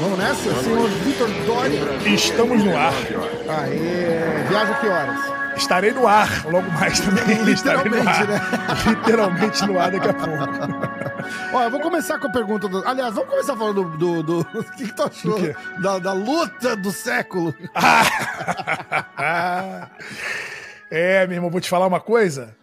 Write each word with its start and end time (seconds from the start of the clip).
Vamos 0.00 0.18
nessa? 0.18 0.62
Senhor 0.62 0.88
Vitor 0.88 1.28
Dória. 1.44 1.80
Estamos 2.06 2.64
no 2.64 2.74
ar. 2.74 2.94
Aê, 3.46 4.48
viaja 4.48 4.74
que 4.80 4.88
horas? 4.88 5.20
Estarei 5.58 5.92
no 5.92 6.06
ar 6.08 6.46
logo 6.46 6.70
mais 6.70 7.00
também. 7.00 7.36
Estarei 7.52 7.90
no 7.90 8.08
ar. 8.08 8.24
Literalmente, 8.24 8.26
né? 8.26 8.40
Literalmente 8.86 9.66
no 9.66 9.78
ar 9.78 9.90
daqui 9.90 10.08
a 10.08 10.14
pouco. 10.14 11.10
Eu 11.52 11.70
vou 11.70 11.80
começar 11.80 12.18
com 12.18 12.28
a 12.28 12.32
pergunta 12.32 12.66
do... 12.66 12.82
Aliás, 12.88 13.14
vamos 13.14 13.28
começar 13.28 13.54
falando 13.54 13.84
do... 13.98 14.22
do, 14.22 14.22
do... 14.22 14.40
O 14.58 14.64
que, 14.72 14.86
que 14.86 14.96
tu 14.96 15.02
achou 15.02 15.38
da, 15.82 15.98
da 15.98 16.12
luta 16.14 16.74
do 16.76 16.90
século? 16.90 17.54
é, 20.90 21.26
meu 21.26 21.36
irmão, 21.36 21.50
vou 21.50 21.60
te 21.60 21.68
falar 21.68 21.86
uma 21.86 22.00
coisa. 22.00 22.56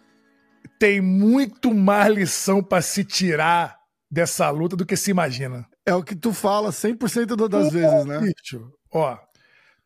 Tem 0.76 1.00
muito 1.00 1.72
mais 1.72 2.12
lição 2.12 2.64
pra 2.64 2.82
se 2.82 3.04
tirar 3.04 3.76
dessa 4.10 4.50
luta 4.50 4.74
do 4.74 4.84
que 4.84 4.96
se 4.96 5.12
imagina. 5.12 5.64
É 5.88 5.94
o 5.94 6.02
que 6.02 6.14
tu 6.14 6.32
fala 6.32 6.70
100% 6.70 7.34
do- 7.36 7.48
das 7.48 7.72
vezes, 7.72 8.04
né? 8.04 8.20
Bicho, 8.20 8.72
ó, 8.92 9.18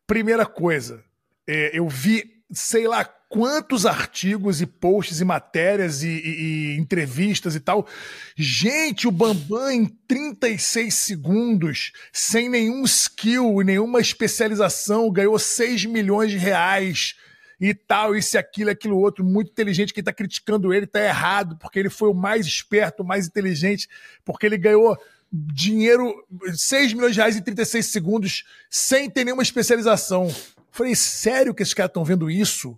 primeira 0.05 0.45
coisa, 0.45 1.03
é, 1.47 1.71
eu 1.77 1.87
vi 1.87 2.31
sei 2.51 2.87
lá 2.87 3.03
quantos 3.29 3.83
artigos 3.87 4.61
e 4.61 4.67
posts 4.67 5.19
e 5.19 5.25
matérias 5.25 6.03
e, 6.03 6.07
e- 6.09 6.75
e 6.75 6.77
entrevistas 6.77 7.55
e 7.55 7.59
tal. 7.59 7.87
Gente, 8.35 9.07
o 9.07 9.11
Bambam 9.11 9.71
em 9.71 9.85
36 10.07 10.93
segundos, 10.93 11.91
sem 12.11 12.47
nenhum 12.47 12.83
skill 12.83 13.59
e 13.59 13.65
nenhuma 13.65 13.99
especialização, 13.99 15.09
ganhou 15.11 15.39
6 15.39 15.83
milhões 15.85 16.29
de 16.29 16.37
reais 16.37 17.15
e 17.59 17.73
tal, 17.73 18.15
isso 18.15 18.35
e 18.35 18.37
aquilo, 18.37 18.69
aquilo 18.69 18.99
outro, 18.99 19.23
muito 19.25 19.49
inteligente. 19.51 19.93
Quem 19.93 20.03
tá 20.03 20.13
criticando 20.13 20.71
ele 20.71 20.85
tá 20.85 21.01
errado, 21.01 21.57
porque 21.57 21.79
ele 21.79 21.89
foi 21.89 22.09
o 22.09 22.13
mais 22.13 22.45
esperto, 22.45 23.01
o 23.01 23.05
mais 23.05 23.25
inteligente, 23.25 23.87
porque 24.23 24.45
ele 24.45 24.57
ganhou 24.59 24.95
dinheiro, 25.35 26.13
6 26.55 26.93
milhões 26.93 27.13
de 27.13 27.19
reais 27.19 27.35
em 27.35 27.41
36 27.41 27.87
segundos, 27.87 28.43
sem 28.69 29.09
ter 29.09 29.23
nenhuma 29.23 29.41
especialização. 29.43 30.33
Falei, 30.71 30.95
sério 30.95 31.53
que 31.53 31.63
esses 31.63 31.73
caras 31.73 31.89
estão 31.89 32.05
vendo 32.05 32.29
isso? 32.29 32.77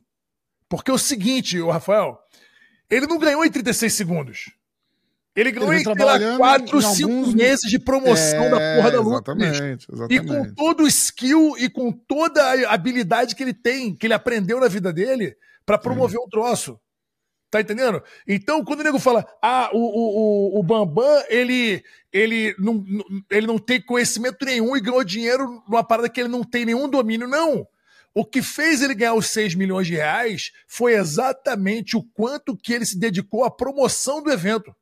Porque 0.70 0.90
é 0.90 0.94
o 0.94 0.98
seguinte, 0.98 1.60
o 1.60 1.70
Rafael, 1.70 2.18
ele 2.90 3.08
não 3.08 3.18
ganhou 3.20 3.44
em 3.46 3.52
36 3.52 3.94
segundos. 3.94 4.52
Ele 5.36 5.52
ganhou 5.52 5.68
sei 5.74 5.84
lá, 5.84 5.94
trabalhando 5.96 6.38
4, 6.38 6.78
em 6.78 6.82
5 6.82 7.10
alguns- 7.12 7.34
meses 7.34 7.70
de 7.70 7.78
promoção 7.78 8.50
da 8.50 8.62
É, 8.62 8.76
porra 8.78 8.92
da 8.92 9.02
luta. 9.02 9.32
Exatamente, 9.34 9.86
E 9.92 9.94
exatamente. 9.94 10.28
com 10.28 10.54
todo 10.56 10.84
o 10.84 10.88
skill 10.88 11.56
e 11.58 11.70
com 11.70 11.92
toda 11.92 12.42
a 12.42 12.74
habilidade 12.74 13.36
que 13.36 13.44
ele 13.44 13.54
tem, 13.54 13.94
que 13.94 14.08
ele 14.08 14.14
aprendeu 14.14 14.62
na 14.62 14.70
vida 14.70 14.94
dele, 14.94 15.36
pra 15.66 15.78
promover 15.78 16.18
um 16.22 16.30
troço. 16.30 16.80
Tá 17.56 17.62
entendendo? 17.62 18.04
Então, 18.28 18.66
quando 18.66 18.82
o 18.82 18.84
nego 18.84 19.00
fala, 19.00 19.26
ah, 19.42 19.70
o, 19.72 19.78
o, 19.78 20.58
o, 20.58 20.60
o 20.60 20.64
Bambam, 20.64 21.24
ele, 21.30 21.82
ele, 22.12 22.54
não, 22.60 22.84
ele 23.32 23.48
não 23.48 23.58
tem 23.58 23.80
conhecimento 23.80 24.44
nenhum 24.44 24.76
e 24.76 24.82
ganhou 24.82 25.02
dinheiro 25.06 25.64
numa 25.66 25.82
parada 25.82 26.10
que 26.10 26.20
ele 26.20 26.28
não 26.28 26.44
tem 26.44 26.66
nenhum 26.66 26.90
domínio. 26.90 27.30
Não! 27.30 27.66
O 28.14 28.26
que 28.26 28.42
fez 28.42 28.82
ele 28.82 28.94
ganhar 28.94 29.14
os 29.14 29.28
6 29.28 29.56
milhões 29.56 29.88
de 29.88 29.94
reais 29.94 30.52
foi 30.68 30.96
exatamente 30.96 31.96
o 31.96 32.04
quanto 32.04 32.58
que 32.58 32.74
ele 32.74 32.86
se 32.86 33.00
dedicou 33.00 33.46
à 33.46 33.50
promoção 33.50 34.22
do 34.22 34.30
evento. 34.30 34.76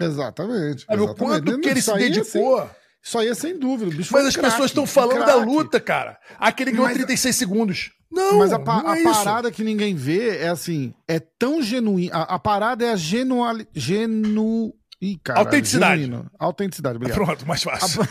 Exatamente. 0.00 0.84
Sabe? 0.84 1.00
O 1.00 1.04
exatamente. 1.06 1.18
quanto 1.18 1.60
que 1.60 1.68
ele 1.68 1.82
se 1.82 1.90
é 1.90 1.96
dedicou. 1.96 2.60
sem- 2.60 2.70
Isso 3.02 3.18
aí 3.18 3.28
é 3.28 3.34
sem 3.34 3.58
dúvida. 3.58 3.90
o 3.90 3.94
bicho 3.94 4.12
Mas 4.12 4.24
um 4.24 4.28
as 4.28 4.34
craque, 4.36 4.50
pessoas 4.50 4.70
estão 4.70 4.86
falando 4.86 5.24
da 5.26 5.34
luta, 5.36 5.80
cara. 5.80 6.18
Aquele 6.38 6.70
ganhou 6.70 6.84
Mas- 6.86 6.94
36 6.96 7.34
segundos. 7.36 7.90
Não, 8.10 8.38
Mas 8.38 8.52
a, 8.52 8.58
pa- 8.58 8.82
não 8.82 8.94
é 8.94 9.00
a 9.00 9.12
parada 9.12 9.50
que 9.50 9.64
ninguém 9.64 9.94
vê 9.94 10.36
é 10.38 10.48
assim, 10.48 10.92
é 11.08 11.18
tão 11.18 11.62
genuína. 11.62 12.14
A, 12.14 12.34
a 12.34 12.38
parada 12.38 12.84
é 12.84 12.90
a 12.92 12.96
genuali, 12.96 13.66
genu... 13.74 14.72
Ih, 15.00 15.18
caralho, 15.24 15.46
Autenticidade. 15.46 16.02
genuíno. 16.02 16.30
Autenticidade, 16.38 16.96
obrigado. 16.96 17.16
Pronto, 17.18 17.48
mais 17.48 17.62
fácil. 17.62 18.02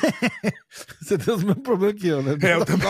Você 1.02 1.18
tem 1.18 1.34
os 1.34 1.44
mesmos 1.44 1.64
problemas 1.64 2.02
que 2.02 2.08
eu, 2.08 2.22
né? 2.22 2.36
É, 2.42 2.54
eu 2.56 2.66
também. 2.66 2.88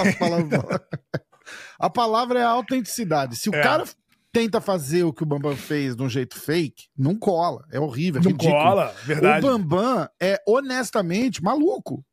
A 1.79 1.89
palavra 1.89 2.39
é 2.39 2.43
a 2.43 2.49
autenticidade. 2.49 3.35
Se 3.35 3.49
o 3.49 3.55
É. 3.55 3.61
cara 3.61 3.83
tenta 4.31 4.61
fazer 4.61 5.03
o 5.03 5.11
que 5.13 5.23
o 5.23 5.25
Bambam 5.25 5.55
fez 5.55 5.95
de 5.95 6.01
um 6.03 6.09
jeito 6.09 6.39
fake, 6.39 6.85
não 6.97 7.15
cola. 7.15 7.65
É 7.71 7.79
horrível, 7.79 8.21
é 8.21 8.23
Não 8.23 8.31
ridículo. 8.31 8.57
cola, 8.61 8.95
verdade. 9.03 9.45
O 9.45 9.49
Bambam 9.49 10.07
é 10.21 10.41
honestamente 10.47 11.43
maluco. 11.43 12.03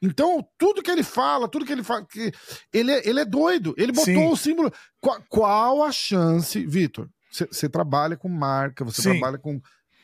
Então, 0.00 0.46
tudo 0.56 0.82
que 0.82 0.90
ele 0.90 1.02
fala, 1.02 1.48
tudo 1.48 1.64
que 1.64 1.72
ele 1.72 1.82
fala, 1.82 2.04
que 2.06 2.32
ele, 2.72 2.92
é- 2.92 3.08
ele 3.08 3.20
é 3.20 3.24
doido. 3.24 3.74
Ele 3.76 3.90
botou 3.92 4.04
Sim. 4.14 4.26
o 4.32 4.36
símbolo. 4.36 4.72
Qual, 5.00 5.20
qual 5.28 5.82
a 5.82 5.90
chance, 5.90 6.64
Vitor? 6.66 7.08
Você 7.30 7.68
trabalha 7.68 8.16
com 8.16 8.28
marca, 8.28 8.84
você 8.84 9.02
Sim. 9.02 9.10
trabalha 9.12 9.38
com. 9.38 9.60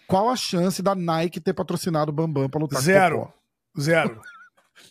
Qual 0.07 0.29
a 0.29 0.37
chance 0.37 0.83
da 0.83 0.95
Nike 0.95 1.41
ter 1.41 1.53
patrocinado 1.55 2.11
o 2.11 2.15
Bambam 2.15 2.49
pra 2.49 2.61
lutar 2.61 2.83
Zero. 2.83 3.33
Zero. 3.81 4.21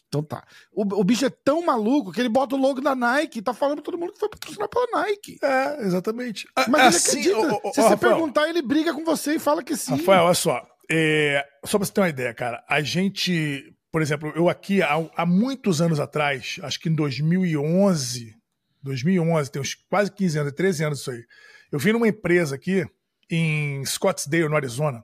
Então 0.07 0.23
tá. 0.23 0.45
O, 0.71 0.81
o 0.99 1.03
bicho 1.03 1.25
é 1.25 1.29
tão 1.29 1.65
maluco 1.65 2.11
que 2.11 2.19
ele 2.19 2.29
bota 2.29 2.55
o 2.55 2.59
logo 2.59 2.79
da 2.81 2.95
Nike 2.95 3.39
e 3.39 3.41
tá 3.41 3.53
falando 3.53 3.75
pra 3.81 3.85
todo 3.85 3.97
mundo 3.97 4.13
que 4.13 4.19
foi 4.19 4.29
patrocinado 4.29 4.69
pela 4.69 5.01
Nike. 5.03 5.37
É, 5.41 5.81
exatamente. 5.81 6.47
A- 6.55 6.67
Mas 6.69 6.81
ele 6.81 6.95
assim, 6.95 7.19
acredita. 7.31 7.53
ô, 7.55 7.69
ô, 7.69 7.73
Se 7.73 7.81
você 7.81 7.89
Rafael, 7.89 8.13
perguntar, 8.13 8.47
ele 8.49 8.61
briga 8.61 8.93
com 8.93 9.03
você 9.03 9.35
e 9.35 9.39
fala 9.39 9.63
que 9.63 9.75
sim. 9.75 9.91
Rafael, 9.91 10.23
olha 10.25 10.33
só. 10.33 10.65
É, 10.91 11.45
só 11.65 11.77
pra 11.77 11.85
você 11.85 11.93
ter 11.93 12.01
uma 12.01 12.09
ideia, 12.09 12.33
cara. 12.33 12.63
A 12.69 12.81
gente, 12.81 13.73
por 13.91 14.01
exemplo, 14.01 14.31
eu 14.35 14.49
aqui 14.49 14.81
há, 14.81 14.95
há 15.15 15.25
muitos 15.25 15.81
anos 15.81 15.99
atrás, 15.99 16.59
acho 16.63 16.79
que 16.79 16.89
em 16.89 16.95
2011, 16.95 18.35
2011, 18.81 19.51
tem 19.51 19.61
uns 19.61 19.75
quase 19.89 20.11
15 20.11 20.39
anos, 20.39 20.53
13 20.53 20.83
anos 20.83 20.99
isso 20.99 21.11
aí. 21.11 21.23
Eu 21.71 21.79
vim 21.79 21.93
numa 21.93 22.07
empresa 22.07 22.55
aqui 22.55 22.85
em 23.29 23.83
Scottsdale, 23.85 24.49
no 24.49 24.55
Arizona. 24.55 25.03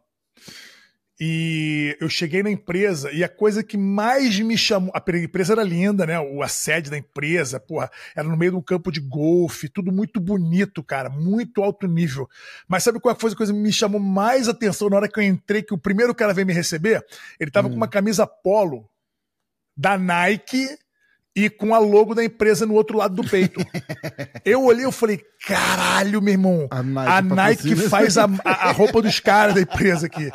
E 1.19 1.97
eu 1.99 2.07
cheguei 2.07 2.41
na 2.41 2.49
empresa 2.49 3.11
e 3.11 3.25
a 3.25 3.27
coisa 3.27 3.61
que 3.61 3.77
mais 3.77 4.39
me 4.39 4.57
chamou. 4.57 4.93
A 4.95 5.17
empresa 5.17 5.51
era 5.51 5.63
linda, 5.63 6.05
né? 6.05 6.13
A 6.15 6.47
sede 6.47 6.89
da 6.89 6.97
empresa, 6.97 7.59
porra, 7.59 7.91
era 8.15 8.25
no 8.25 8.37
meio 8.37 8.51
de 8.51 8.57
um 8.57 8.61
campo 8.61 8.89
de 8.89 9.01
golfe, 9.01 9.67
tudo 9.67 9.91
muito 9.91 10.19
bonito, 10.21 10.81
cara, 10.81 11.09
muito 11.09 11.61
alto 11.61 11.87
nível. 11.87 12.29
Mas 12.69 12.83
sabe 12.83 13.01
qual 13.01 13.13
foi 13.19 13.31
a 13.31 13.35
coisa 13.35 13.53
que 13.53 13.59
me 13.59 13.73
chamou 13.73 13.99
mais 13.99 14.47
atenção 14.47 14.89
na 14.89 14.95
hora 14.95 15.09
que 15.09 15.19
eu 15.19 15.23
entrei? 15.23 15.61
Que 15.61 15.73
o 15.73 15.77
primeiro 15.77 16.15
cara 16.15 16.33
veio 16.33 16.47
me 16.47 16.53
receber, 16.53 17.05
ele 17.37 17.51
tava 17.51 17.69
com 17.69 17.75
uma 17.75 17.87
camisa 17.87 18.25
polo 18.25 18.89
da 19.75 19.97
Nike 19.97 20.67
e 21.35 21.49
com 21.49 21.73
a 21.73 21.79
logo 21.79 22.13
da 22.15 22.23
empresa 22.23 22.65
no 22.65 22.73
outro 22.73 22.97
lado 22.97 23.15
do 23.21 23.29
peito. 23.29 23.59
eu 24.43 24.63
olhei 24.65 24.85
e 24.87 24.91
falei, 24.91 25.21
caralho, 25.47 26.21
meu 26.21 26.33
irmão, 26.33 26.67
A 26.71 26.81
Nike 26.83 27.09
a 27.11 27.21
Nike 27.21 27.75
faz 27.89 28.17
a, 28.17 28.25
a- 28.43 28.69
a 28.69 28.71
roupa 28.71 29.01
dos 29.01 29.19
caras 29.19 29.55
da 29.55 29.61
empresa 29.61 30.07
aqui. 30.07 30.29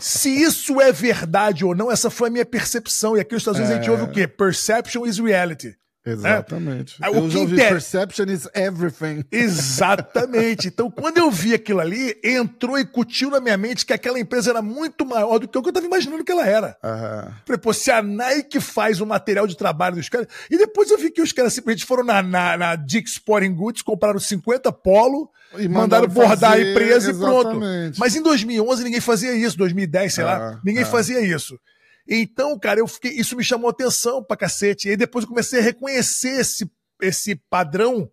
Se 0.00 0.28
isso 0.30 0.80
é 0.80 0.90
verdade 0.92 1.64
ou 1.64 1.74
não, 1.74 1.90
essa 1.90 2.08
foi 2.10 2.28
a 2.28 2.32
minha 2.32 2.46
percepção. 2.46 3.16
E 3.16 3.20
aqui 3.20 3.32
nos 3.34 3.42
Estados 3.42 3.60
Unidos 3.60 3.76
a 3.76 3.80
gente 3.80 3.90
ouve 3.90 4.04
o 4.04 4.10
quê? 4.12 4.26
Perception 4.26 5.04
is 5.06 5.18
reality. 5.18 5.76
Exatamente. 6.06 6.96
É? 7.02 7.08
Eu 7.08 7.22
O 7.24 7.28
já 7.28 7.34
que 7.34 7.38
ouvi 7.38 7.54
inter- 7.54 7.68
perception 7.68 8.24
is 8.26 8.48
everything. 8.54 9.24
Exatamente. 9.30 10.68
Então, 10.68 10.90
quando 10.90 11.18
eu 11.18 11.30
vi 11.30 11.54
aquilo 11.54 11.80
ali, 11.80 12.18
entrou 12.22 12.78
e 12.78 12.84
cutiu 12.84 13.30
na 13.30 13.40
minha 13.40 13.56
mente 13.56 13.84
que 13.84 13.92
aquela 13.92 14.18
empresa 14.18 14.50
era 14.50 14.62
muito 14.62 15.04
maior 15.04 15.38
do 15.38 15.48
que 15.48 15.58
o 15.58 15.62
que 15.62 15.68
eu 15.68 15.70
estava 15.70 15.86
imaginando 15.86 16.24
que 16.24 16.32
ela 16.32 16.46
era. 16.46 16.76
Aham. 16.82 17.32
Falei, 17.44 17.58
pô, 17.60 17.72
se 17.72 17.90
a 17.90 18.02
Nike 18.02 18.60
faz 18.60 19.00
o 19.00 19.06
material 19.06 19.46
de 19.46 19.56
trabalho 19.56 19.96
dos 19.96 20.08
caras. 20.08 20.26
E 20.50 20.56
depois 20.56 20.90
eu 20.90 20.98
vi 20.98 21.10
que 21.10 21.22
os 21.22 21.32
caras 21.32 21.52
simplesmente 21.52 21.84
foram 21.84 22.04
na, 22.04 22.22
na, 22.22 22.56
na 22.56 22.76
Dick 22.76 23.08
Sporting 23.08 23.52
Goods, 23.54 23.82
compraram 23.82 24.18
50 24.18 24.70
polo, 24.72 25.30
E 25.58 25.68
mandaram 25.68 26.06
mandaram 26.06 26.08
bordar 26.08 26.50
fazer, 26.52 26.66
a 26.66 26.70
empresa 26.70 27.10
e 27.10 27.14
pronto. 27.14 27.48
exatamente. 27.50 27.98
Mas 28.00 28.16
em 28.16 28.22
2011 28.22 28.84
ninguém 28.84 29.00
fazia 29.00 29.34
isso, 29.34 29.56
2010, 29.58 30.14
sei 30.14 30.24
lá, 30.24 30.36
Ah, 30.36 30.60
ninguém 30.64 30.82
ah. 30.82 30.86
fazia 30.86 31.20
isso. 31.20 31.58
Então, 32.08 32.58
cara, 32.58 32.80
eu 32.80 32.86
fiquei, 32.86 33.12
isso 33.12 33.36
me 33.36 33.42
chamou 33.44 33.68
atenção 33.70 34.22
pra 34.22 34.36
cacete. 34.36 34.86
E 34.88 34.90
aí 34.92 34.96
depois 34.96 35.24
eu 35.24 35.28
comecei 35.28 35.58
a 35.58 35.62
reconhecer 35.62 36.40
esse, 36.40 36.70
esse 37.02 37.34
padrão 37.50 38.10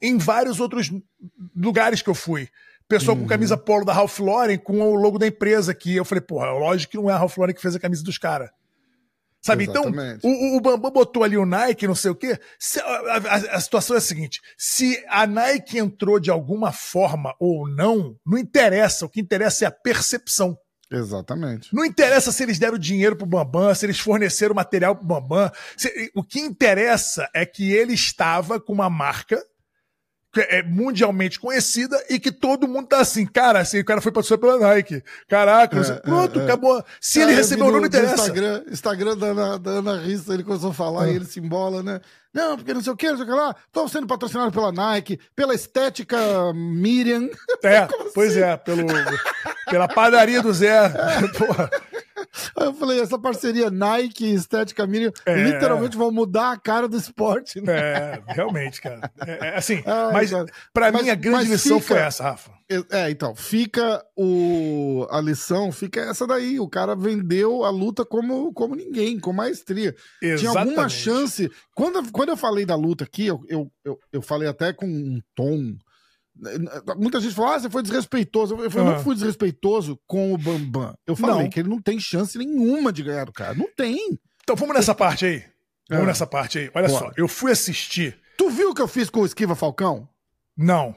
em 0.00 0.18
vários 0.18 0.60
outros 0.60 0.90
lugares 1.56 2.02
que 2.02 2.10
eu 2.10 2.14
fui. 2.14 2.48
Pessoal 2.88 3.16
Uhum. 3.16 3.22
com 3.22 3.28
camisa 3.28 3.56
polo 3.56 3.84
da 3.86 3.92
Ralph 3.92 4.18
Lauren 4.18 4.58
com 4.58 4.80
o 4.80 4.94
logo 4.94 5.18
da 5.18 5.26
empresa 5.26 5.72
aqui. 5.72 5.96
Eu 5.96 6.04
falei, 6.04 6.20
porra, 6.20 6.50
lógico 6.50 6.90
que 6.90 6.96
não 6.98 7.08
é 7.08 7.14
a 7.14 7.18
Ralph 7.18 7.36
Lauren 7.38 7.54
que 7.54 7.62
fez 7.62 7.74
a 7.74 7.80
camisa 7.80 8.02
dos 8.02 8.18
caras. 8.18 8.50
Sabe, 9.40 9.64
Exatamente. 9.64 10.18
então, 10.18 10.30
o, 10.30 10.56
o 10.56 10.60
Bambam 10.60 10.90
botou 10.92 11.24
ali 11.24 11.36
o 11.36 11.44
Nike, 11.44 11.86
não 11.88 11.96
sei 11.96 12.12
o 12.12 12.14
quê. 12.14 12.38
Se- 12.60 12.78
a, 12.80 12.84
a- 12.84 13.56
a 13.56 13.60
situação 13.60 13.96
é 13.96 13.98
a 13.98 14.02
seguinte: 14.02 14.40
se 14.56 15.02
a 15.08 15.26
Nike 15.26 15.78
entrou 15.78 16.20
de 16.20 16.30
alguma 16.30 16.70
forma 16.70 17.34
ou 17.40 17.66
não, 17.68 18.14
não 18.24 18.38
interessa. 18.38 19.04
O 19.04 19.08
que 19.08 19.20
interessa 19.20 19.64
é 19.64 19.68
a 19.68 19.72
percepção. 19.72 20.56
Exatamente. 20.96 21.74
Não 21.74 21.84
interessa 21.84 22.30
se 22.32 22.42
eles 22.42 22.58
deram 22.58 22.78
dinheiro 22.78 23.16
pro 23.16 23.26
Bambam, 23.26 23.74
se 23.74 23.86
eles 23.86 23.98
forneceram 23.98 24.54
material 24.54 24.94
pro 24.96 25.06
Bambam. 25.06 25.50
Se- 25.76 26.10
o 26.14 26.22
que 26.22 26.40
interessa 26.40 27.28
é 27.34 27.44
que 27.46 27.72
ele 27.72 27.94
estava 27.94 28.60
com 28.60 28.72
uma 28.72 28.90
marca 28.90 29.42
é 30.36 30.62
mundialmente 30.62 31.38
conhecida 31.38 32.02
e 32.08 32.18
que 32.18 32.32
todo 32.32 32.66
mundo 32.66 32.86
tá 32.88 33.00
assim, 33.00 33.26
cara, 33.26 33.60
assim, 33.60 33.80
o 33.80 33.84
cara 33.84 34.00
foi 34.00 34.10
patrocinado 34.12 34.40
pela 34.40 34.58
Nike. 34.74 35.02
Caraca, 35.28 35.84
sei- 35.84 35.96
É, 35.96 35.98
pronto, 36.00 36.38
é, 36.38 36.42
é. 36.42 36.44
acabou. 36.46 36.82
Se 37.00 37.18
Ah, 37.20 37.22
ele 37.24 37.32
eu 37.32 37.36
recebeu 37.36 37.66
no- 37.66 37.80
não 37.80 37.86
interessa. 37.86 38.14
Instagram, 38.14 38.62
Instagram 38.70 39.16
da 39.18 39.26
Ana, 39.26 39.58
da 39.58 39.70
Ana 39.72 39.98
Rissa, 39.98 40.32
ele 40.34 40.44
começou 40.44 40.70
a 40.70 40.74
falar 40.74 41.08
e 41.08 41.16
ele 41.16 41.24
se 41.26 41.38
embola, 41.40 41.82
né? 41.82 42.00
Não, 42.32 42.56
porque 42.56 42.72
não 42.72 42.80
sei 42.80 42.92
o 42.92 42.96
que, 42.96 43.10
não 43.10 43.16
sei 43.18 43.26
o 43.26 43.28
que 43.28 43.34
lá. 43.34 43.54
Tô 43.70 43.86
sendo 43.88 44.06
patrocinado 44.06 44.50
pela 44.50 44.72
Nike, 44.72 45.20
pela 45.36 45.54
estética 45.54 46.16
Miriam. 46.54 47.28
É, 47.62 47.86
pois 48.14 48.30
assim? 48.32 48.40
é, 48.40 48.56
pelo, 48.56 48.86
pela 49.70 49.86
padaria 49.86 50.40
do 50.40 50.52
Zé. 50.52 50.88
Porra. 51.36 51.70
Aí 52.56 52.66
eu 52.66 52.74
falei, 52.74 53.00
essa 53.00 53.18
parceria 53.18 53.70
Nike 53.70 54.24
e 54.26 54.34
estética 54.34 54.86
Miriam 54.86 55.12
É. 55.26 55.34
literalmente 55.42 55.96
vão 55.96 56.10
mudar 56.10 56.52
a 56.52 56.56
cara 56.58 56.88
do 56.88 56.96
esporte, 56.96 57.60
né? 57.60 57.72
É, 57.76 58.22
realmente, 58.28 58.80
cara. 58.80 59.10
É, 59.26 59.48
é 59.48 59.56
assim, 59.56 59.82
Ai, 59.86 60.12
mas 60.12 60.30
cara. 60.30 60.46
pra 60.72 60.90
Mas- 60.92 61.02
mim 61.02 61.10
a 61.10 61.14
grande 61.14 61.48
lição 61.50 61.80
fica- 61.80 61.94
foi 61.94 62.04
essa, 62.04 62.22
Rafa. 62.24 62.50
É, 62.90 63.10
então, 63.10 63.34
fica 63.36 64.02
o 64.16 65.06
a 65.10 65.20
lição, 65.20 65.70
fica 65.70 66.00
essa 66.00 66.26
daí. 66.26 66.58
O 66.58 66.66
cara 66.68 66.96
vendeu 66.96 67.64
a 67.64 67.70
luta 67.70 68.02
como, 68.02 68.50
como 68.54 68.74
ninguém, 68.74 69.20
com 69.20 69.30
maestria. 69.30 69.94
Tinha 70.20 70.48
alguma 70.48 70.62
Exatamente. 70.86 70.94
chance. 70.94 71.50
Quando, 71.74 72.10
quando 72.10 72.30
eu 72.30 72.36
falei 72.36 72.64
da 72.64 72.74
luta 72.74 73.04
aqui, 73.04 73.26
eu, 73.26 73.44
eu, 73.46 73.70
eu, 73.84 73.98
eu 74.10 74.22
falei 74.22 74.48
até 74.48 74.72
com 74.72 74.86
um 74.86 75.20
tom. 75.34 75.74
Muita 76.96 77.20
gente 77.20 77.34
falou: 77.34 77.52
ah, 77.52 77.58
você 77.60 77.68
foi 77.70 77.82
desrespeitoso. 77.82 78.54
Eu 78.56 78.70
falei, 78.70 78.88
Ah. 78.88 78.96
não 78.96 79.02
fui 79.04 79.14
desrespeitoso 79.14 79.98
com 80.06 80.32
o 80.32 80.38
Bambam. 80.38 80.94
Eu 81.06 81.14
falei 81.14 81.44
Não. 81.44 81.50
que 81.50 81.60
ele 81.60 81.68
não 81.68 81.80
tem 81.80 81.98
chance 82.00 82.36
nenhuma 82.38 82.92
de 82.92 83.02
ganhar 83.02 83.24
do 83.26 83.32
cara. 83.32 83.54
Não 83.54 83.68
tem. 83.76 84.18
Então 84.42 84.56
vamos 84.56 84.74
nessa 84.74 84.94
parte 84.94 85.24
aí. 85.26 85.44
Vamos 85.90 86.04
É. 86.04 86.06
nessa 86.08 86.26
parte 86.26 86.58
aí. 86.58 86.70
Olha 86.74 86.88
Bora. 86.88 87.06
só, 87.06 87.10
eu 87.16 87.28
fui 87.28 87.52
assistir. 87.52 88.18
Tu 88.38 88.48
viu 88.50 88.70
o 88.70 88.74
que 88.74 88.80
eu 88.82 88.88
fiz 88.88 89.10
com 89.10 89.20
o 89.20 89.26
Esquiva 89.26 89.54
Falcão? 89.54 90.08
Não. 90.56 90.96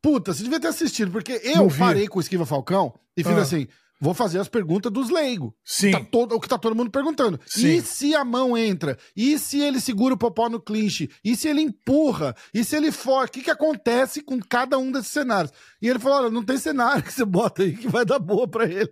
Puta, 0.00 0.32
você 0.32 0.42
devia 0.44 0.60
ter 0.60 0.68
assistido, 0.68 1.10
porque 1.10 1.40
eu 1.42 1.68
parei 1.76 2.06
com 2.06 2.18
o 2.18 2.22
Esquiva 2.22 2.46
Falcão 2.46 2.94
e 3.16 3.24
fiz 3.24 3.32
Ah. 3.36 3.42
assim: 3.42 3.66
vou 4.00 4.14
fazer 4.14 4.38
as 4.38 4.48
perguntas 4.48 4.92
dos 4.92 5.10
leigos. 5.10 5.52
Sim. 5.64 5.90
Tá 5.90 6.00
todo, 6.00 6.34
o 6.34 6.40
que 6.40 6.48
tá 6.48 6.58
todo 6.58 6.74
mundo 6.74 6.90
perguntando. 6.90 7.40
Sim. 7.46 7.68
E 7.68 7.82
se 7.82 8.14
a 8.14 8.24
mão 8.24 8.56
entra? 8.56 8.98
E 9.16 9.38
se 9.38 9.60
ele 9.60 9.80
segura 9.80 10.14
o 10.14 10.18
popó 10.18 10.48
no 10.48 10.60
clinch? 10.60 11.10
E 11.24 11.36
se 11.36 11.48
ele 11.48 11.60
empurra? 11.60 12.34
E 12.52 12.64
se 12.64 12.76
ele 12.76 12.92
foge? 12.92 13.28
O 13.28 13.32
que, 13.32 13.42
que 13.42 13.50
acontece 13.50 14.22
com 14.22 14.38
cada 14.40 14.78
um 14.78 14.90
desses 14.90 15.10
cenários? 15.10 15.52
E 15.80 15.88
ele 15.88 15.98
falou: 15.98 16.18
olha, 16.18 16.30
não 16.30 16.44
tem 16.44 16.58
cenário 16.58 17.02
que 17.02 17.12
você 17.12 17.24
bota 17.24 17.62
aí 17.62 17.76
que 17.76 17.88
vai 17.88 18.04
dar 18.04 18.18
boa 18.18 18.48
pra 18.48 18.64
ele. 18.64 18.90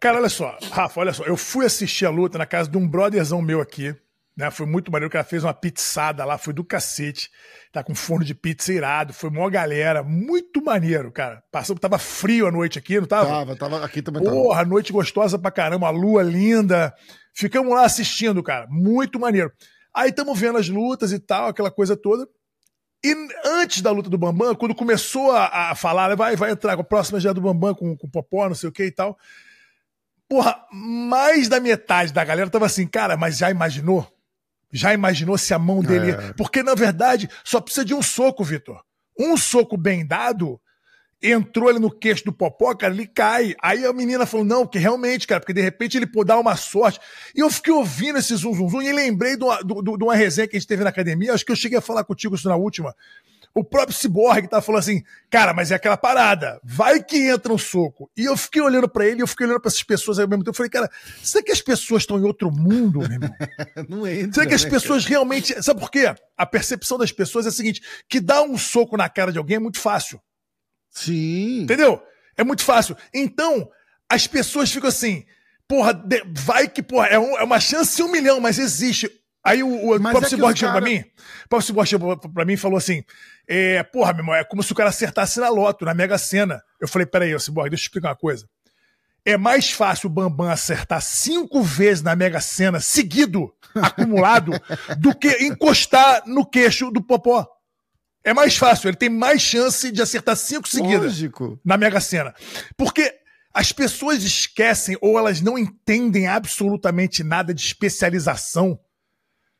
Cara, 0.00 0.18
olha 0.18 0.28
só, 0.28 0.56
Rafa, 0.70 1.00
olha 1.00 1.12
só. 1.12 1.24
Eu 1.24 1.36
fui 1.36 1.64
assistir 1.64 2.06
a 2.06 2.10
luta 2.10 2.38
na 2.38 2.46
casa 2.46 2.70
de 2.70 2.76
um 2.76 2.86
brotherzão 2.88 3.40
meu 3.40 3.60
aqui. 3.60 3.94
Né, 4.36 4.50
foi 4.50 4.66
muito 4.66 4.92
maneiro, 4.92 5.08
o 5.08 5.12
cara 5.12 5.24
fez 5.24 5.42
uma 5.42 5.54
pizzada 5.54 6.22
lá, 6.22 6.36
foi 6.36 6.52
do 6.52 6.62
cacete. 6.62 7.30
Tá 7.72 7.82
com 7.82 7.94
forno 7.94 8.22
de 8.22 8.34
pizza 8.34 8.70
irado, 8.70 9.14
foi 9.14 9.30
mó 9.30 9.48
galera, 9.48 10.02
muito 10.02 10.62
maneiro, 10.62 11.10
cara. 11.10 11.42
Passou, 11.50 11.78
tava 11.78 11.98
frio 11.98 12.46
a 12.46 12.52
noite 12.52 12.78
aqui, 12.78 13.00
não 13.00 13.06
tava? 13.06 13.28
Tava, 13.28 13.56
tava 13.56 13.84
aqui 13.84 14.02
também. 14.02 14.22
Tava. 14.22 14.36
Porra, 14.36 14.64
noite 14.64 14.92
gostosa 14.92 15.38
pra 15.38 15.50
caramba, 15.50 15.86
a 15.86 15.90
lua 15.90 16.22
linda. 16.22 16.94
Ficamos 17.32 17.72
lá 17.72 17.84
assistindo, 17.84 18.42
cara. 18.42 18.66
Muito 18.68 19.18
maneiro. 19.18 19.50
Aí 19.94 20.10
estamos 20.10 20.38
vendo 20.38 20.58
as 20.58 20.68
lutas 20.68 21.12
e 21.12 21.18
tal, 21.18 21.48
aquela 21.48 21.70
coisa 21.70 21.96
toda. 21.96 22.28
E 23.02 23.14
antes 23.44 23.80
da 23.80 23.90
luta 23.90 24.10
do 24.10 24.18
Bambam, 24.18 24.54
quando 24.54 24.74
começou 24.74 25.32
a, 25.32 25.70
a 25.70 25.74
falar, 25.74 26.14
vai, 26.14 26.36
vai 26.36 26.50
entrar 26.50 26.74
com 26.74 26.82
a 26.82 26.84
próxima 26.84 27.18
já 27.18 27.32
do 27.32 27.40
Bambam 27.40 27.74
com, 27.74 27.96
com 27.96 28.06
o 28.06 28.10
Popó, 28.10 28.48
não 28.48 28.54
sei 28.54 28.68
o 28.68 28.72
que 28.72 28.84
e 28.84 28.90
tal. 28.90 29.16
Porra, 30.28 30.62
mais 30.70 31.48
da 31.48 31.58
metade 31.58 32.12
da 32.12 32.24
galera 32.24 32.50
tava 32.50 32.66
assim, 32.66 32.86
cara, 32.86 33.16
mas 33.16 33.38
já 33.38 33.50
imaginou? 33.50 34.06
Já 34.72 34.92
imaginou 34.92 35.38
se 35.38 35.54
a 35.54 35.58
mão 35.58 35.80
dele. 35.82 36.10
É. 36.12 36.32
Porque, 36.34 36.62
na 36.62 36.74
verdade, 36.74 37.28
só 37.44 37.60
precisa 37.60 37.84
de 37.84 37.94
um 37.94 38.02
soco, 38.02 38.42
Vitor. 38.44 38.80
Um 39.18 39.36
soco 39.36 39.76
bem 39.76 40.04
dado, 40.06 40.60
entrou 41.22 41.70
ele 41.70 41.78
no 41.78 41.90
queixo 41.90 42.24
do 42.24 42.32
Popó, 42.32 42.74
cara, 42.74 42.92
ele 42.92 43.06
cai. 43.06 43.54
Aí 43.62 43.84
a 43.86 43.92
menina 43.92 44.26
falou, 44.26 44.44
não, 44.44 44.66
que 44.66 44.78
realmente, 44.78 45.26
cara, 45.26 45.40
porque 45.40 45.54
de 45.54 45.62
repente 45.62 45.96
ele 45.96 46.06
pode 46.06 46.28
dar 46.28 46.38
uma 46.38 46.56
sorte. 46.56 47.00
E 47.34 47.40
eu 47.40 47.48
fiquei 47.50 47.72
ouvindo 47.72 48.18
esse 48.18 48.34
zum, 48.36 48.54
zum, 48.54 48.68
zum 48.68 48.82
e 48.82 48.92
lembrei 48.92 49.36
de 49.36 49.44
uma, 49.44 49.62
do- 49.62 49.80
do- 49.82 49.96
de 49.96 50.04
uma 50.04 50.14
resenha 50.14 50.46
que 50.46 50.56
a 50.56 50.58
gente 50.60 50.68
teve 50.68 50.84
na 50.84 50.90
academia, 50.90 51.32
acho 51.32 51.44
que 51.46 51.52
eu 51.52 51.56
cheguei 51.56 51.78
a 51.78 51.82
falar 51.82 52.04
contigo 52.04 52.34
isso 52.34 52.48
na 52.48 52.56
última. 52.56 52.94
O 53.54 53.64
próprio 53.64 53.96
Cyborg 53.96 54.46
tava 54.48 54.60
falando 54.62 54.80
assim, 54.80 55.02
cara, 55.30 55.54
mas 55.54 55.70
é 55.70 55.74
aquela 55.76 55.96
parada, 55.96 56.60
vai 56.62 57.02
que 57.02 57.16
entra 57.28 57.52
um 57.52 57.58
soco. 57.58 58.10
E 58.16 58.24
eu 58.24 58.36
fiquei 58.36 58.60
olhando 58.60 58.88
pra 58.88 59.06
ele, 59.06 59.22
eu 59.22 59.26
fiquei 59.26 59.46
olhando 59.46 59.60
pra 59.60 59.68
essas 59.68 59.82
pessoas 59.82 60.18
aí 60.18 60.24
ao 60.24 60.28
mesmo 60.28 60.44
tempo, 60.44 60.50
eu 60.50 60.56
falei, 60.56 60.70
cara, 60.70 60.90
será 61.22 61.42
que 61.44 61.52
as 61.52 61.62
pessoas 61.62 62.02
estão 62.02 62.18
em 62.18 62.24
outro 62.24 62.50
mundo, 62.50 62.98
meu 63.00 63.12
irmão? 63.12 63.30
Não 63.88 64.06
entra. 64.06 64.32
Será 64.34 64.46
que 64.46 64.54
as 64.54 64.64
né, 64.64 64.70
pessoas 64.70 65.04
realmente. 65.06 65.62
Sabe 65.62 65.80
por 65.80 65.90
quê? 65.90 66.14
A 66.36 66.44
percepção 66.46 66.98
das 66.98 67.10
pessoas 67.12 67.46
é 67.46 67.48
a 67.48 67.52
seguinte: 67.52 67.82
que 68.08 68.20
dar 68.20 68.42
um 68.42 68.58
soco 68.58 68.96
na 68.96 69.08
cara 69.08 69.32
de 69.32 69.38
alguém 69.38 69.56
é 69.56 69.60
muito 69.60 69.78
fácil. 69.80 70.18
cara? 70.18 70.26
Sim. 70.90 71.62
Entendeu? 71.62 72.02
É 72.36 72.44
muito 72.44 72.62
fácil. 72.62 72.96
Então, 73.14 73.68
as 74.08 74.26
pessoas 74.26 74.70
ficam 74.70 74.88
assim, 74.88 75.24
porra, 75.66 75.98
vai 76.34 76.68
que, 76.68 76.82
porra, 76.82 77.06
é, 77.08 77.18
um- 77.18 77.36
é 77.38 77.42
uma 77.44 77.58
chance 77.60 78.00
em 78.00 78.04
um 78.04 78.10
milhão, 78.10 78.40
mas 78.40 78.58
existe. 78.58 79.10
Aí 79.46 79.62
o, 79.62 79.68
o 79.68 79.94
é 79.94 79.98
que 79.98 80.28
Cyborg 80.28 80.58
chegou 80.58 80.72
cara- 80.72 80.72
pra 80.72 80.80
mim, 80.80 80.98
o 81.44 81.48
próprio 81.48 81.66
Cyborg 81.66 81.88
chegou 81.88 82.16
pra 82.16 82.44
mim 82.44 82.54
e 82.54 82.56
falou 82.56 82.76
assim: 82.76 83.04
é, 83.48 83.82
porra, 83.84 84.12
meu 84.12 84.22
irmão, 84.22 84.34
é 84.34 84.42
como 84.42 84.62
se 84.62 84.72
o 84.72 84.74
cara 84.74 84.90
acertasse 84.90 85.38
na 85.38 85.48
loto, 85.48 85.84
na 85.84 85.94
Mega 85.94 86.18
Sena. 86.18 86.60
Eu 86.80 86.88
falei, 86.88 87.06
peraí, 87.06 87.38
Cyborg, 87.38 87.70
deixa 87.70 87.84
eu 87.84 87.86
explicar 87.86 88.08
uma 88.08 88.16
coisa. 88.16 88.48
É 89.24 89.36
mais 89.36 89.70
fácil 89.70 90.08
o 90.08 90.12
Bambam 90.12 90.48
acertar 90.48 91.00
cinco 91.00 91.62
vezes 91.62 92.02
na 92.02 92.14
Mega 92.14 92.40
Sena, 92.40 92.80
seguido, 92.80 93.52
acumulado, 93.74 94.52
do 94.98 95.14
que 95.14 95.28
encostar 95.44 96.22
no 96.26 96.44
queixo 96.44 96.90
do 96.90 97.02
Popó. 97.02 97.46
É 98.24 98.34
mais 98.34 98.56
fácil, 98.56 98.88
ele 98.88 98.96
tem 98.96 99.08
mais 99.08 99.40
chance 99.40 99.90
de 99.92 100.02
acertar 100.02 100.36
cinco 100.36 100.68
seguidas 100.68 101.12
Lógico. 101.12 101.60
na 101.64 101.76
Mega 101.76 102.00
Sena. 102.00 102.34
Porque 102.76 103.12
as 103.54 103.70
pessoas 103.72 104.24
esquecem 104.24 104.98
ou 105.00 105.16
elas 105.18 105.40
não 105.40 105.56
entendem 105.56 106.26
absolutamente 106.26 107.22
nada 107.22 107.54
de 107.54 107.60
especialização. 107.62 108.78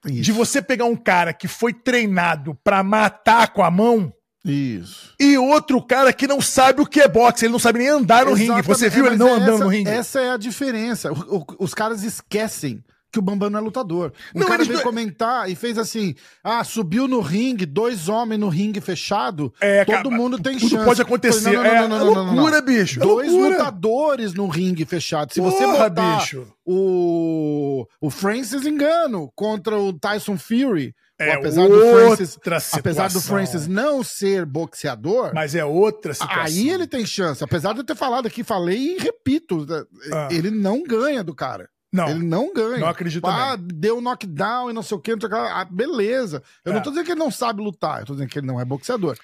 Isso. 0.05 0.23
De 0.23 0.33
você 0.33 0.61
pegar 0.63 0.85
um 0.85 0.97
cara 0.97 1.33
que 1.33 1.49
foi 1.49 1.73
treinado 1.73 2.55
pra 2.63 2.83
matar 2.83 3.53
com 3.53 3.63
a 3.63 3.71
mão 3.71 4.13
Isso. 4.45 5.15
e 5.19 5.37
outro 5.39 5.83
cara 5.83 6.13
que 6.13 6.27
não 6.27 6.41
sabe 6.41 6.81
o 6.83 6.87
que 6.87 7.01
é 7.01 7.09
boxe, 7.09 7.45
ele 7.45 7.53
não 7.53 7.59
sabe 7.59 7.79
nem 7.81 7.89
andar 7.89 8.25
no 8.25 8.33
ringue. 8.33 8.45
Exatamente. 8.53 8.67
Você 8.69 8.89
viu 8.89 9.05
É, 9.05 9.09
ele 9.09 9.17
não 9.17 9.29
é 9.29 9.33
andando 9.33 9.55
essa- 9.55 9.65
no 9.65 9.71
ringue? 9.71 9.91
Essa 9.91 10.21
é 10.21 10.31
a 10.31 10.37
diferença. 10.37 11.13
O- 11.13 11.39
o- 11.39 11.47
os 11.59 11.75
caras 11.75 12.03
esquecem 12.03 12.85
que 13.17 13.21
o 13.21 13.23
Bambam 13.23 13.49
não 13.49 13.59
é 13.59 13.63
lutador. 13.63 14.13
Um 14.35 14.41
Não, 14.41 14.47
cara 14.47 14.63
veio 14.65 14.77
não- 14.77 14.83
comentar 14.85 15.51
e 15.51 15.55
fez 15.55 15.79
assim: 15.79 16.15
ah, 16.45 16.63
subiu 16.63 17.09
no 17.09 17.21
ringue, 17.21 17.65
dois 17.65 18.09
homens 18.09 18.39
no 18.39 18.49
ringue 18.49 18.81
fechado, 18.81 19.53
É, 19.61 19.85
todo 19.85 19.95
cara, 20.05 20.11
mundo 20.17 20.39
tem 20.39 20.59
tudo 20.59 20.71
chance. 20.71 20.85
pode 20.85 21.01
acontecer. 21.03 21.55
Falei, 21.57 21.71
É, 21.71 21.77
é 21.77 21.87
loucura, 21.87 22.61
bicho, 22.61 23.01
é 23.01 23.03
Dois 23.03 23.31
loucura. 23.33 23.57
lutadores 23.59 24.35
no 24.35 24.47
ringue 24.49 24.85
fechado. 24.85 25.33
Se 25.33 25.41
você 25.41 25.65
Porra, 25.65 25.89
botar 25.89 26.19
bicho. 26.19 26.47
o, 26.67 27.87
o 28.01 28.11
Francis 28.11 28.67
Engano 28.67 29.31
contra 29.35 29.79
o 29.79 29.93
Tyson 29.93 30.37
Fury, 30.37 30.95
É 31.19 31.33
apesar 31.33 31.67
do 31.69 31.79
Francis, 31.81 32.35
outra 32.37 32.57
apesar 32.75 33.05
do 33.09 33.13
situação. 33.21 33.23
Francis 33.23 33.67
não 33.67 34.05
ser 34.05 34.45
boxeador, 34.45 35.33
Mas 35.35 35.55
é 35.55 35.65
outra 35.65 36.13
situação. 36.13 36.43
Aí 36.43 36.69
ele 36.69 36.87
tem 36.87 37.07
chance. 37.07 37.43
Apesar 37.43 37.73
de 37.73 37.81
eu 37.81 37.85
ter 37.85 37.97
falado 37.97 38.27
aqui, 38.27 38.45
falei 38.45 38.97
e 38.97 38.99
repito, 38.99 39.67
Ah. 40.13 40.29
ele 40.31 40.51
não 40.51 40.83
ganha 40.83 41.25
do 41.25 41.35
cara. 41.35 41.69
Não. 41.97 42.09
Ele 42.09 42.25
não 42.25 42.53
ganha. 42.53 42.79
Não 42.79 42.89
acredito 42.89 43.27
Ah, 43.27 43.57
deu 43.59 44.01
knockdown 44.01 44.71
e 44.71 44.73
não 44.73 44.83
sei 44.83 44.97
o 44.97 45.01
que. 45.01 45.13
Não 45.13 45.21
sei 45.21 45.29
o 45.29 45.33
que. 45.33 45.37
Ah, 45.39 45.65
beleza. 45.71 46.43
Eu 46.65 46.73
É. 46.73 46.75
não 46.75 46.83
tô 46.83 46.91
dizendo 46.91 47.05
que 47.07 47.13
ele 47.13 47.19
não 47.21 47.31
sabe 47.31 47.63
lutar. 47.63 48.01
Eu 48.01 48.07
tô 48.07 48.13
dizendo 48.15 48.29
que 48.29 48.39
ele 48.39 48.47
não 48.47 48.61
é 48.61 48.65
boxeador. 48.65 49.17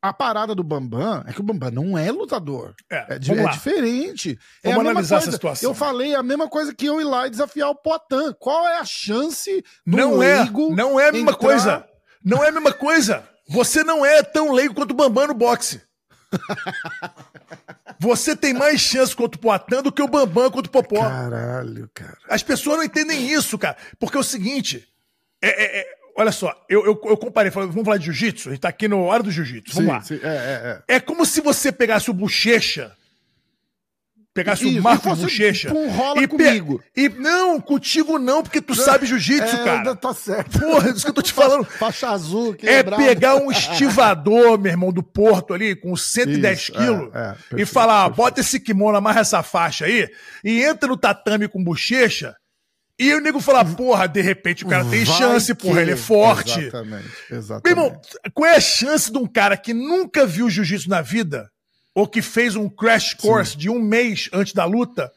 A 0.00 0.12
parada 0.12 0.54
do 0.54 0.62
Bambam 0.62 1.24
é 1.26 1.32
que 1.32 1.40
o 1.40 1.42
Bambam 1.42 1.70
não 1.70 1.96
é 1.96 2.12
lutador. 2.12 2.74
É, 2.92 3.14
É, 3.14 3.14
é 3.16 3.18
diferente. 3.18 4.38
é 4.62 4.68
Vamos 4.68 4.80
a 4.80 4.82
mesma 4.84 4.90
analisar 4.90 5.16
essa 5.16 5.24
coisa. 5.24 5.36
situação. 5.36 5.70
Eu 5.70 5.74
falei 5.74 6.14
a 6.14 6.22
mesma 6.22 6.46
coisa 6.46 6.74
que 6.74 6.84
eu 6.84 7.00
ir 7.00 7.04
lá 7.04 7.26
e 7.26 7.30
desafiar 7.30 7.70
o 7.70 7.74
Potan. 7.74 8.34
Qual 8.38 8.68
é 8.68 8.78
a 8.78 8.84
chance 8.84 9.64
do 9.86 9.96
Não 9.96 10.22
é, 10.22 10.40
leigo 10.42 10.74
não 10.76 11.00
é 11.00 11.08
a 11.08 11.12
mesma 11.12 11.30
entrar- 11.30 11.38
coisa. 11.40 11.86
Não 12.22 12.44
é 12.44 12.48
a 12.48 12.52
mesma 12.52 12.72
coisa. 12.74 13.26
Você 13.48 13.82
não 13.82 14.04
é 14.04 14.22
tão 14.22 14.52
leigo 14.52 14.74
quanto 14.74 14.90
o 14.90 14.94
Bambam 14.94 15.28
no 15.28 15.34
boxe. 15.34 15.80
Você 18.04 18.36
tem 18.36 18.52
mais 18.52 18.80
chance 18.82 19.16
contra 19.16 19.38
o 19.38 19.40
Poitin 19.40 19.82
do 19.82 19.90
que 19.90 20.02
o 20.02 20.06
Bambam 20.06 20.50
contra 20.50 20.68
o 20.68 20.70
Popó. 20.72 21.00
Caralho, 21.00 21.88
cara. 21.94 22.18
As 22.28 22.42
pessoas 22.42 22.76
não 22.76 22.84
entendem 22.84 23.32
isso, 23.32 23.56
cara. 23.58 23.78
Porque 23.98 24.16
é 24.18 24.20
o 24.20 24.24
seguinte. 24.24 24.86
é- 25.42 25.48
é- 25.48 25.80
é- 25.80 25.86
olha 26.16 26.30
só, 26.30 26.54
eu, 26.68 26.84
eu, 26.84 27.00
eu 27.06 27.16
comparei, 27.16 27.50
falei, 27.50 27.68
vamos 27.70 27.84
falar 27.84 27.96
de 27.96 28.04
jiu-jitsu? 28.04 28.48
A 28.48 28.52
gente 28.52 28.60
tá 28.60 28.68
aqui 28.68 28.86
no 28.88 29.02
hora 29.04 29.22
do 29.22 29.30
jiu-jitsu. 29.30 29.74
Vamos 29.74 30.06
Sim, 30.06 30.14
lá. 30.14 30.20
sim, 30.20 30.20
é, 30.22 30.28
é, 30.28 30.82
é. 30.88 30.96
É 30.96 31.00
como 31.00 31.24
se 31.24 31.40
você 31.40 31.72
pegasse 31.72 32.10
o 32.10 32.14
Bochecha, 32.14 32.92
pegasse 34.34 34.68
Isso, 34.68 34.80
o 34.80 34.82
Marco 34.82 35.06
e 35.06 35.10
fosse 35.10 35.22
Bochecha. 35.22 35.68
pra 35.68 35.78
um 35.78 35.88
rola 35.90 36.20
pe- 36.20 36.26
comigo. 36.28 36.82
E 36.96 37.08
não, 37.08 37.60
contigo 37.60 38.18
não, 38.18 38.42
porque 38.42 38.60
tu 38.60 38.74
sabe 38.74 39.06
jiu-jitsu, 39.06 39.54
É, 39.56 39.64
cara. 39.64 39.94
Tá 39.96 40.12
certo. 40.12 40.58
Porra, 40.58 40.90
isso 40.90 41.02
que 41.04 41.10
eu 41.10 41.14
tô 41.14 41.22
te 41.22 41.32
falando. 41.32 41.64
Faixa 41.64 42.08
azul, 42.10 42.52
É 42.54 42.56
quebrado. 42.82 43.02
pegar 43.02 43.36
um 43.36 43.50
estivador, 43.50 44.58
meu 44.58 44.72
irmão, 44.72 44.92
do 44.92 45.02
Porto 45.02 45.54
ali, 45.54 45.76
com 45.76 45.96
110 45.96 46.58
Isso, 46.60 46.72
quilos, 46.72 47.14
é, 47.14 47.36
é, 47.56 47.60
e 47.62 47.64
falar, 47.64 48.04
perfeito. 48.06 48.16
bota 48.16 48.40
esse 48.40 48.58
kimono, 48.60 48.96
amarra 48.98 49.20
essa 49.20 49.42
faixa 49.42 49.84
aí, 49.86 50.08
e 50.44 50.62
entra 50.62 50.88
no 50.88 50.96
tatame 50.96 51.46
com 51.48 51.62
bochecha, 51.62 52.34
e 52.98 53.12
o 53.14 53.20
nego 53.20 53.40
falar, 53.40 53.64
porra, 53.76 54.06
de 54.06 54.20
repente 54.20 54.64
o 54.64 54.68
cara 54.68 54.84
tem 54.84 55.04
Vai 55.04 55.16
chance, 55.18 55.54
que- 55.54 55.62
porra, 55.66 55.82
ele 55.82 55.92
é 55.92 55.96
forte. 55.96 56.58
Exatamente, 56.60 57.08
Meu 57.30 57.38
exatamente. 57.38 57.68
irmão, 57.70 58.00
qual 58.32 58.50
é 58.50 58.56
a 58.56 58.60
chance 58.60 59.10
de 59.10 59.18
um 59.18 59.26
cara 59.26 59.56
que 59.56 59.72
nunca 59.74 60.26
viu 60.26 60.48
jiu-jitsu 60.50 60.88
na 60.88 61.00
vida, 61.02 61.48
ou 61.94 62.06
que 62.08 62.20
fez 62.20 62.56
um 62.56 62.68
crash 62.68 63.14
course 63.14 63.56
de 63.56 63.70
um 63.70 63.78
mês 63.78 64.28
antes 64.32 64.52
da 64.52 64.64
luta, 64.64 65.12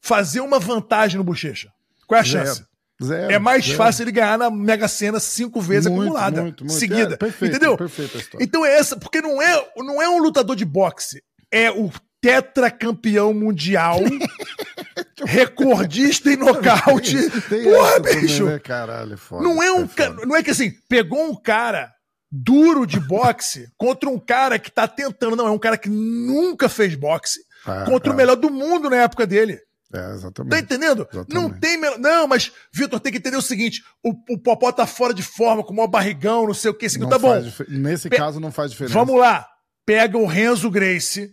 fazer 0.00 0.40
uma 0.40 0.58
vantagem 0.58 1.18
no 1.18 1.24
bochecha? 1.24 1.72
Qual 2.06 2.18
é 2.18 2.20
a 2.20 2.24
Zero. 2.24 2.46
chance? 2.46 2.64
Zero, 3.02 3.32
É 3.32 3.38
mais 3.38 3.64
zero. 3.64 3.76
fácil 3.78 4.04
ele 4.04 4.12
ganhar 4.12 4.38
na 4.38 4.48
Mega 4.50 4.86
Sena 4.86 5.18
cinco 5.18 5.60
vezes 5.60 5.86
Muito, 5.90 6.02
acumulada, 6.02 6.42
muito, 6.42 6.64
muito. 6.64 6.78
seguida. 6.78 7.14
É, 7.14 7.16
perfeito, 7.16 7.56
entendeu? 7.56 7.72
história. 7.86 8.44
Então 8.44 8.64
é 8.64 8.74
essa, 8.78 8.96
porque 8.96 9.20
não 9.20 9.42
é, 9.42 9.68
não 9.78 10.00
é 10.00 10.08
um 10.08 10.18
lutador 10.18 10.54
de 10.54 10.64
boxe, 10.64 11.20
é 11.50 11.68
o 11.70 11.90
tetracampeão 12.20 13.34
mundial, 13.34 13.98
recordista 15.26 16.30
em 16.30 16.36
nocaute. 16.36 17.30
Tem 17.48 17.64
Porra, 17.64 17.88
essa 17.88 18.00
também, 18.02 18.20
bicho! 18.20 18.46
né? 18.46 18.58
Caralho, 18.58 19.14
é 19.14 19.16
foda. 19.16 19.42
Não 19.42 19.62
é 19.62 19.72
um 19.72 19.88
foda. 19.88 20.14
ca- 20.16 20.26
não 20.26 20.36
é 20.36 20.42
que 20.42 20.50
assim, 20.50 20.70
pegou 20.88 21.28
um 21.30 21.34
cara 21.34 21.92
duro 22.34 22.86
de 22.86 22.98
boxe 22.98 23.70
contra 23.76 24.08
um 24.08 24.18
cara 24.18 24.58
que 24.58 24.70
tá 24.70 24.88
tentando, 24.88 25.36
não, 25.36 25.46
é 25.46 25.50
um 25.50 25.58
cara 25.58 25.76
que 25.76 25.90
nunca 25.90 26.66
fez 26.68 26.94
boxe 26.94 27.40
É, 27.66 27.84
contra 27.84 28.10
é. 28.10 28.14
o 28.14 28.16
melhor 28.16 28.36
do 28.36 28.50
mundo 28.50 28.88
na 28.88 28.96
época 28.96 29.26
dele. 29.26 29.60
É, 29.94 29.98
Tá 30.00 30.10
exatamente. 30.14 30.62
entendendo? 30.62 31.06
Exatamente. 31.12 31.34
Não 31.34 31.50
tem. 31.50 31.76
mel- 31.76 31.98
Não, 31.98 32.26
mas, 32.26 32.50
Vitor, 32.72 32.98
tem 32.98 33.12
que 33.12 33.18
entender 33.18 33.36
o 33.36 33.42
seguinte: 33.42 33.82
o, 34.02 34.14
o 34.30 34.38
Popó 34.38 34.72
tá 34.72 34.86
fora 34.86 35.12
de 35.12 35.22
forma, 35.22 35.62
com 35.62 35.74
o 35.74 35.76
maior 35.76 35.86
barrigão, 35.88 36.46
não 36.46 36.54
sei 36.54 36.70
o 36.70 36.74
que. 36.74 36.86
Assim, 36.86 36.98
Não 36.98 37.10
tá 37.10 37.18
bom. 37.18 37.38
dife- 37.42 37.66
Nesse 37.68 38.08
Pe- 38.08 38.16
caso 38.16 38.40
não 38.40 38.50
faz 38.50 38.70
diferença. 38.70 38.94
Vamos 38.94 39.20
lá. 39.20 39.46
Pega 39.84 40.16
o 40.16 40.24
Renzo 40.24 40.70
Grace. 40.70 41.30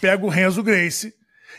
Pega 0.00 0.24
o 0.24 0.28
Renzo 0.28 0.62
Grace. 0.62 1.12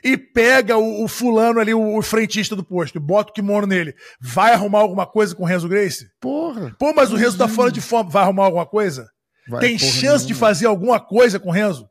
E 0.03 0.15
pega 0.17 0.77
o, 0.77 1.03
o 1.03 1.07
fulano 1.07 1.59
ali, 1.59 1.73
o, 1.73 1.97
o 1.97 2.01
frentista 2.01 2.55
do 2.55 2.63
posto, 2.63 2.95
e 2.97 2.99
bota 2.99 3.31
o 3.31 3.33
kimono 3.33 3.67
nele. 3.67 3.93
Vai 4.21 4.53
arrumar 4.53 4.79
alguma 4.79 5.05
coisa 5.05 5.35
com 5.35 5.43
o 5.43 5.45
Renzo 5.45 5.67
Grace? 5.67 6.07
Porra. 6.21 6.73
Pô, 6.79 6.93
mas 6.93 7.11
o 7.11 7.15
Renzo 7.15 7.37
tá 7.37 7.47
fora 7.47 7.71
de 7.71 7.81
forma. 7.81 8.09
Vai 8.09 8.23
arrumar 8.23 8.45
alguma 8.45 8.65
coisa? 8.65 9.07
Vai, 9.47 9.59
Tem 9.61 9.77
chance 9.77 10.25
de 10.25 10.33
nenhuma. 10.33 10.47
fazer 10.47 10.65
alguma 10.67 10.99
coisa 10.99 11.39
com 11.39 11.49
o 11.49 11.51
Renzo? 11.51 11.87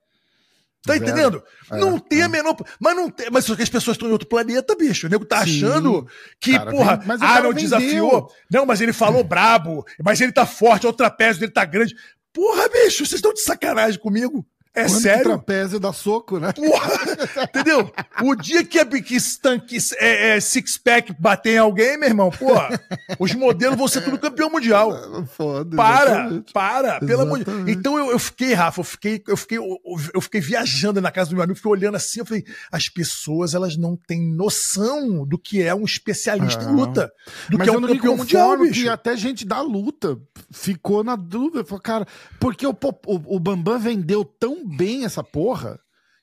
Tá 0.84 0.96
entendendo? 0.96 1.42
É, 1.70 1.76
não 1.76 1.96
tem 1.98 2.20
é. 2.20 2.22
a 2.24 2.28
menor. 2.28 2.56
Mas 2.80 2.96
não 2.96 3.08
tem. 3.08 3.28
Mas 3.30 3.44
só 3.44 3.54
que 3.54 3.62
as 3.62 3.68
pessoas 3.68 3.94
estão 3.94 4.08
em 4.08 4.12
outro 4.12 4.28
planeta, 4.28 4.74
bicho. 4.74 5.06
O 5.06 5.10
nego 5.10 5.24
tá 5.24 5.44
Sim. 5.44 5.64
achando 5.64 6.08
que, 6.40 6.52
Cara, 6.52 6.70
porra, 6.72 6.96
vem- 6.96 7.06
mas 7.06 7.22
ah, 7.22 7.52
desafiou. 7.52 8.28
Não, 8.50 8.66
mas 8.66 8.80
ele 8.80 8.92
falou 8.92 9.22
brabo. 9.24 9.84
Mas 10.04 10.20
ele 10.20 10.32
tá 10.32 10.44
forte, 10.44 10.86
o 10.86 10.92
trapézio 10.92 11.40
dele 11.40 11.52
tá 11.52 11.64
grande. 11.64 11.94
Porra, 12.32 12.68
bicho, 12.68 13.06
vocês 13.06 13.12
estão 13.12 13.32
de 13.32 13.42
sacanagem 13.42 14.00
comigo? 14.00 14.44
É 14.74 14.84
Quanto 14.84 15.00
sério? 15.02 15.24
trapézio 15.24 15.78
dá 15.78 15.92
soco, 15.92 16.38
né? 16.38 16.50
Porra, 16.52 16.90
entendeu? 17.44 17.92
O 18.22 18.34
dia 18.34 18.64
que, 18.64 18.78
a, 18.78 18.86
que, 18.86 19.16
stan- 19.16 19.60
que 19.60 19.76
é, 19.98 20.36
é, 20.36 20.40
six-pack 20.40 21.14
bater 21.18 21.56
em 21.56 21.58
alguém, 21.58 21.98
meu 21.98 22.08
irmão, 22.08 22.30
porra, 22.30 22.80
os 23.20 23.34
modelos 23.34 23.76
vão 23.76 23.86
ser 23.86 24.00
tudo 24.00 24.18
campeão 24.18 24.48
mundial. 24.48 24.90
Foda. 25.26 25.76
Para, 25.76 26.10
exatamente. 26.12 26.52
para, 26.54 27.00
pelo 27.00 27.20
amor 27.22 27.38
de 27.38 27.44
Deus. 27.44 27.68
Então 27.68 27.98
eu, 27.98 28.12
eu 28.12 28.18
fiquei, 28.18 28.54
Rafa, 28.54 28.80
eu 28.80 28.84
fiquei, 28.84 29.22
eu 29.28 29.36
fiquei, 29.36 29.58
eu, 29.58 29.78
eu 30.14 30.20
fiquei 30.22 30.40
viajando 30.40 31.02
na 31.02 31.10
casa 31.10 31.28
do 31.28 31.34
meu 31.36 31.44
amigo, 31.44 31.56
fiquei 31.56 31.70
olhando 31.70 31.96
assim, 31.96 32.20
eu 32.20 32.26
falei, 32.26 32.44
as 32.70 32.88
pessoas, 32.88 33.52
elas 33.52 33.76
não 33.76 33.94
têm 33.94 34.22
noção 34.34 35.26
do 35.26 35.36
que 35.38 35.62
é 35.62 35.74
um 35.74 35.84
especialista 35.84 36.62
em 36.62 36.66
Não. 36.68 36.74
luta, 36.76 37.12
do 37.50 37.58
que 37.58 37.68
é 37.68 37.74
eu 37.74 37.78
um 37.78 37.82
campeão 37.86 38.16
mundial, 38.16 38.58
bicho. 38.58 38.72
que 38.82 38.88
até 38.88 39.14
gente 39.18 39.44
da 39.44 39.60
luta 39.60 40.18
ficou 40.50 41.04
na 41.04 41.14
dúvida. 41.14 41.62
Falou, 41.62 41.82
cara, 41.82 42.06
porque 42.40 42.66
o, 42.66 42.70
o, 42.70 43.36
o 43.36 43.38
Bambam 43.38 43.78
vendeu 43.78 44.24
tão 44.24 44.61
bem 44.64 45.04
essa 45.04 45.22
porra 45.22 45.78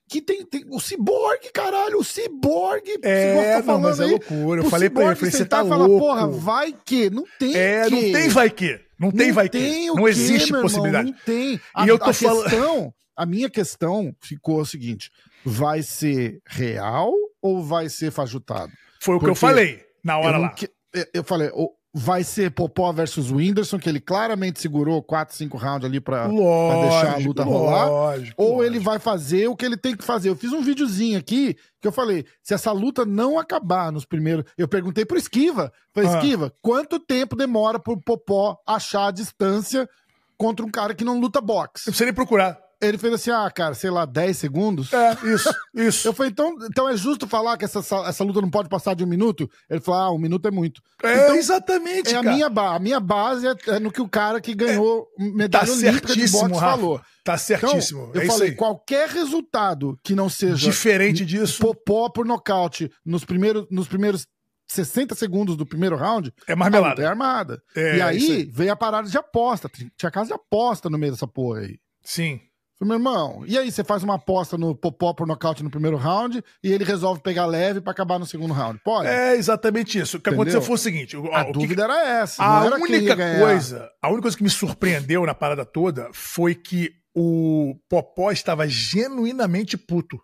que 0.10 0.22
tem, 0.22 0.44
tem 0.46 0.66
o 0.70 0.80
Cyborg, 0.80 1.52
caralho, 1.54 2.00
o 2.00 2.04
Cyborg. 2.04 2.84
É, 3.04 3.58
você 3.62 3.68
não, 3.68 3.80
mas 3.80 4.00
é 4.00 4.06
loucura. 4.06 4.62
Eu 4.62 4.70
falei 4.70 4.90
pra 4.90 5.04
ele, 5.04 5.12
eu 5.12 5.16
falei, 5.18 5.32
você 5.32 5.46
tá 5.46 5.64
e 5.64 5.70
falar, 5.70 5.86
louco. 5.86 6.00
porra, 6.06 6.28
vai 6.28 6.74
que, 6.86 7.10
não 7.12 7.24
tem 7.38 7.56
É, 7.56 7.84
que. 7.86 7.92
não 7.92 8.02
tem 8.02 8.30
vai 8.30 8.50
que. 8.50 8.80
Não 9.00 9.12
tem 9.12 9.28
Não 9.28 9.34
vai 9.36 9.50
tem 9.50 9.62
que. 9.62 9.88
Não 9.88 9.96
quê, 10.04 10.10
existe 10.10 10.52
meu 10.52 10.60
irmão, 10.60 10.62
possibilidade. 10.64 11.12
Não 11.12 11.18
tem. 11.26 11.54
E 11.56 11.62
A, 11.76 11.88
eu 11.88 12.00
tô 12.00 12.10
a 12.10 12.14
falando- 12.14 12.44
questão, 12.50 12.94
a 13.16 13.26
minha 13.26 13.50
questão 13.50 14.14
ficou 14.22 14.60
o 14.62 14.66
seguinte: 14.66 15.12
vai 15.46 15.82
ser 15.84 16.40
real 16.48 17.14
ou 17.42 17.64
vai 17.64 17.88
ser 17.88 18.12
fajutado? 18.12 18.72
Foi 19.00 19.16
o 19.16 19.20
que 19.20 19.26
eu 19.26 19.30
Porque 19.30 19.40
falei 19.40 19.82
na 20.04 20.18
hora 20.18 20.38
eu, 20.38 20.42
lá. 20.42 20.50
que- 20.50 20.70
eu- 20.94 21.06
eu 21.14 21.24
falei, 21.24 21.50
o- 21.54 21.72
vai 21.94 22.24
ser 22.24 22.52
Popó 22.52 22.92
versus 22.92 23.32
Whindersson, 23.32 23.80
que 23.80 23.90
ele 23.90 24.00
claramente 24.00 24.60
segurou 24.62 25.02
4, 25.02 25.36
5 25.36 25.58
rounds 25.58 25.86
ali 25.86 26.00
pra, 26.00 26.24
pra 26.24 26.82
deixar 26.82 27.08
a 27.08 27.12
Lógico, 27.14 27.28
luta 27.28 27.44
rolar. 27.44 27.86
lógico, 27.90 28.34
Ou 28.42 28.58
lógico. 28.58 28.64
ele 28.64 28.80
vai 28.80 29.00
fazer 29.00 29.48
o 29.48 29.56
que 29.56 29.66
ele 29.66 29.76
tem 29.78 29.96
que 29.96 30.04
fazer. 30.04 30.30
Eu 30.30 30.36
fiz 30.36 30.54
um 30.54 30.62
videozinho 30.62 31.18
aqui 31.18 31.56
que 31.82 31.88
eu 31.88 31.92
falei: 31.92 32.26
se 32.44 32.54
essa 32.54 32.72
luta 32.72 33.06
não 33.06 33.40
acabar 33.40 33.92
nos 33.92 34.06
primeiros. 34.06 34.46
Eu 34.58 34.68
perguntei 34.68 35.04
pro 35.06 35.18
Esquiva: 35.18 35.72
falei, 35.94 36.10
Ah. 36.10 36.14
Esquiva, 36.18 36.54
quanto 36.62 37.00
tempo 37.00 37.36
demora 37.36 37.80
pro 37.80 38.00
Popó 38.00 38.58
achar 38.68 39.08
a 39.08 39.12
distância 39.12 39.90
contra 40.38 40.66
um 40.66 40.70
cara 40.70 40.94
que 40.94 41.04
não 41.04 41.20
luta 41.20 41.42
boxe? 41.42 41.86
precisa 41.86 42.06
nem 42.06 42.14
procurar. 42.14 42.58
Ele 42.82 42.98
fez 42.98 43.14
assim: 43.14 43.32
ah, 43.32 43.50
cara, 43.52 43.74
sei 43.74 43.90
lá, 43.90 44.06
10 44.06 44.38
segundos. 44.38 44.94
É, 44.94 45.18
isso, 45.26 45.50
isso. 45.76 46.08
Eu 46.08 46.14
falei, 46.14 46.32
então, 46.32 46.56
então 46.64 46.88
é 46.88 46.96
justo 46.96 47.28
falar 47.28 47.58
que 47.58 47.66
essa, 47.66 47.80
essa 47.80 48.24
luta 48.24 48.42
não 48.42 48.50
pode 48.50 48.70
passar 48.70 48.94
de 48.94 49.04
um 49.04 49.08
minuto? 49.08 49.50
Ele 49.70 49.82
falou, 49.82 50.00
ah, 50.00 50.12
um 50.12 50.18
minuto 50.18 50.48
é 50.48 50.52
muito. 50.52 50.82
É, 51.04 51.26
então, 51.26 51.36
exatamente, 51.36 52.14
é 52.14 52.18
a 52.18 52.24
cara. 52.24 52.36
minha, 52.36 52.50
ba 52.50 52.76
a 52.76 52.80
minha 52.80 53.00
base 53.00 53.48
é, 53.48 53.56
é 53.68 53.80
no 53.80 53.92
que 53.92 54.02
o 54.02 54.08
cara 54.08 54.40
que 54.40 54.54
ganhou 54.56 55.04
Tá 55.18 55.24
medalha 55.24 55.72
olímpica 55.72 56.14
de 56.14 56.28
boxe 56.30 56.54
Rafa. 56.54 56.60
falou. 56.60 57.02
Tá 57.24 57.34
Então, 57.34 57.38
certíssimo. 57.38 58.12
eu 58.14 58.22
é 58.22 58.26
falei, 58.26 58.52
qualquer 58.54 59.10
resultado 59.10 60.00
que 60.04 60.16
não 60.16 60.30
seja 60.30 60.56
Diferente 60.56 61.26
disso, 61.26 61.60
popó 61.62 62.10
por 62.10 62.26
nocaute 62.26 62.90
nos 63.06 63.26
primeiros, 63.26 63.68
nos 63.70 63.88
primeiros 63.88 64.26
60 64.68 65.16
segundos 65.16 65.58
do 65.58 65.66
primeiro 65.66 65.96
round, 65.98 66.30
é 66.30 66.32
a 66.32 66.32
luta 66.32 66.52
é 66.52 66.56
marmelada. 66.56 67.10
armada. 67.10 67.62
É, 67.76 67.98
e 67.98 68.02
aí, 68.02 68.32
aí. 68.32 68.50
veio 68.52 68.72
a 68.72 68.76
parada 68.76 69.10
de 69.10 69.18
aposta. 69.18 69.70
Tinha 69.98 70.12
casa 70.12 70.28
de 70.28 70.34
aposta 70.34 70.90
no 70.90 70.98
meio 70.98 71.12
dessa 71.12 71.28
porra 71.28 71.62
aí. 71.62 71.78
Sim. 72.04 72.40
Falei, 72.80 72.98
meu 72.98 72.98
irmão, 72.98 73.44
e 73.46 73.58
aí 73.58 73.70
você 73.70 73.84
faz 73.84 74.04
uma 74.04 74.16
aposta 74.16 74.58
no 74.58 74.74
popó 74.74 75.14
por 75.14 75.28
nocaute 75.28 75.62
no 75.62 75.70
primeiro 75.70 75.98
round 75.98 76.42
e 76.64 76.72
ele 76.72 76.86
resolve 76.86 77.22
pegar 77.22 77.46
leve 77.46 77.82
pra 77.82 77.92
acabar 77.92 78.18
no 78.18 78.26
segundo 78.26 78.54
round. 78.54 78.80
Pode? 78.86 79.08
É 79.10 79.36
exatamente 79.36 80.00
isso. 80.00 80.16
O 80.16 80.20
que 80.22 80.30
Entendeu? 80.30 80.42
aconteceu 80.44 80.62
foi 80.62 80.76
o 80.76 80.78
seguinte: 80.78 81.18
o, 81.18 81.26
a 81.36 81.42
o 81.42 81.46
que- 81.48 81.52
dúvida 81.52 81.84
era 81.84 82.08
essa. 82.22 82.42
a 82.42 82.66
era 82.66 82.76
única 82.78 83.18
coisa, 83.40 83.90
a 84.02 84.08
única 84.08 84.22
coisa 84.22 84.38
que 84.38 84.44
me 84.44 84.50
surpreendeu 84.50 85.26
na 85.26 85.36
parada 85.36 85.66
toda 85.66 86.10
foi 86.14 86.56
que 86.56 86.92
o 87.14 87.76
Popó 87.90 88.32
estava 88.32 88.66
genuinamente 88.68 89.78
puto. 89.78 90.18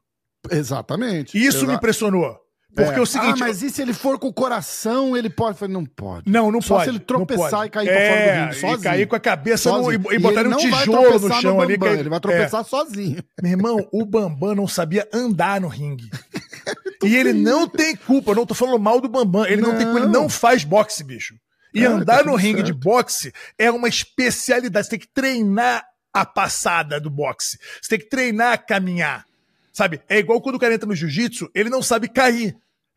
Exatamente. 0.50 1.38
Isso 1.38 1.59
me 1.59 1.63
Exa- 1.65 1.74
impressionou. 1.74 2.38
Porque 2.75 2.96
É. 2.96 2.98
é 2.98 3.01
o 3.01 3.05
seguinte. 3.05 3.41
Ah, 3.41 3.48
mas 3.48 3.63
e 3.63 3.70
se 3.70 3.82
ele 3.82 3.94
for 3.94 4.20
com 4.20 4.27
o 4.27 4.34
coração, 4.34 5.15
ele 5.15 5.29
pode? 5.29 5.51
Eu 5.51 5.55
falei, 5.60 5.74
não 5.74 5.86
pode. 5.86 6.29
Não, 6.29 6.51
não 6.51 6.62
Só 6.62 6.75
pode. 6.75 6.84
se 6.84 6.89
ele 6.91 7.00
não 7.00 7.05
tropeçar 7.05 7.65
e 7.65 7.70
cair 7.70 7.86
pra 7.88 7.96
fora 7.96 8.08
do 8.08 8.13
É, 8.29 8.41
ringue, 8.44 8.55
sozinho. 8.55 8.79
E 8.79 8.84
cair 8.84 9.08
com 9.08 9.15
a 9.15 9.20
cabeça 9.20 9.72
no, 9.72 9.91
e, 9.91 9.96
e 9.96 10.20
botar 10.20 10.39
ele 10.41 10.50
um 10.50 10.51
não 10.51 10.58
tijolo 10.58 11.20
no 11.20 11.34
chão 11.41 11.62
ali. 11.62 11.77
Bambam, 11.77 11.89
cair- 11.89 12.00
Ele 12.01 12.10
vai 12.10 12.17
É. 12.17 12.20
tropeçar 12.20 12.65
sozinho. 12.65 13.24
Meu 13.41 13.51
irmão, 13.51 13.88
o 13.91 14.05
Bambam 14.05 14.53
não 14.55 14.67
sabia 14.67 15.08
andar 15.13 15.62
no 15.62 15.67
ringue. 15.70 16.10
e 17.03 17.15
ele 17.15 17.34
não 17.34 17.67
tem 17.67 17.96
culpa, 17.96 18.32
eu 18.32 18.36
não 18.36 18.46
tô 18.46 18.53
falando 18.53 18.79
mal 18.79 19.00
do 19.00 19.08
Bambam. 19.08 19.46
Ele 19.46 19.62
não, 19.62 19.75
tem 19.77 19.86
culpa, 19.86 20.00
ele 20.01 20.08
Não. 20.12 20.24
não 20.24 20.29
faz 20.29 20.63
boxe, 20.63 21.03
bicho. 21.03 21.36
E 21.74 21.84
É, 21.84 21.88
andar 21.88 22.20
tá 22.20 22.24
no 22.24 22.36
ringue 22.36 22.58
certo. 22.60 22.65
de 22.67 22.74
boxe 22.74 23.34
é 23.58 23.70
uma 23.72 23.88
especialidade. 23.88 24.86
Você 24.86 24.91
tem 24.91 25.00
que 25.00 25.08
treinar 25.08 25.86
a 26.13 26.25
passada 26.25 27.00
do 27.00 27.10
boxe. 27.10 27.58
Você 27.82 27.89
tem 27.89 28.00
que 28.00 28.10
treinar 28.10 28.53
a 28.53 28.58
caminhar. 28.58 29.25
Sabe? 29.74 30.00
É 30.08 30.17
igual 30.17 30.39
quando 30.39 30.55
o 30.55 30.60
cara 30.60 30.74
entra 30.74 30.88
no 30.88 30.96
jiu-jitsu, 30.96 31.50
ele 31.53 31.70
não 31.70 31.82
sabe 31.82 32.08
cair. 32.08 32.55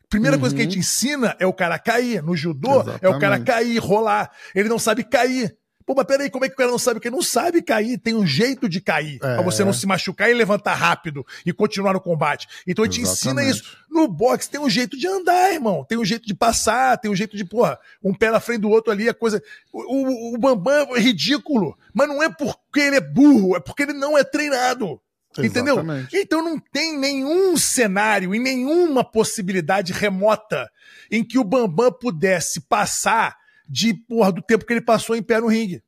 Primeira 0.08 0.38
coisa 0.38 0.54
Uhum. 0.54 0.56
que 0.56 0.62
a 0.62 0.70
gente 0.70 0.78
ensina 0.78 1.36
é 1.38 1.46
o 1.46 1.52
cara 1.52 1.78
cair. 1.78 2.22
No 2.22 2.34
judô, 2.36 2.80
é 3.02 3.08
o 3.08 3.18
cara 3.18 3.36
Exatamente. 3.36 3.44
cair, 3.44 3.78
rolar. 3.78 4.30
Ele 4.54 4.68
não 4.68 4.78
sabe 4.78 5.04
cair. 5.04 5.56
Pô, 5.84 5.94
mas 5.96 6.04
peraí, 6.06 6.28
como 6.28 6.44
é 6.44 6.48
que 6.48 6.54
o 6.54 6.58
cara 6.58 6.70
não 6.70 6.78
sabe? 6.78 6.96
Porque 6.96 7.08
ele 7.08 7.16
não 7.16 7.22
sabe 7.22 7.62
cair, 7.62 7.96
tem 7.96 8.14
um 8.14 8.26
jeito 8.26 8.68
de 8.68 8.78
cair. 8.78 9.14
É. 9.16 9.34
Pra 9.36 9.40
você 9.40 9.64
não 9.64 9.72
se 9.72 9.86
machucar 9.86 10.30
e 10.30 10.34
levantar 10.34 10.74
rápido 10.74 11.24
e 11.46 11.52
continuar 11.52 11.94
no 11.94 12.00
combate. 12.00 12.46
Então 12.66 12.84
a 12.84 12.86
gente 12.86 13.00
ensina 13.00 13.40
Exatamente. 13.42 13.56
isso. 13.62 13.76
No 13.90 14.06
boxe 14.06 14.50
tem 14.50 14.60
um 14.60 14.68
jeito 14.68 14.98
de 14.98 15.06
andar, 15.06 15.50
irmão. 15.54 15.86
Tem 15.88 15.96
um 15.96 16.04
jeito 16.04 16.26
de 16.26 16.34
passar, 16.34 16.98
tem 16.98 17.10
um 17.10 17.16
jeito 17.16 17.38
de, 17.38 17.44
porra, 17.44 17.78
um 18.04 18.12
pé 18.12 18.30
na 18.30 18.38
frente 18.38 18.60
do 18.60 18.68
outro 18.68 18.92
ali, 18.92 19.08
a 19.08 19.14
coisa. 19.14 19.42
O, 19.72 20.32
o, 20.32 20.34
o 20.34 20.38
Bambam 20.38 20.94
é 20.94 21.00
ridículo. 21.00 21.74
Mas 21.94 22.06
não 22.06 22.22
é 22.22 22.28
porque 22.28 22.80
ele 22.80 22.96
é 22.96 23.00
burro, 23.00 23.56
é 23.56 23.60
porque 23.60 23.84
ele 23.84 23.94
não 23.94 24.16
é 24.18 24.22
treinado. 24.22 25.00
Entendeu? 25.46 25.74
Exatamente. 25.74 26.16
Então 26.16 26.42
não 26.42 26.58
tem 26.58 26.98
nenhum 26.98 27.56
cenário 27.56 28.34
e 28.34 28.38
nenhuma 28.38 29.04
possibilidade 29.04 29.92
remota 29.92 30.70
em 31.10 31.24
que 31.24 31.38
o 31.38 31.44
Bambam 31.44 31.92
pudesse 31.92 32.60
passar 32.62 33.36
de 33.68 33.94
porra 33.94 34.32
do 34.32 34.42
tempo 34.42 34.64
que 34.64 34.72
ele 34.72 34.80
passou 34.80 35.14
em 35.14 35.22
pé 35.22 35.40
no 35.40 35.48
ringue. 35.48 35.82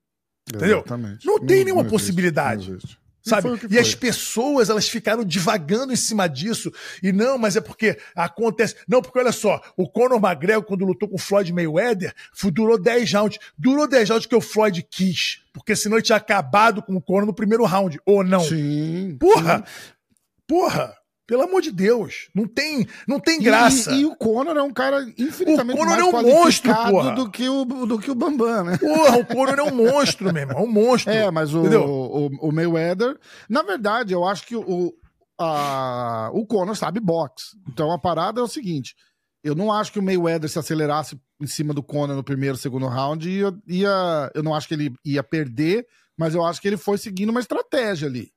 Entendeu? 0.48 0.78
Exatamente. 0.78 1.26
Não 1.26 1.38
tem 1.38 1.64
nenhuma 1.64 1.82
existe, 1.82 1.92
possibilidade. 1.92 2.68
não 2.68 2.76
existe. 2.76 2.99
Sabe? 3.22 3.48
E 3.54 3.68
foi. 3.68 3.78
as 3.78 3.94
pessoas, 3.94 4.70
elas 4.70 4.88
ficaram 4.88 5.24
divagando 5.24 5.92
em 5.92 5.96
cima 5.96 6.28
disso. 6.28 6.72
E 7.02 7.12
não, 7.12 7.36
mas 7.36 7.56
é 7.56 7.60
porque 7.60 7.98
acontece. 8.14 8.76
Não, 8.88 9.02
porque 9.02 9.18
olha 9.18 9.32
só, 9.32 9.60
o 9.76 9.88
Conor 9.88 10.18
McGregor, 10.22 10.64
quando 10.64 10.84
lutou 10.84 11.08
com 11.08 11.16
o 11.16 11.18
Floyd 11.18 11.52
Mayweather, 11.52 12.14
durou 12.52 12.80
10 12.80 13.12
rounds. 13.12 13.38
Durou 13.56 13.86
10 13.86 14.10
rounds 14.10 14.26
que 14.26 14.36
o 14.36 14.40
Floyd 14.40 14.86
quis. 14.90 15.42
Porque 15.52 15.76
senão 15.76 15.96
ele 15.96 16.04
tinha 16.04 16.16
acabado 16.16 16.82
com 16.82 16.94
o 16.96 17.00
Conor 17.00 17.26
no 17.26 17.34
primeiro 17.34 17.64
round. 17.64 18.00
Ou 18.06 18.24
não. 18.24 18.40
Sim. 18.40 19.16
Porra! 19.18 19.64
Porra! 20.46 20.99
Pelo 21.30 21.42
amor 21.42 21.62
de 21.62 21.70
Deus. 21.70 22.28
Não 22.34 22.44
tem, 22.44 22.88
não 23.06 23.20
tem 23.20 23.40
graça. 23.40 23.92
E, 23.92 24.00
e 24.00 24.04
o 24.04 24.16
Conor 24.16 24.56
é 24.56 24.62
um 24.62 24.72
cara 24.72 25.00
infinitamente 25.16 25.78
O 25.78 25.78
Conor 25.78 25.86
mais 25.86 26.00
é 26.00 26.04
um 26.04 26.10
qualificado 26.10 26.42
monstro, 26.42 26.90
porra. 26.90 27.14
do 27.14 27.30
que 27.30 27.48
o 27.48 27.64
do 27.64 27.98
que 28.00 28.10
o 28.10 28.16
Bambam, 28.16 28.64
né? 28.64 28.76
Porra, 28.76 29.16
o 29.18 29.24
Conor 29.24 29.56
é 29.56 29.62
um 29.62 29.72
monstro, 29.72 30.32
meu 30.32 30.42
irmão. 30.42 30.58
É 30.58 30.60
um 30.60 30.66
monstro. 30.66 31.12
É, 31.12 31.30
mas 31.30 31.54
o, 31.54 31.62
o, 31.62 32.48
o 32.48 32.52
Mayweather, 32.52 33.16
na 33.48 33.62
verdade, 33.62 34.12
eu 34.12 34.24
acho 34.24 34.44
que 34.44 34.56
o, 34.56 34.92
a, 35.38 36.30
o 36.34 36.44
Conor 36.44 36.74
sabe 36.74 36.98
boxe. 36.98 37.56
Então 37.68 37.92
a 37.92 37.98
parada 37.98 38.40
é 38.40 38.42
o 38.42 38.48
seguinte: 38.48 38.96
eu 39.44 39.54
não 39.54 39.72
acho 39.72 39.92
que 39.92 40.00
o 40.00 40.02
Mayweather 40.02 40.50
se 40.50 40.58
acelerasse 40.58 41.16
em 41.40 41.46
cima 41.46 41.72
do 41.72 41.80
Conor 41.80 42.16
no 42.16 42.24
primeiro, 42.24 42.56
segundo 42.56 42.88
round, 42.88 43.30
ia, 43.30 43.54
ia, 43.68 44.32
eu 44.34 44.42
não 44.42 44.52
acho 44.52 44.66
que 44.66 44.74
ele 44.74 44.92
ia 45.04 45.22
perder, 45.22 45.86
mas 46.18 46.34
eu 46.34 46.44
acho 46.44 46.60
que 46.60 46.66
ele 46.66 46.76
foi 46.76 46.98
seguindo 46.98 47.30
uma 47.30 47.38
estratégia 47.38 48.08
ali. 48.08 48.32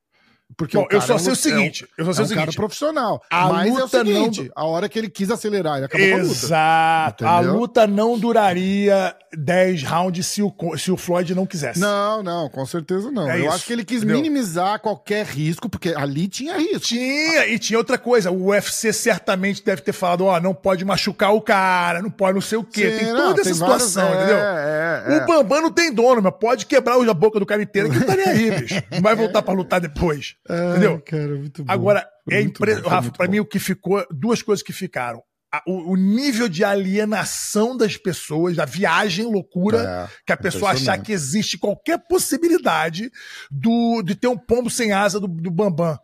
Porque 0.58 0.78
Bom, 0.78 0.84
o 0.84 0.88
cara 0.88 1.04
eu 1.04 1.08
só 1.08 1.16
é 1.16 1.20
sei 1.20 1.28
o 1.28 1.30
é 1.30 1.34
um- 1.34 1.36
seguinte. 1.36 1.88
Eu 1.98 2.06
só 2.06 2.12
É 2.12 2.14
sei 2.14 2.24
um 2.24 2.26
o 2.26 2.30
cara 2.30 2.42
seguinte. 2.42 2.56
profissional. 2.56 3.22
A 3.30 3.48
mas 3.50 3.68
é 3.68 3.72
o 3.72 3.74
luta 3.84 4.04
não 4.04 4.06
seguinte: 4.34 4.52
a 4.56 4.66
hora 4.66 4.88
que 4.90 5.00
ele 5.00 5.10
quis 5.10 5.30
acelerar, 5.32 5.78
ele 5.78 5.86
acabou 5.86 6.08
com 6.08 6.14
a 6.16 6.18
luta. 6.20 6.32
Exato. 6.32 7.26
A 7.28 7.40
luta 7.40 7.88
não 7.88 8.18
duraria 8.18 9.16
10 9.36 9.84
rounds 9.84 10.26
se 10.28 10.42
o, 10.42 10.54
se 10.78 10.92
o 10.92 10.98
Floyd 10.98 11.34
não 11.34 11.46
quisesse. 11.46 11.80
Não, 11.80 12.22
não, 12.22 12.50
com 12.50 12.66
certeza 12.66 13.12
não. 13.12 13.30
É 13.30 13.40
eu 13.40 13.46
isso, 13.46 13.54
acho 13.56 13.66
que 13.66 13.74
ele 13.74 13.84
quis 13.84 13.98
entendeu? 14.00 14.18
minimizar 14.18 14.80
qualquer 14.80 15.26
risco, 15.26 15.68
porque 15.70 15.94
ali 15.96 16.28
tinha 16.28 16.58
risco. 16.58 16.80
Tinha, 16.82 17.48
e 17.48 17.58
tinha 17.58 17.78
outra 17.78 17.98
coisa. 17.98 18.32
O 18.32 18.48
UFC 18.48 18.94
certamente 18.94 19.64
deve 19.64 19.82
ter 19.82 19.94
falado: 19.94 20.26
ó, 20.26 20.40
não 20.40 20.54
pode 20.54 20.86
machucar 20.86 21.34
o 21.34 21.42
cara, 21.42 22.02
não 22.02 22.12
pode 22.12 22.34
não 22.36 22.42
sei 22.42 22.58
o 22.58 22.64
quê. 22.64 22.92
Sim, 22.92 22.98
tem 23.06 23.14
não, 23.14 23.28
toda 23.30 23.42
essa 23.42 23.50
tem 23.50 23.60
várias- 23.60 23.84
situação, 23.84 24.14
é, 24.14 24.18
entendeu? 24.18 24.38
é, 24.38 25.18
é. 25.20 25.24
O 25.24 25.28
Bambam 25.28 25.62
não 25.62 25.72
tem 25.72 25.92
dono, 25.94 26.22
mas 26.22 26.34
pode 26.40 26.66
quebrar 26.66 26.94
a 26.94 27.14
boca 27.14 27.40
do 27.40 27.46
cara 27.46 27.62
inteiro 27.62 27.90
que 27.90 27.98
não 28.00 28.06
tá 28.06 28.16
nem 28.16 28.26
aí, 28.26 28.52
bicho. 28.52 28.82
Não 28.92 29.02
vai 29.02 29.16
voltar 29.16 29.42
pra 29.42 29.54
lutar 29.54 29.80
depois. 29.82 30.36
Entendeu? 30.50 31.02
Cara, 31.06 31.36
muito 31.36 31.64
bom. 31.64 31.72
Agora, 31.72 32.08
Foi 32.26 32.34
é 32.36 32.42
impre... 32.42 32.76
bom, 32.82 32.90
Rafa, 32.90 33.12
bom. 33.18 33.32
mim 33.32 33.40
o 33.40 33.46
que 33.46 33.60
ficou, 33.60 34.06
duas 34.12 34.42
coisas 34.42 34.64
que 34.64 34.74
ficaram. 34.74 35.22
A- 35.52 35.62
O, 35.68 35.92
o 35.92 35.96
nível 35.96 36.50
de 36.50 36.64
alienação 36.64 37.78
das 37.78 37.96
pessoas, 37.98 38.56
da 38.56 38.66
viagem 38.66 39.26
loucura, 39.26 40.10
É, 40.12 40.18
que 40.26 40.34
a 40.34 40.38
pessoa 40.38 40.72
achar 40.72 40.98
que 41.02 41.12
existe 41.12 41.58
qualquer 41.58 42.00
possibilidade 42.10 43.12
do, 43.52 44.02
de 44.02 44.16
ter 44.16 44.28
um 44.28 44.38
pombo 44.38 44.70
sem 44.70 44.92
asa 44.92 45.20
do, 45.20 45.28
do 45.28 45.52
Bambam. 45.52 45.98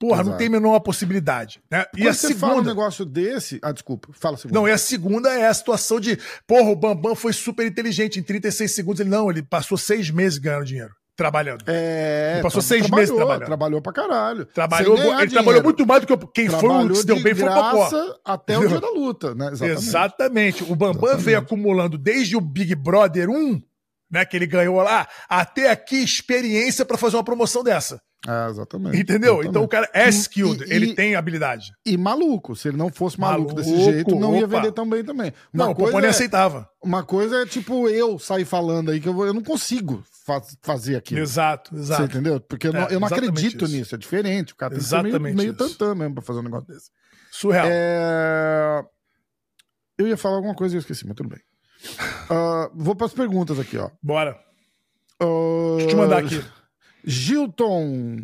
Porra, 0.00 0.18
não 0.18 0.30
Exato. 0.30 0.38
tem 0.38 0.46
a 0.46 0.50
menor 0.50 0.78
possibilidade. 0.80 1.60
Né? 1.68 1.84
E 1.96 2.06
a 2.06 2.14
você 2.14 2.32
fala 2.32 2.52
um 2.52 2.56
segunda. 2.58 2.70
negócio 2.70 3.04
desse. 3.04 3.58
Ah, 3.60 3.72
desculpa, 3.72 4.08
fala 4.12 4.36
a 4.36 4.38
segunda. 4.38 4.58
Não, 4.60 4.68
e 4.68 4.70
a 4.70 4.78
segunda 4.78 5.28
é 5.30 5.46
a 5.48 5.52
situação 5.54 5.98
de, 5.98 6.16
porra, 6.46 6.70
o 6.70 6.76
Bambam 6.76 7.16
foi 7.16 7.32
super 7.32 7.66
inteligente. 7.66 8.18
Em 8.18 8.22
36 8.22 8.72
segundos, 8.72 9.00
ele 9.00 9.10
não, 9.10 9.28
ele 9.28 9.42
passou 9.42 9.76
seis 9.76 10.08
meses 10.08 10.38
ganhando 10.38 10.64
dinheiro, 10.66 10.94
trabalhando. 11.18 11.64
É, 11.66 12.34
Ele 12.34 12.42
passou 12.42 12.62
seis 12.62 12.82
meses 12.82 13.08
trabalhou, 13.08 13.16
trabalhando. 13.16 13.46
Trabalhou 13.46 13.82
pra 13.82 13.92
caralho. 13.92 14.46
Trabalhou, 14.46 14.96
ele 14.96 15.04
trabalhou 15.04 15.28
dinheiro. 15.42 15.64
muito 15.64 15.84
mais 15.86 16.00
do 16.00 16.06
que 16.06 16.12
eu- 16.12 16.18
quem 16.28 16.48
foi 16.48 16.56
o 16.56 16.60
Trabalhou 16.60 16.88
que 16.90 16.94
se 16.96 17.06
deu 17.06 17.16
de 17.16 17.22
bem 17.24 17.34
foi 17.34 17.48
o 17.48 17.52
Popó. 17.52 17.90
até 18.24 18.56
o 18.56 18.68
dia 18.68 18.80
da 18.80 18.88
luta, 18.90 19.34
né? 19.34 19.48
Exatamente. 19.52 19.78
Exatamente. 19.88 20.62
O 20.62 20.76
Bambam 20.76 20.92
Exatamente. 21.02 21.24
veio 21.24 21.38
acumulando 21.38 21.98
desde 21.98 22.36
o 22.36 22.40
Big 22.40 22.74
Brother 22.76 23.28
1, 23.28 23.60
né, 24.10 24.24
que 24.24 24.36
ele 24.36 24.46
ganhou 24.46 24.76
lá, 24.80 25.06
até 25.28 25.70
aqui 25.70 25.96
experiência 26.02 26.84
pra 26.84 26.96
fazer 26.96 27.16
uma 27.16 27.24
promoção 27.24 27.62
dessa. 27.64 28.00
É, 28.26 28.50
exatamente. 28.50 28.98
Entendeu? 28.98 29.34
Exatamente. 29.34 29.48
Então 29.50 29.62
o 29.62 29.68
cara 29.68 29.88
é 29.94 30.08
skilled, 30.08 30.64
e- 30.64 30.72
ele 30.74 30.86
e- 30.86 30.94
tem 30.94 31.14
habilidade. 31.14 31.70
E 31.86 31.96
maluco. 31.96 32.56
Se 32.56 32.66
ele 32.68 32.76
não 32.76 32.90
fosse 32.90 33.18
maluco, 33.20 33.54
desse 33.54 33.70
Maluco, 33.70 33.90
jeito, 33.92 34.14
não 34.16 34.34
ia 34.36 34.44
opa. 34.44 34.56
vender 34.56 34.72
tão 34.72 34.88
bem 34.88 35.04
também. 35.04 35.32
Uma 35.54 35.64
não, 35.66 35.72
o 35.72 35.74
coisa 35.76 35.98
nem 35.98 36.06
é- 36.06 36.10
aceitava. 36.10 36.68
Uma 36.82 37.04
coisa 37.04 37.42
é 37.42 37.46
tipo 37.46 37.88
eu 37.88 38.18
sair 38.18 38.44
falando 38.44 38.90
aí 38.90 39.00
que 39.00 39.08
eu, 39.08 39.14
vou- 39.14 39.26
eu 39.26 39.32
não 39.32 39.42
consigo 39.42 40.02
fa- 40.26 40.42
fazer 40.62 40.96
aquilo. 40.96 41.20
Exato, 41.20 41.70
Você 41.74 41.80
exato. 41.80 42.02
entendeu? 42.04 42.40
Porque 42.40 42.66
eu 42.66 42.72
não, 42.72 42.80
É, 42.80 42.84
eu 42.86 42.98
não 43.00 43.06
exatamente 43.06 43.28
acredito 43.38 43.64
isso. 43.64 43.74
nisso, 43.76 43.94
é 43.94 43.98
diferente. 43.98 44.52
O 44.52 44.56
cara 44.56 44.70
tem 44.74 44.80
que 44.80 44.84
ser 44.84 44.96
meio, 44.96 45.08
Exatamente 45.10 45.36
meio 45.36 45.54
tantã 45.54 45.94
mesmo 45.94 46.14
pra 46.14 46.22
fazer 46.24 46.40
um 46.40 46.44
negócio 46.44 46.66
desse. 46.66 46.90
Surreal. 47.30 47.66
É, 47.70 48.84
Eu 49.96 50.06
ia 50.08 50.16
falar 50.16 50.36
alguma 50.36 50.54
coisa 50.54 50.74
e 50.74 50.76
eu 50.76 50.80
esqueci, 50.80 51.06
mas 51.06 51.14
tudo 51.16 51.28
bem. 51.28 51.40
Ah, 52.30 52.70
vou 52.74 52.94
pras 52.94 53.12
perguntas 53.14 53.58
aqui, 53.58 53.78
ó. 53.78 53.90
Bora. 54.02 54.38
Ah, 55.20 55.24
Deixa 55.76 55.84
eu 55.84 55.88
te 55.88 55.96
mandar 55.96 56.18
aqui. 56.18 56.44
Gilton. 57.04 58.22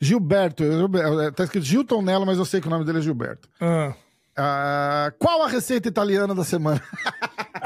Gilberto. 0.00 0.62
eu- 0.62 1.32
Tá 1.32 1.44
escrito 1.44 1.64
Gilton 1.66 2.02
nela, 2.02 2.24
mas 2.24 2.38
eu 2.38 2.44
sei 2.44 2.60
que 2.60 2.66
o 2.66 2.70
nome 2.70 2.84
dele 2.84 2.98
é 2.98 3.02
Gilberto. 3.02 3.48
Ah. 3.60 3.92
Ah, 4.40 5.12
qual 5.18 5.42
a 5.42 5.48
receita 5.48 5.88
italiana 5.88 6.32
da 6.32 6.44
semana? 6.44 6.80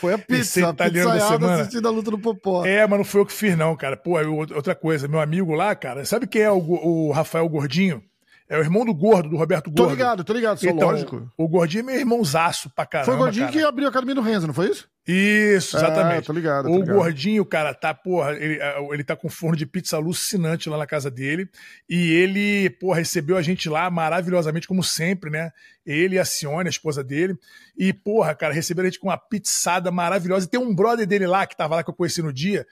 Foi 0.00 0.14
a 0.14 0.18
pizza, 0.18 0.66
a 0.66 0.70
italiana 0.70 1.14
da 1.14 1.28
semana. 1.28 1.54
assistindo 1.62 1.86
a 1.86 1.90
luta 1.90 2.10
do 2.10 2.18
Popó. 2.18 2.64
É, 2.66 2.86
mas 2.86 2.98
não 2.98 3.04
foi 3.04 3.20
eu 3.20 3.26
que 3.26 3.32
fiz, 3.32 3.56
não, 3.56 3.76
cara. 3.76 3.96
Pô, 3.96 4.20
eu- 4.20 4.34
outra 4.36 4.74
coisa, 4.74 5.06
meu 5.06 5.20
amigo 5.20 5.54
lá, 5.54 5.74
cara, 5.74 6.04
sabe 6.04 6.26
quem 6.26 6.42
é 6.42 6.50
o, 6.50 6.58
o 6.58 7.12
Rafael 7.12 7.48
Gordinho? 7.48 8.02
É 8.48 8.58
o 8.58 8.60
irmão 8.60 8.84
do 8.84 8.92
Gordo, 8.92 9.30
do 9.30 9.36
Roberto 9.36 9.70
Tô 9.70 9.84
Gordo. 9.84 9.96
ligado, 9.96 10.24
tô 10.24 10.32
ligado, 10.32 10.58
sou 10.58 10.68
Então, 10.70 10.90
lógico. 10.90 11.30
o 11.38 11.48
Gordinho 11.48 11.82
é 11.82 11.84
meu 11.84 11.96
irmãozaço 12.00 12.68
pra 12.70 12.84
caramba. 12.84 13.06
Foi 13.06 13.14
o 13.14 13.18
Gordinho 13.18 13.46
cara. 13.46 13.58
que 13.58 13.64
abriu 13.64 13.86
a 13.86 13.90
academia 13.90 14.14
do 14.14 14.20
Renzo, 14.20 14.46
não 14.46 14.54
foi 14.54 14.68
isso? 14.68 14.88
Isso, 15.06 15.76
exatamente. 15.76 16.18
Ah, 16.18 16.22
tô 16.22 16.32
ligado, 16.32 16.66
tô 16.66 16.74
o 16.74 16.78
ligado. 16.78 16.94
Gordinho, 16.94 17.44
cara, 17.44 17.74
tá, 17.74 17.92
porra, 17.92 18.32
ele, 18.34 18.60
ele 18.92 19.02
tá 19.02 19.16
com 19.16 19.26
um 19.26 19.30
forno 19.30 19.56
de 19.56 19.66
pizza 19.66 19.96
alucinante 19.96 20.68
lá 20.68 20.78
na 20.78 20.86
casa 20.86 21.10
dele. 21.10 21.48
E 21.88 22.12
ele, 22.12 22.70
porra, 22.70 22.98
recebeu 22.98 23.36
a 23.36 23.42
gente 23.42 23.68
lá 23.68 23.90
maravilhosamente, 23.90 24.68
como 24.68 24.84
sempre, 24.84 25.28
né? 25.28 25.50
Ele 25.84 26.14
e 26.14 26.18
a 26.20 26.24
Cione, 26.24 26.68
a 26.68 26.70
esposa 26.70 27.02
dele. 27.02 27.36
E, 27.76 27.92
porra, 27.92 28.32
cara, 28.34 28.54
receberam 28.54 28.86
a 28.86 28.90
gente 28.90 29.00
com 29.00 29.08
uma 29.08 29.18
pizzada 29.18 29.90
maravilhosa. 29.90 30.46
E 30.46 30.50
tem 30.50 30.60
um 30.60 30.72
brother 30.72 31.06
dele 31.06 31.26
lá, 31.26 31.46
que 31.46 31.56
tava 31.56 31.74
lá, 31.74 31.82
que 31.82 31.90
eu 31.90 31.94
conheci 31.94 32.22
no 32.22 32.32
dia, 32.32 32.64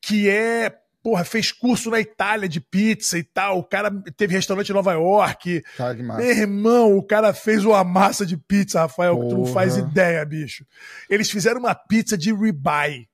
que 0.00 0.28
é. 0.28 0.74
Porra, 1.06 1.22
fez 1.24 1.52
curso 1.52 1.88
na 1.88 2.00
Itália 2.00 2.48
de 2.48 2.60
pizza 2.60 3.16
e 3.16 3.22
tal. 3.22 3.60
O 3.60 3.62
cara 3.62 3.92
teve 4.16 4.34
restaurante 4.34 4.70
em 4.70 4.72
Nova 4.72 4.92
York. 4.92 5.62
Cara, 5.76 5.94
que 5.94 6.02
massa. 6.02 6.20
Meu 6.20 6.30
irmão, 6.32 6.96
o 6.98 7.02
cara 7.02 7.32
fez 7.32 7.64
uma 7.64 7.84
massa 7.84 8.26
de 8.26 8.36
pizza, 8.36 8.80
Rafael, 8.80 9.14
que 9.20 9.28
tu 9.28 9.34
não 9.36 9.42
Porra. 9.42 9.52
faz 9.52 9.76
ideia, 9.76 10.24
bicho. 10.24 10.66
Eles 11.08 11.30
fizeram 11.30 11.60
uma 11.60 11.76
pizza 11.76 12.18
de 12.18 12.34
ribeye. 12.34 13.06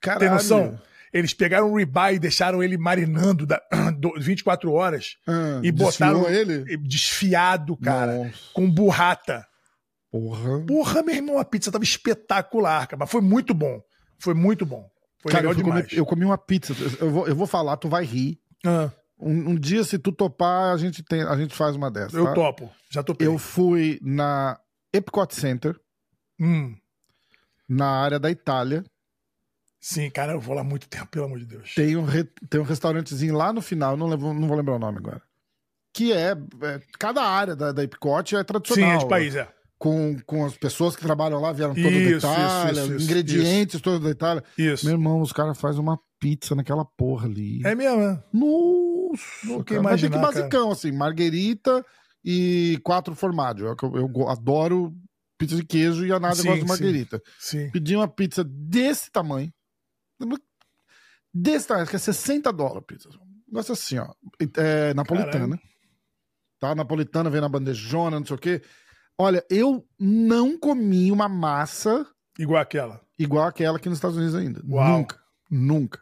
Caralho. 0.00 0.20
Tem 0.20 0.30
noção? 0.30 0.80
Eles 1.12 1.34
pegaram 1.34 1.68
o 1.72 1.76
ribeye 1.76 2.14
e 2.14 2.18
deixaram 2.20 2.62
ele 2.62 2.78
marinando 2.78 3.44
da, 3.44 3.60
do- 3.98 4.14
24 4.20 4.70
horas 4.72 5.16
Ah, 5.26 5.58
e 5.64 5.72
botaram 5.72 6.28
ele? 6.30 6.76
desfiado, 6.76 7.76
cara, 7.76 8.18
Nossa. 8.18 8.30
com 8.54 8.70
burrata. 8.70 9.44
Porra. 10.12 10.60
Porra, 10.64 11.02
meu 11.02 11.16
irmão, 11.16 11.38
a 11.40 11.44
pizza 11.44 11.72
tava 11.72 11.82
espetacular, 11.82 12.86
cara. 12.86 13.00
Mas 13.00 13.10
foi 13.10 13.20
muito 13.20 13.52
bom. 13.52 13.82
Foi 14.16 14.32
muito 14.32 14.64
bom. 14.64 14.88
Foi 15.26 15.32
Cara, 15.32 15.46
eu, 15.46 15.50
legal 15.50 15.64
comer- 15.64 15.82
demais. 15.82 15.98
eu 15.98 16.06
comi 16.06 16.24
uma 16.24 16.38
pizza. 16.38 16.72
Eu 17.00 17.10
vou, 17.10 17.26
eu 17.28 17.34
vou 17.34 17.46
falar, 17.46 17.76
tu 17.76 17.88
vai 17.88 18.04
rir. 18.04 18.38
Ah, 18.64 18.90
Um, 19.18 19.50
um 19.50 19.54
dia, 19.54 19.82
se 19.82 19.98
tu 19.98 20.12
topar, 20.12 20.74
a 20.74 20.76
gente, 20.76 21.02
tem, 21.02 21.22
a 21.22 21.36
gente 21.36 21.54
faz 21.54 21.74
uma 21.74 21.90
dessas. 21.90 22.12
eu 22.14 22.24
tá? 22.26 22.34
topo. 22.34 22.70
Já 22.90 23.02
topei. 23.02 23.26
Eu 23.26 23.38
fui 23.38 23.98
na 24.02 24.60
Epcot 24.92 25.34
Center, 25.34 25.74
Hum, 26.38 26.76
na 27.68 27.88
área 27.88 28.18
da 28.18 28.30
Itália. 28.30 28.84
sim, 29.80 30.10
cara, 30.10 30.32
eu 30.32 30.40
vou 30.40 30.54
lá 30.54 30.62
muito 30.62 30.86
tempo, 30.88 31.06
pelo 31.08 31.24
amor 31.26 31.38
de 31.38 31.46
Deus. 31.46 31.74
Tem 31.74 31.96
um, 31.96 32.04
re- 32.04 32.24
tem 32.48 32.60
um 32.60 32.64
restaurantezinho 32.64 33.34
lá 33.34 33.52
no 33.52 33.62
final, 33.62 33.96
não, 33.96 34.06
levo- 34.06 34.34
não 34.34 34.46
vou 34.46 34.56
lembrar 34.56 34.74
o 34.74 34.78
nome 34.78 34.98
agora. 34.98 35.22
Que 35.94 36.12
é, 36.12 36.32
é- 36.32 36.80
cada 36.98 37.22
área 37.22 37.56
da, 37.56 37.72
da 37.72 37.82
Epcot 37.82 38.34
é 38.34 38.38
Sim, 38.40 38.44
tradicional. 38.44 38.90
é 38.92 38.98
de 38.98 39.08
país, 39.08 39.34
é. 39.34 39.48
Com, 39.78 40.16
com 40.24 40.46
as 40.46 40.56
pessoas 40.56 40.96
que 40.96 41.02
trabalham 41.02 41.38
lá, 41.38 41.52
vieram 41.52 41.74
todas 41.74 41.92
Isso, 41.92 42.26
da 42.26 42.32
Itália, 42.32 42.82
isso, 42.82 42.94
isso, 42.94 43.04
ingredientes 43.04 43.80
todos 43.80 44.00
da 44.00 44.10
Itália. 44.10 44.42
Isso. 44.56 44.86
Meu 44.86 44.94
irmão, 44.94 45.20
os 45.20 45.32
caras 45.32 45.60
fazem 45.60 45.82
uma 45.82 46.00
pizza 46.18 46.54
naquela 46.54 46.84
porra 46.84 47.26
ali. 47.26 47.60
É 47.62 47.74
mesmo, 47.74 47.98
né? 47.98 48.22
Nossa, 48.32 49.22
Nunca 49.44 49.74
cara. 49.74 49.82
Mas 49.82 50.00
tem 50.00 50.10
que 50.10 50.16
imaginar, 50.16 50.20
basicão, 50.20 50.70
assim, 50.70 50.92
marguerita 50.92 51.84
e 52.24 52.80
quatro 52.82 53.14
formaggio. 53.14 53.66
Eu, 53.66 53.76
eu, 53.94 54.12
eu 54.14 54.28
adoro 54.28 54.94
pizza 55.38 55.56
de 55.56 55.64
queijo 55.64 56.06
e 56.06 56.12
a 56.12 56.18
Nádia 56.18 56.42
Sim, 56.42 56.48
gosta 56.48 56.64
de 56.64 56.66
sim. 56.66 56.68
marguerita. 56.68 57.22
Sim. 57.38 57.70
Pedi 57.70 57.94
uma 57.94 58.08
pizza 58.08 58.42
desse 58.42 59.10
tamanho. 59.10 59.52
Desse 61.32 61.68
tamanho, 61.68 61.86
que 61.86 61.96
é 61.96 61.98
60 61.98 62.52
dólares 62.52 62.84
pizza. 62.86 63.08
Negócio 63.46 63.72
assim, 63.72 63.98
ó. 63.98 64.12
É, 64.56 64.94
napolitana. 64.94 65.60
Tá? 66.58 66.74
Napolitana 66.74 67.30
vem 67.30 67.40
na 67.40 67.48
bandejona, 67.48 68.18
não 68.18 68.26
sei 68.26 68.36
o 68.36 68.38
quê. 68.38 68.62
Olha, 69.18 69.44
eu 69.50 69.84
não 69.98 70.58
comi 70.58 71.10
uma 71.10 71.28
massa 71.28 72.06
Igual 72.38 72.60
aquela. 72.60 73.00
igual 73.18 73.46
aquela 73.46 73.78
aqui 73.78 73.88
nos 73.88 73.98
Estados 73.98 74.16
Unidos 74.16 74.34
ainda. 74.34 74.62
Uau. 74.68 74.98
Nunca. 74.98 75.18
Nunca. 75.50 76.00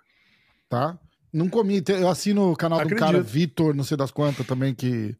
Tá? 0.69 0.99
Não 1.33 1.49
comi. 1.49 1.83
Eu 1.89 2.09
assino 2.09 2.51
o 2.53 2.57
canal 2.57 2.79
de 2.79 2.85
um 2.85 2.87
Acredito. 2.89 3.07
cara, 3.07 3.23
Vitor, 3.23 3.75
não 3.75 3.85
sei 3.85 3.97
das 3.97 4.11
quantas 4.11 4.47
também, 4.47 4.75
que, 4.75 5.17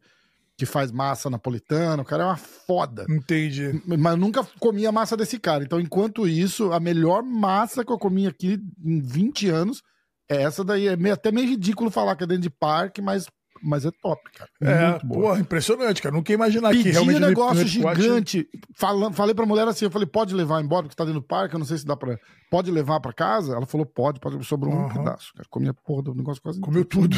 que 0.57 0.65
faz 0.65 0.91
massa 0.91 1.29
napolitana. 1.29 2.01
O 2.01 2.05
cara 2.05 2.23
é 2.23 2.25
uma 2.27 2.37
foda. 2.37 3.05
Entendi. 3.09 3.81
Mas 3.85 4.11
eu 4.13 4.17
nunca 4.17 4.43
comi 4.59 4.85
a 4.85 4.91
massa 4.91 5.15
desse 5.15 5.39
cara. 5.39 5.63
Então, 5.63 5.79
enquanto 5.79 6.27
isso, 6.27 6.71
a 6.73 6.79
melhor 6.79 7.23
massa 7.23 7.85
que 7.85 7.91
eu 7.91 7.97
comi 7.99 8.27
aqui 8.27 8.59
em 8.83 8.99
20 9.01 9.47
anos 9.49 9.81
é 10.29 10.41
essa 10.41 10.63
daí. 10.63 10.87
É 10.87 10.95
meio- 10.97 11.13
até 11.15 11.31
meio 11.31 11.47
ridículo 11.49 11.89
falar 11.91 12.15
que 12.15 12.23
é 12.23 12.27
dentro 12.27 12.43
de 12.43 12.49
parque, 12.49 13.01
mas, 13.01 13.27
mas 13.63 13.85
é 13.85 13.91
top, 14.01 14.21
cara. 14.37 14.49
É, 14.61 14.89
Muito 14.91 15.05
boa. 15.07 15.21
porra, 15.29 15.39
impressionante, 15.39 16.01
cara. 16.01 16.13
Nunca 16.15 16.31
ia 16.31 16.35
imaginar 16.35 16.71
que 16.71 16.77
Pedi 16.77 16.91
realmente 16.91 17.17
um 17.17 17.27
negócio 17.27 17.61
no 17.61 17.67
gigante. 17.67 18.47
Fala- 18.75 19.11
falei 19.11 19.33
pra 19.33 19.45
mulher 19.45 19.67
assim: 19.67 19.85
eu 19.85 19.91
falei, 19.91 20.07
pode 20.07 20.33
levar 20.35 20.61
embora, 20.61 20.83
porque 20.83 20.95
tá 20.95 21.03
dentro 21.05 21.19
do 21.21 21.25
parque. 21.25 21.55
Eu 21.55 21.59
não 21.59 21.65
sei 21.65 21.77
se 21.77 21.85
dá 21.85 21.95
pra. 21.95 22.17
Pode 22.51 22.69
levar 22.69 22.99
pra 22.99 23.11
casa? 23.11 23.55
Ela 23.55 23.65
falou, 23.65 23.85
pode, 23.85 24.19
pode. 24.19 24.43
Sobrou 24.45 24.71
um 24.73 24.85
Aham. 24.85 24.93
pedaço. 25.03 25.33
Cara. 25.33 25.47
Comi 25.49 25.67
a 25.67 25.73
porra 25.73 26.03
do 26.03 26.13
negócio 26.15 26.41
quase. 26.41 26.59
Comeu 26.59 26.85
tudo. 26.85 27.15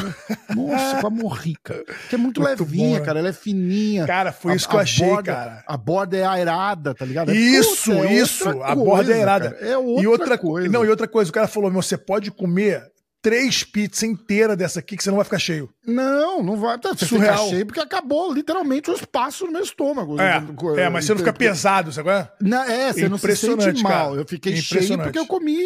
Nossa, 0.55 1.01
quase 1.01 1.15
morri, 1.15 1.55
cara. 1.61 1.83
Que 2.09 2.15
é 2.15 2.17
muito, 2.17 2.39
Muito 2.41 2.63
levinha, 2.63 2.87
bom, 2.89 2.99
né? 2.99 3.05
cara. 3.05 3.19
Ela 3.19 3.29
é 3.29 3.33
fininha. 3.33 4.05
Cara, 4.07 4.31
foi 4.31 4.53
A- 4.53 4.55
isso 4.55 4.69
que 4.69 4.75
eu 4.75 4.79
achei, 4.79 5.07
borda- 5.07 5.33
cara. 5.33 5.63
A 5.67 5.77
borda 5.77 6.17
é 6.17 6.23
aerada, 6.25 6.93
tá 6.95 7.05
ligado? 7.05 7.31
É- 7.31 7.35
Isso, 7.35 7.91
Puta, 7.91 8.07
é 8.07 8.13
isso. 8.13 8.47
outra 8.49 8.65
A 8.67 8.75
borda 8.75 9.11
é 9.11 9.15
aerada. 9.15 9.51
cara. 9.51 9.65
É 9.67 9.77
outra, 9.77 10.03
e 10.03 10.07
outra 10.07 10.37
coisa. 10.37 10.69
Não, 10.69 10.85
e 10.85 10.89
outra 10.89 11.07
coisa, 11.07 11.29
o 11.29 11.33
cara 11.33 11.47
falou: 11.47 11.69
meu, 11.69 11.81
você 11.81 11.97
pode 11.97 12.31
comer 12.31 12.83
três 13.27 13.63
pizzas 13.63 14.03
inteiras 14.03 14.55
dessa 14.55 14.79
aqui 14.79 14.95
que 14.95 15.03
você 15.03 15.09
não 15.09 15.17
vai 15.17 15.25
ficar 15.25 15.39
cheio. 15.39 15.69
Não, 15.85 16.41
não 16.41 16.55
vai. 16.55 16.77
Você 16.77 17.05
Surreal. 17.05 17.37
fica 17.37 17.49
cheio 17.49 17.65
porque 17.65 17.79
acabou 17.81 18.33
literalmente 18.33 18.89
o 18.89 18.93
espaço 18.93 19.45
no 19.45 19.51
meu 19.51 19.61
estômago. 19.61 20.19
É, 20.21 20.37
é 20.77 20.89
mas 20.89 21.03
você 21.05 21.11
não 21.11 21.19
fica 21.19 21.33
pesado, 21.33 21.91
sabe? 21.91 22.05
qual 22.07 22.17
é? 22.17 22.31
Não, 22.41 22.63
é, 22.63 22.93
você 22.93 23.09
não 23.09 23.17
se 23.17 23.35
sente 23.35 23.83
mal. 23.83 23.91
cara. 24.11 24.21
Eu 24.21 24.25
fiquei 24.25 24.55
cheio 24.55 24.97
porque 24.97 25.19
eu 25.19 25.27
comi, 25.27 25.57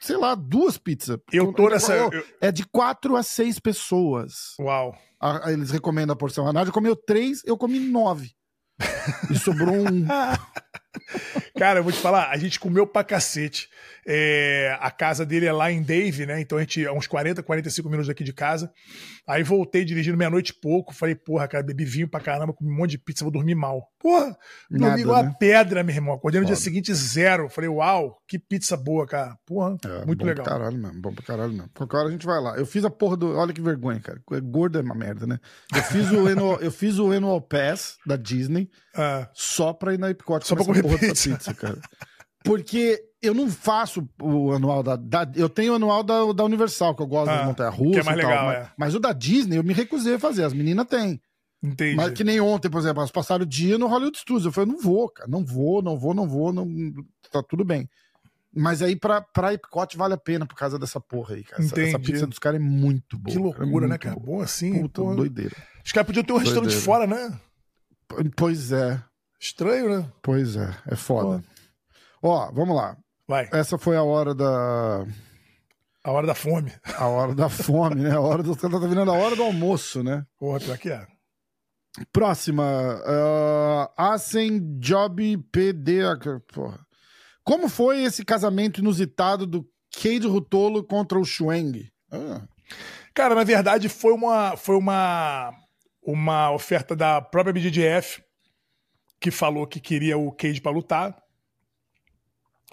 sei 0.00 0.16
lá, 0.16 0.36
duas 0.36 0.78
pizzas. 0.78 1.18
Eu 1.32 1.52
tô 1.52 1.68
nessa- 1.68 1.94
eu- 1.96 2.24
É 2.40 2.52
de 2.52 2.64
quatro 2.64 3.16
a 3.16 3.22
seis 3.24 3.58
pessoas. 3.58 4.54
Uau. 4.60 4.94
A- 5.20 5.48
a- 5.48 5.52
eles 5.52 5.70
recomendam 5.72 6.12
a 6.14 6.16
porção. 6.16 6.46
A 6.46 6.52
Nádia 6.52 6.72
comeu 6.72 6.94
três, 6.94 7.42
eu 7.44 7.56
comi 7.56 7.80
nove. 7.80 8.30
E 9.30 9.38
sobrou 9.38 9.74
um. 9.74 10.06
Cara, 11.58 11.80
eu 11.80 11.84
vou 11.84 11.92
te 11.92 11.98
falar, 11.98 12.30
a 12.30 12.36
gente 12.36 12.58
comeu 12.58 12.86
pra 12.86 13.04
cacete. 13.04 13.68
É, 14.06 14.76
a 14.80 14.90
casa 14.90 15.24
dele 15.24 15.46
é 15.46 15.52
lá 15.52 15.70
em 15.72 15.82
Dave, 15.82 16.26
né? 16.26 16.40
Então 16.40 16.58
a 16.58 16.60
gente, 16.60 16.84
é 16.84 16.92
uns 16.92 17.06
40, 17.06 17.42
45 17.42 17.88
minutos 17.88 18.08
daqui 18.08 18.22
de 18.24 18.32
casa. 18.32 18.70
Aí 19.26 19.42
voltei 19.42 19.84
dirigindo 19.84 20.16
meia-noite 20.18 20.52
e 20.52 20.60
pouco. 20.60 20.92
Falei, 20.94 21.14
porra, 21.14 21.48
cara, 21.48 21.64
bebi 21.64 21.84
vinho 21.84 22.08
pra 22.08 22.20
caramba, 22.20 22.52
comi 22.52 22.70
um 22.70 22.76
monte 22.76 22.90
de 22.90 22.98
pizza, 22.98 23.24
vou 23.24 23.32
dormir 23.32 23.54
mal. 23.54 23.88
Porra, 23.98 24.36
dormi 24.70 25.00
igual 25.00 25.22
né? 25.22 25.30
a 25.30 25.38
pedra, 25.38 25.82
meu 25.82 25.94
irmão. 25.94 26.14
Acordei 26.14 26.40
no 26.40 26.46
dia 26.46 26.54
Foda. 26.54 26.64
seguinte 26.64 26.92
zero. 26.92 27.48
Falei, 27.48 27.70
uau, 27.70 28.18
que 28.28 28.38
pizza 28.38 28.76
boa, 28.76 29.06
cara. 29.06 29.36
Porra, 29.46 29.76
É, 29.84 30.04
muito 30.04 30.18
bom 30.20 30.26
legal. 30.26 30.44
Pra 30.44 30.52
caralho 30.58 30.76
mesmo, 30.76 31.00
bom 31.00 31.14
pra 31.14 31.24
caralho 31.24 31.52
mesmo. 31.52 31.70
Qualquer 31.74 31.96
hora 31.96 32.08
a 32.08 32.12
gente 32.12 32.26
vai 32.26 32.40
lá. 32.40 32.56
Eu 32.58 32.66
fiz 32.66 32.84
a 32.84 32.90
porra 32.90 33.16
do. 33.16 33.34
Olha 33.34 33.52
que 33.54 33.62
vergonha, 33.62 33.98
cara. 34.00 34.20
Gordo 34.42 34.78
é 34.78 34.82
uma 34.82 34.94
merda, 34.94 35.26
né? 35.26 35.38
Eu 35.74 35.82
fiz 35.84 36.10
o 36.10 36.26
Annual, 36.26 36.60
eu 36.60 36.70
fiz 36.70 36.98
o 36.98 37.10
Annual 37.10 37.40
Pass 37.40 37.96
da 38.06 38.16
Disney 38.16 38.68
Ah, 38.94 39.28
só 39.32 39.72
pra 39.72 39.94
ir 39.94 39.98
na 39.98 40.10
Epcot 40.10 40.46
Só 40.46 40.54
pra 40.54 40.64
comer 40.64 40.82
porra 40.82 40.98
dessa 40.98 41.12
pizza. 41.30 41.30
pizza, 41.30 41.54
cara. 41.54 41.78
Porque 42.44 43.02
eu 43.22 43.32
não 43.34 43.48
faço 43.50 44.06
o 44.22 44.52
anual 44.52 44.82
da, 44.82 44.94
da- 44.96 45.32
Eu 45.34 45.48
tenho 45.48 45.72
o 45.72 45.76
anual 45.76 46.02
da, 46.04 46.30
da 46.32 46.44
Universal, 46.44 46.94
que 46.94 47.02
eu 47.02 47.06
gosto 47.06 47.30
Ah, 47.30 47.38
das 47.38 47.46
montanhas-russas. 47.46 47.92
que 47.94 47.98
é 48.00 48.02
mais 48.04 48.18
e 48.18 48.20
tal, 48.20 48.30
legal, 48.30 48.46
mas, 48.46 48.56
é. 48.58 48.70
mas 48.78 48.94
o 48.94 49.00
da 49.00 49.12
Disney 49.12 49.56
eu 49.58 49.64
me 49.64 49.72
recusei 49.72 50.14
a 50.14 50.18
fazer. 50.18 50.44
As 50.44 50.52
meninas 50.52 50.86
têm. 50.86 51.18
entendi. 51.62 51.96
Mas 51.96 52.12
que 52.12 52.22
nem 52.22 52.38
ontem, 52.40 52.68
por 52.68 52.78
exemplo, 52.78 53.00
elas 53.00 53.10
passaram 53.10 53.44
o 53.44 53.46
dia 53.46 53.78
no 53.78 53.86
Hollywood 53.86 54.18
Studios. 54.18 54.44
Eu 54.44 54.52
falei, 54.52 54.70
não 54.70 54.78
vou, 54.80 55.08
cara. 55.08 55.28
Não 55.28 55.42
vou, 55.44 55.80
não 55.82 55.98
vou, 55.98 56.12
não 56.14 56.28
vou. 56.28 56.52
Não... 56.52 56.68
Tá 57.32 57.42
tudo 57.42 57.64
bem. 57.64 57.88
Mas 58.56 58.82
aí 58.82 58.94
pra, 58.94 59.20
pra 59.20 59.52
Epcot 59.54 59.96
vale 59.96 60.14
a 60.14 60.18
pena 60.18 60.46
por 60.46 60.54
causa 60.54 60.78
dessa 60.78 61.00
porra 61.00 61.34
aí, 61.34 61.42
cara. 61.42 61.60
Essa, 61.64 61.80
essa 61.80 61.98
pizza 61.98 62.26
dos 62.26 62.38
caras 62.38 62.60
é 62.60 62.62
muito 62.64 63.18
boa. 63.18 63.32
que 63.32 63.38
é 63.40 63.42
loucura, 63.42 63.86
né, 63.86 63.92
muito 63.94 64.00
cara? 64.02 64.16
boa. 64.16 64.44
Assim. 64.44 64.80
Puta, 64.82 65.00
porra. 65.00 65.16
doideira. 65.16 65.56
Os 65.84 65.90
caras 65.90 66.06
podiam 66.06 66.22
ter 66.24 66.32
um 66.32 66.36
restaurante 66.36 66.70
Doideira. 66.70 66.84
fora, 66.84 67.06
né? 67.06 67.40
Pois 68.36 68.70
é, 68.70 69.02
Estranho, 69.40 69.88
né? 69.98 70.06
pois 70.22 70.54
é. 70.56 70.70
É 70.86 70.94
foda. 70.94 71.42
Ó, 72.24 72.50
vamos 72.52 72.74
lá. 72.74 72.96
Vai, 73.28 73.48
Essa 73.52 73.76
foi 73.76 73.96
a 73.96 74.02
hora 74.02 74.34
da. 74.34 75.04
a 76.02 76.10
hora 76.10 76.26
da 76.26 76.34
fome. 76.34 76.72
A 76.96 77.06
hora 77.06 77.34
da 77.34 77.50
fome, 77.50 78.02
né? 78.02 78.12
A 78.12 78.20
hora 78.20 78.42
do. 78.42 78.56
Tá 78.56 78.68
virando 78.68 79.10
a 79.10 79.14
hora 79.14 79.36
do 79.36 79.42
almoço, 79.42 80.02
né? 80.02 80.24
Porra, 80.38 80.58
pior 80.58 80.78
que 80.78 80.90
é. 80.90 81.06
Próxima. 82.10 82.64
Uh, 83.04 83.92
Asen 83.96 84.78
Job 84.78 85.36
PD. 85.52 86.00
Porra. 86.52 86.80
Como 87.44 87.68
foi 87.68 88.02
esse 88.02 88.24
casamento 88.24 88.80
inusitado 88.80 89.46
do 89.46 89.62
Cade 89.94 90.26
Rutolo 90.26 90.82
contra 90.82 91.18
o 91.18 91.24
Schweng? 91.26 91.90
Ah, 92.10 92.40
Cara, 93.12 93.34
na 93.34 93.44
verdade, 93.44 93.88
foi 93.90 94.12
uma, 94.14 94.56
foi 94.56 94.76
uma, 94.76 95.52
uma 96.02 96.50
oferta 96.52 96.96
da 96.96 97.20
própria 97.20 97.52
BDGF 97.52 98.22
que 99.20 99.30
falou 99.30 99.66
que 99.66 99.78
queria 99.78 100.16
o 100.16 100.32
Cage 100.32 100.60
pra 100.60 100.72
lutar. 100.72 101.14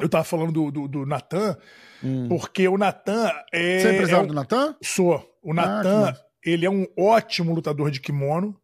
Eu 0.01 0.09
tava 0.09 0.23
falando 0.23 0.51
do, 0.51 0.71
do, 0.71 0.87
do 0.87 1.05
Natan, 1.05 1.57
porque 2.27 2.67
o 2.67 2.77
Natan 2.77 3.31
é. 3.53 3.79
Você 3.79 3.87
é 3.87 3.93
empresário 3.93 4.21
é 4.21 4.23
um- 4.23 4.27
do 4.27 4.33
Natan? 4.33 4.75
Sou. 4.83 5.23
O 5.43 5.51
Ah, 5.51 5.53
Natan, 5.53 6.01
massa. 6.01 6.25
ele 6.45 6.65
é 6.65 6.69
um 6.69 6.85
ótimo 6.97 7.53
lutador 7.53 7.89
de 7.91 7.99
kimono 7.99 8.59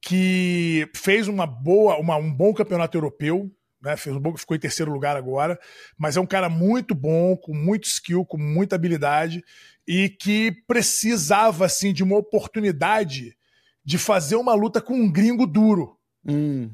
que 0.00 0.88
fez 0.94 1.28
uma 1.28 1.46
boa, 1.46 1.96
uma- 1.98 2.16
um 2.16 2.32
bom 2.32 2.54
campeonato 2.54 2.96
europeu, 2.96 3.50
né? 3.82 3.96
Fez 3.96 4.14
um 4.14 4.20
bom, 4.20 4.36
ficou 4.36 4.56
em 4.56 4.60
terceiro 4.60 4.92
lugar 4.92 5.16
agora, 5.16 5.58
mas 5.96 6.16
é 6.16 6.20
um 6.20 6.26
cara 6.26 6.48
muito 6.48 6.94
bom, 6.94 7.36
com 7.36 7.54
muito 7.54 7.84
skill, 7.84 8.24
com 8.24 8.38
muita 8.38 8.76
habilidade 8.76 9.42
e 9.86 10.08
que 10.08 10.52
precisava 10.66 11.64
assim 11.66 11.92
de 11.92 12.02
uma 12.04 12.16
oportunidade 12.16 13.36
de 13.84 13.98
fazer 13.98 14.36
uma 14.36 14.54
luta 14.54 14.80
com 14.80 14.94
um 14.94 15.10
gringo 15.10 15.46
duro. 15.46 15.96
Hum. 16.26 16.70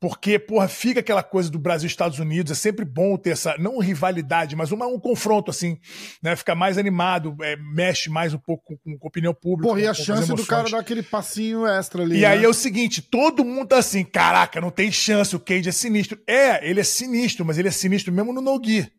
Porque, 0.00 0.38
porra, 0.38 0.66
fica 0.66 1.00
aquela 1.00 1.22
coisa 1.22 1.50
do 1.50 1.58
Brasil 1.58 1.86
e 1.86 1.90
Estados 1.90 2.18
Unidos, 2.18 2.50
é 2.50 2.54
sempre 2.54 2.86
bom 2.86 3.18
ter 3.18 3.30
essa, 3.30 3.54
não 3.58 3.78
rivalidade, 3.78 4.56
mas 4.56 4.72
uma- 4.72 4.86
um 4.86 4.98
confronto, 4.98 5.50
assim, 5.50 5.78
né? 6.22 6.34
Fica 6.34 6.54
mais 6.54 6.78
animado, 6.78 7.36
é, 7.42 7.54
mexe 7.56 8.08
mais 8.08 8.32
um 8.32 8.38
pouco 8.38 8.78
com, 8.82 8.98
com 8.98 9.06
a 9.06 9.08
opinião 9.08 9.34
pública. 9.34 9.68
Porra, 9.68 9.82
e 9.82 9.86
a 9.86 9.92
chance 9.92 10.32
do 10.32 10.46
cara 10.46 10.70
dar 10.70 10.78
aquele 10.78 11.02
passinho 11.02 11.66
extra 11.66 12.02
ali. 12.02 12.18
E 12.18 12.24
aí 12.24 12.38
né? 12.38 12.44
é 12.46 12.48
o 12.48 12.54
seguinte, 12.54 13.02
todo 13.02 13.44
mundo 13.44 13.68
tá 13.68 13.76
assim, 13.78 14.02
caraca, 14.02 14.58
não 14.58 14.70
tem 14.70 14.90
chance, 14.90 15.36
o 15.36 15.40
Cage 15.40 15.68
é 15.68 15.72
sinistro. 15.72 16.18
É, 16.26 16.66
ele 16.66 16.80
é 16.80 16.84
sinistro, 16.84 17.44
mas 17.44 17.58
ele 17.58 17.68
é 17.68 17.72
sinistro 17.72 18.10
mesmo 18.10 18.32
no 18.32 18.40
no-gi. 18.40 18.90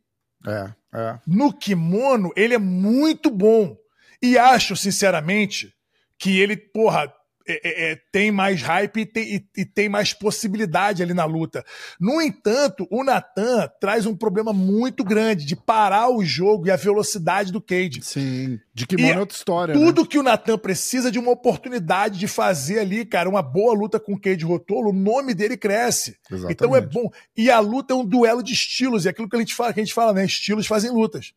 É, 0.46 0.72
é. 0.94 1.20
No 1.26 1.52
kimono, 1.52 2.32
ele 2.36 2.54
é 2.54 2.60
muito 2.60 3.32
bom. 3.32 3.76
E 4.22 4.38
acho, 4.38 4.76
sinceramente, 4.76 5.74
que 6.20 6.40
ele, 6.40 6.56
porra, 6.56 7.12
é- 7.48 7.62
é- 7.64 7.92
é, 7.92 7.98
tem 8.12 8.32
mais 8.32 8.62
hype 8.62 9.02
e 9.02 9.06
tem, 9.06 9.36
e- 9.36 9.46
e 9.62 9.66
tem 9.66 9.90
mais 9.90 10.14
possibilidade 10.14 11.02
ali 11.04 11.14
na 11.14 11.26
luta. 11.26 11.64
No 12.00 12.22
entanto, 12.22 12.88
o 12.90 13.04
Natan 13.04 13.70
traz 13.80 14.06
um 14.06 14.16
problema 14.16 14.54
muito 14.54 15.04
grande 15.04 15.46
de 15.46 15.56
parar 15.56 16.10
o 16.10 16.24
jogo 16.24 16.68
e 16.68 16.72
a 16.72 16.76
velocidade 16.76 17.52
do 17.52 17.62
Cage. 17.62 18.02
Sim. 18.02 18.60
De 18.74 18.86
kimono 18.88 19.08
E 19.08 19.12
é 19.12 19.20
outra 19.20 19.36
história. 19.38 19.74
né? 19.76 19.80
Tudo 19.80 20.06
que 20.06 20.18
o 20.18 20.24
Natan 20.24 20.58
precisa 20.58 21.10
é 21.10 21.12
de 21.12 21.20
uma 21.20 21.32
oportunidade 21.32 22.18
de 22.20 22.28
fazer 22.28 22.80
ali, 22.80 23.06
cara, 23.06 23.30
uma 23.30 23.42
boa 23.42 23.74
luta 23.74 24.00
com 24.00 24.14
o 24.14 24.20
Cade 24.20 24.46
Rotolo, 24.46 24.90
o 24.90 24.94
nome 24.94 25.34
dele 25.34 25.58
cresce. 25.58 26.16
Exatamente. 26.30 26.54
Então 26.54 26.76
é 26.76 26.82
bom. 26.82 27.10
E 27.36 27.50
a 27.50 27.60
luta 27.60 27.94
é 27.94 27.98
um 27.98 28.06
duelo 28.06 28.42
de 28.42 28.54
estilos, 28.54 29.06
e 29.06 29.10
aquilo 29.10 29.28
que 29.30 29.36
a 29.36 29.40
gente 29.40 29.54
fala, 29.56 29.74
que 29.74 29.80
a 29.80 29.84
gente 29.84 29.94
fala, 29.94 30.14
né? 30.14 30.26
Estilos 30.26 30.68
fazem 30.68 30.92
lutas. 30.92 31.34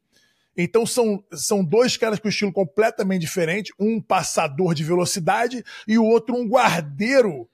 Então 0.57 0.87
são, 0.87 1.23
são 1.33 1.65
dois 1.65 1.97
caras 1.97 2.19
com 2.19 2.29
estilo 2.29 2.53
completamente 2.53 3.21
diferente, 3.23 3.73
um 3.79 4.01
passador 4.01 4.75
de 4.75 4.85
velocidade 4.85 5.65
e 5.87 5.99
o 5.99 6.05
outro 6.05 6.37
um 6.37 6.49
guardeiro. 6.49 7.49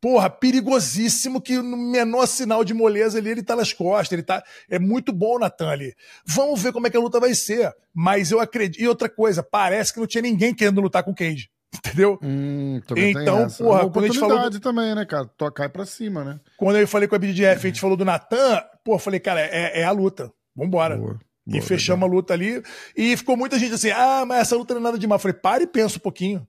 Porra, 0.00 0.28
perigosíssimo 0.28 1.40
que 1.40 1.56
no 1.58 1.76
menor 1.76 2.26
sinal 2.26 2.64
de 2.64 2.74
moleza 2.74 3.18
ali 3.18 3.30
ele 3.30 3.42
tá 3.42 3.54
nas 3.54 3.72
costas, 3.72 4.12
ele 4.12 4.24
tá 4.24 4.42
é 4.68 4.76
muito 4.76 5.12
bom 5.12 5.36
o 5.36 5.38
Natan 5.38 5.68
ali. 5.68 5.94
Vamos 6.26 6.60
ver 6.60 6.72
como 6.72 6.88
é 6.88 6.90
que 6.90 6.96
a 6.96 7.00
luta 7.00 7.20
vai 7.20 7.34
ser, 7.34 7.72
mas 7.94 8.32
eu 8.32 8.40
acredito. 8.40 8.82
E 8.82 8.88
outra 8.88 9.08
coisa, 9.08 9.44
parece 9.44 9.94
que 9.94 10.00
não 10.00 10.06
tinha 10.06 10.22
ninguém 10.22 10.52
querendo 10.52 10.80
lutar 10.80 11.04
com 11.04 11.12
o 11.12 11.14
Cage. 11.14 11.48
Entendeu? 11.74 12.18
Hum, 12.20 12.80
Então, 12.96 13.48
porra, 13.48 13.82
É 13.82 13.90
quando 13.90 14.04
a 14.04 14.08
gente 14.08 14.18
falou 14.18 14.36
oportunidade 14.36 14.60
também, 14.60 14.94
né, 14.94 15.06
cara? 15.06 15.30
Cai 15.54 15.68
pra 15.68 15.86
cima, 15.86 16.24
né? 16.24 16.40
Quando 16.56 16.78
eu 16.78 16.88
falei 16.88 17.06
com 17.06 17.14
a 17.14 17.18
BDF, 17.18 17.64
a 17.64 17.68
gente 17.68 17.80
falou 17.80 17.96
do 17.96 18.04
Natan, 18.04 18.62
pô, 18.84 18.96
eu 18.96 18.98
falei, 18.98 19.20
cara, 19.20 19.40
é, 19.40 19.80
é 19.80 19.84
a 19.84 19.90
luta. 19.92 20.32
Vambora. 20.54 20.96
Boa, 20.98 21.20
e 21.46 21.52
boa, 21.52 21.62
fechamos 21.62 22.08
a 22.08 22.12
luta 22.12 22.32
ali. 22.34 22.62
E 22.96 23.16
ficou 23.16 23.36
muita 23.36 23.58
gente 23.58 23.74
assim, 23.74 23.90
ah, 23.90 24.24
mas 24.26 24.42
essa 24.42 24.56
luta 24.56 24.74
não 24.74 24.80
é 24.80 24.84
nada 24.84 24.98
demais. 24.98 25.18
Eu 25.18 25.22
falei, 25.22 25.38
para 25.40 25.62
e 25.62 25.66
pensa 25.66 25.96
um 25.96 26.00
pouquinho. 26.00 26.46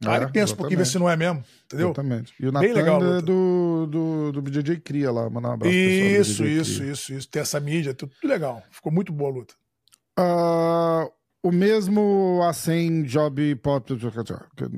Para 0.00 0.24
É, 0.24 0.28
e 0.28 0.32
pensa 0.32 0.52
um 0.52 0.56
pouquinho, 0.56 0.78
ver 0.78 0.86
se 0.86 0.98
não 0.98 1.08
é 1.08 1.16
mesmo. 1.16 1.44
Entendeu? 1.64 1.88
Exatamente. 1.88 2.34
E 2.40 2.46
o 2.48 2.52
Bem 2.52 2.72
legal 2.72 3.00
Natan 3.00 3.18
é 3.18 3.22
do, 3.22 3.86
do, 3.86 4.32
do 4.32 4.42
BJJ 4.42 4.80
Cria 4.80 5.12
lá, 5.12 5.30
mandar 5.30 5.50
um 5.50 5.52
abraço 5.52 5.72
Isso, 5.74 6.44
isso, 6.44 6.78
Cria. 6.78 6.92
isso, 6.92 7.12
isso. 7.14 7.28
Tem 7.28 7.40
essa 7.42 7.60
mídia, 7.60 7.94
tudo, 7.94 8.12
tudo 8.20 8.28
legal. 8.30 8.62
Ficou 8.72 8.90
muito 8.90 9.12
boa 9.12 9.30
a 9.30 9.34
luta. 9.34 9.54
Ah, 10.18 11.08
o 11.44 11.50
mesmo 11.52 12.40
A100 12.42 13.04
Job 13.04 13.54
Pop. 13.56 13.92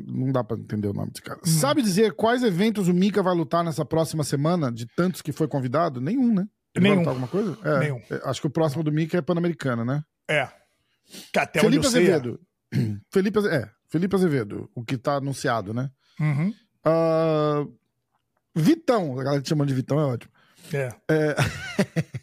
Não 0.06 0.30
dá 0.30 0.44
pra 0.44 0.56
entender 0.58 0.88
o 0.88 0.92
nome 0.92 1.10
desse 1.10 1.22
Hum. 1.22 1.26
cara. 1.26 1.40
Sabe 1.44 1.82
dizer 1.82 2.12
quais 2.12 2.42
eventos 2.42 2.86
o 2.88 2.94
Mika 2.94 3.22
vai 3.22 3.34
lutar 3.34 3.64
nessa 3.64 3.84
próxima 3.84 4.24
semana? 4.24 4.70
De 4.70 4.86
tantos 4.94 5.22
que 5.22 5.32
foi 5.32 5.48
convidado? 5.48 6.00
Nenhum, 6.00 6.34
né? 6.34 6.46
Nenhum. 6.76 7.08
Alguma 7.08 7.28
coisa? 7.28 7.56
É, 7.64 7.78
Nenhum. 7.80 8.00
é, 8.10 8.20
Acho 8.24 8.40
que 8.40 8.46
o 8.46 8.50
próximo 8.50 8.82
do 8.82 8.90
Mika 8.92 9.16
é 9.16 9.22
Pan-Americana, 9.22 9.84
né? 9.84 10.04
É. 10.28 10.48
Que 11.32 11.38
Até 11.38 11.60
Felipe 11.60 11.86
onde 11.86 11.96
é. 11.96 12.00
Azevedo. 12.00 12.40
Felipe, 13.12 13.38
Aze- 13.38 13.48
é, 13.50 13.70
Felipe 13.88 14.16
Azevedo, 14.16 14.70
o 14.74 14.82
que 14.84 14.96
tá 14.98 15.14
anunciado, 15.16 15.72
né? 15.74 15.90
Uhum. 16.18 16.52
Ah, 16.84 17.64
Vitão, 18.54 19.18
a 19.18 19.22
galera 19.24 19.42
te 19.42 19.48
chamando 19.48 19.68
de 19.68 19.74
Vitão 19.74 20.00
é 20.00 20.04
ótimo. 20.04 20.32
É. 20.72 20.88
É, 21.10 21.34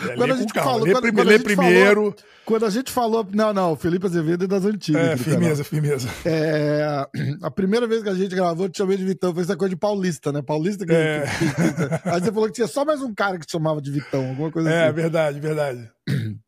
É, 0.00 0.14
Quando 0.16 0.32
a 0.32 0.36
gente 0.36 0.52
calma. 0.52 0.70
falou- 0.70 0.86
lê, 0.86 0.92
quando- 0.92 1.12
quando 1.12 1.28
a 1.28 1.32
gente 1.32 1.42
primeiro. 1.44 2.14
quando 2.44 2.66
a 2.66 2.70
gente 2.70 2.92
falou. 2.92 3.26
Não, 3.32 3.52
não, 3.52 3.72
o 3.72 3.76
Felipe 3.76 4.06
Azevedo 4.06 4.44
é 4.44 4.46
das 4.46 4.64
antigas. 4.64 5.02
É, 5.02 5.16
firmeza, 5.16 5.64
firmeza. 5.64 6.08
canal. 6.22 6.38
É, 6.38 7.06
a 7.42 7.50
primeira 7.50 7.86
vez 7.86 8.02
que 8.02 8.08
a 8.08 8.14
gente 8.14 8.34
gravou, 8.34 8.66
eu 8.66 8.70
te 8.70 8.78
chamei 8.78 8.96
de 8.96 9.04
Vitão. 9.04 9.34
Foi 9.34 9.42
essa 9.42 9.56
coisa 9.56 9.70
de 9.74 9.80
paulista, 9.80 10.30
né? 10.32 10.40
Paulista 10.42 10.86
que. 10.86 10.92
É. 10.92 11.24
que- 11.24 12.08
Aí 12.08 12.20
você 12.20 12.30
falou 12.32 12.46
que 12.46 12.54
tinha 12.54 12.66
só 12.68 12.84
mais 12.84 13.02
um 13.02 13.12
cara 13.14 13.38
que 13.38 13.46
te 13.46 13.52
chamava 13.52 13.80
de 13.82 13.90
Vitão, 13.90 14.28
alguma 14.28 14.50
coisa 14.52 14.70
É, 14.70 14.84
assim. 14.86 14.94
verdade, 14.94 15.40
verdade. 15.40 15.90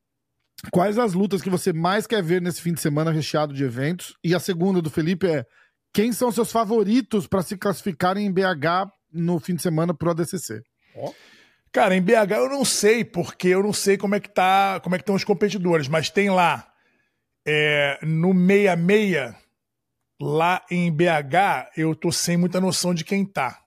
Quais 0.71 0.99
as 0.99 1.15
lutas 1.15 1.41
que 1.41 1.49
você 1.51 1.73
mais 1.73 2.07
quer 2.07 2.23
ver 2.23 2.41
nesse 2.43 2.61
fim 2.61 2.73
de 2.75 2.81
semana 2.81 3.11
recheado 3.11 3.55
de 3.55 3.65
eventos? 3.65 4.15
E 4.23 4.35
a 4.35 4.39
segunda 4.41 4.83
do 4.83 4.91
Felipe 4.91 5.27
é: 5.27 5.45
quem 5.93 6.13
são 6.13 6.31
seus 6.31 6.53
favoritos 6.53 7.27
para 7.27 7.43
se 7.43 7.57
classificarem 7.57 8.27
em 8.27 8.33
BH 8.33 8.87
no 9.13 9.41
fim 9.41 9.55
de 9.55 9.63
semana 9.63 9.95
pro 9.95 10.11
ADCC? 10.11 10.61
Cara, 11.73 11.95
em 11.95 12.03
BH 12.03 12.33
eu 12.37 12.49
não 12.49 12.65
sei, 12.65 13.05
porque 13.05 13.49
eu 13.49 13.63
não 13.63 13.73
sei 13.73 13.97
como 13.97 14.15
é 14.15 14.21
que 14.21 14.29
tá, 14.29 14.81
como 14.81 14.95
é 14.95 14.99
que 14.99 15.03
estão 15.03 15.15
os 15.15 15.25
competidores, 15.25 15.87
mas 15.87 16.11
tem 16.11 16.29
lá 16.29 16.67
é, 17.47 17.99
no 18.03 18.33
66, 18.33 19.35
lá 20.21 20.63
em 20.71 20.91
BH, 20.93 21.71
eu 21.77 21.95
tô 21.95 22.11
sem 22.11 22.37
muita 22.37 22.61
noção 22.61 22.93
de 22.93 23.05
quem 23.05 23.25
tá. 23.25 23.61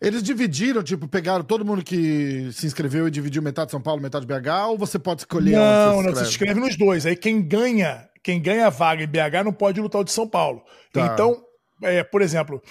Eles 0.00 0.22
dividiram, 0.22 0.82
tipo, 0.82 1.06
pegaram 1.06 1.44
todo 1.44 1.64
mundo 1.64 1.84
que 1.84 2.50
se 2.52 2.66
inscreveu 2.66 3.06
e 3.06 3.10
dividiu 3.10 3.42
metade 3.42 3.66
de 3.66 3.72
São 3.72 3.82
Paulo, 3.82 4.00
metade 4.00 4.26
de 4.26 4.32
BH, 4.32 4.48
ou 4.68 4.78
você 4.78 4.98
pode 4.98 5.20
escolher 5.20 5.52
não, 5.52 5.98
onde 5.98 6.06
não, 6.06 6.14
você 6.14 6.20
você 6.20 6.24
se 6.24 6.30
inscreve? 6.30 6.58
nos 6.58 6.76
dois. 6.76 7.04
Aí 7.04 7.14
quem 7.14 7.42
ganha, 7.42 8.08
quem 8.22 8.40
ganha 8.40 8.68
a 8.68 8.70
vaga 8.70 9.02
em 9.02 9.06
BH 9.06 9.44
não 9.44 9.52
pode 9.52 9.78
lutar 9.78 10.00
o 10.00 10.04
de 10.04 10.10
São 10.10 10.26
Paulo. 10.26 10.62
Tá. 10.90 11.12
Então, 11.12 11.44
é, 11.82 12.02
por 12.02 12.22
exemplo, 12.22 12.62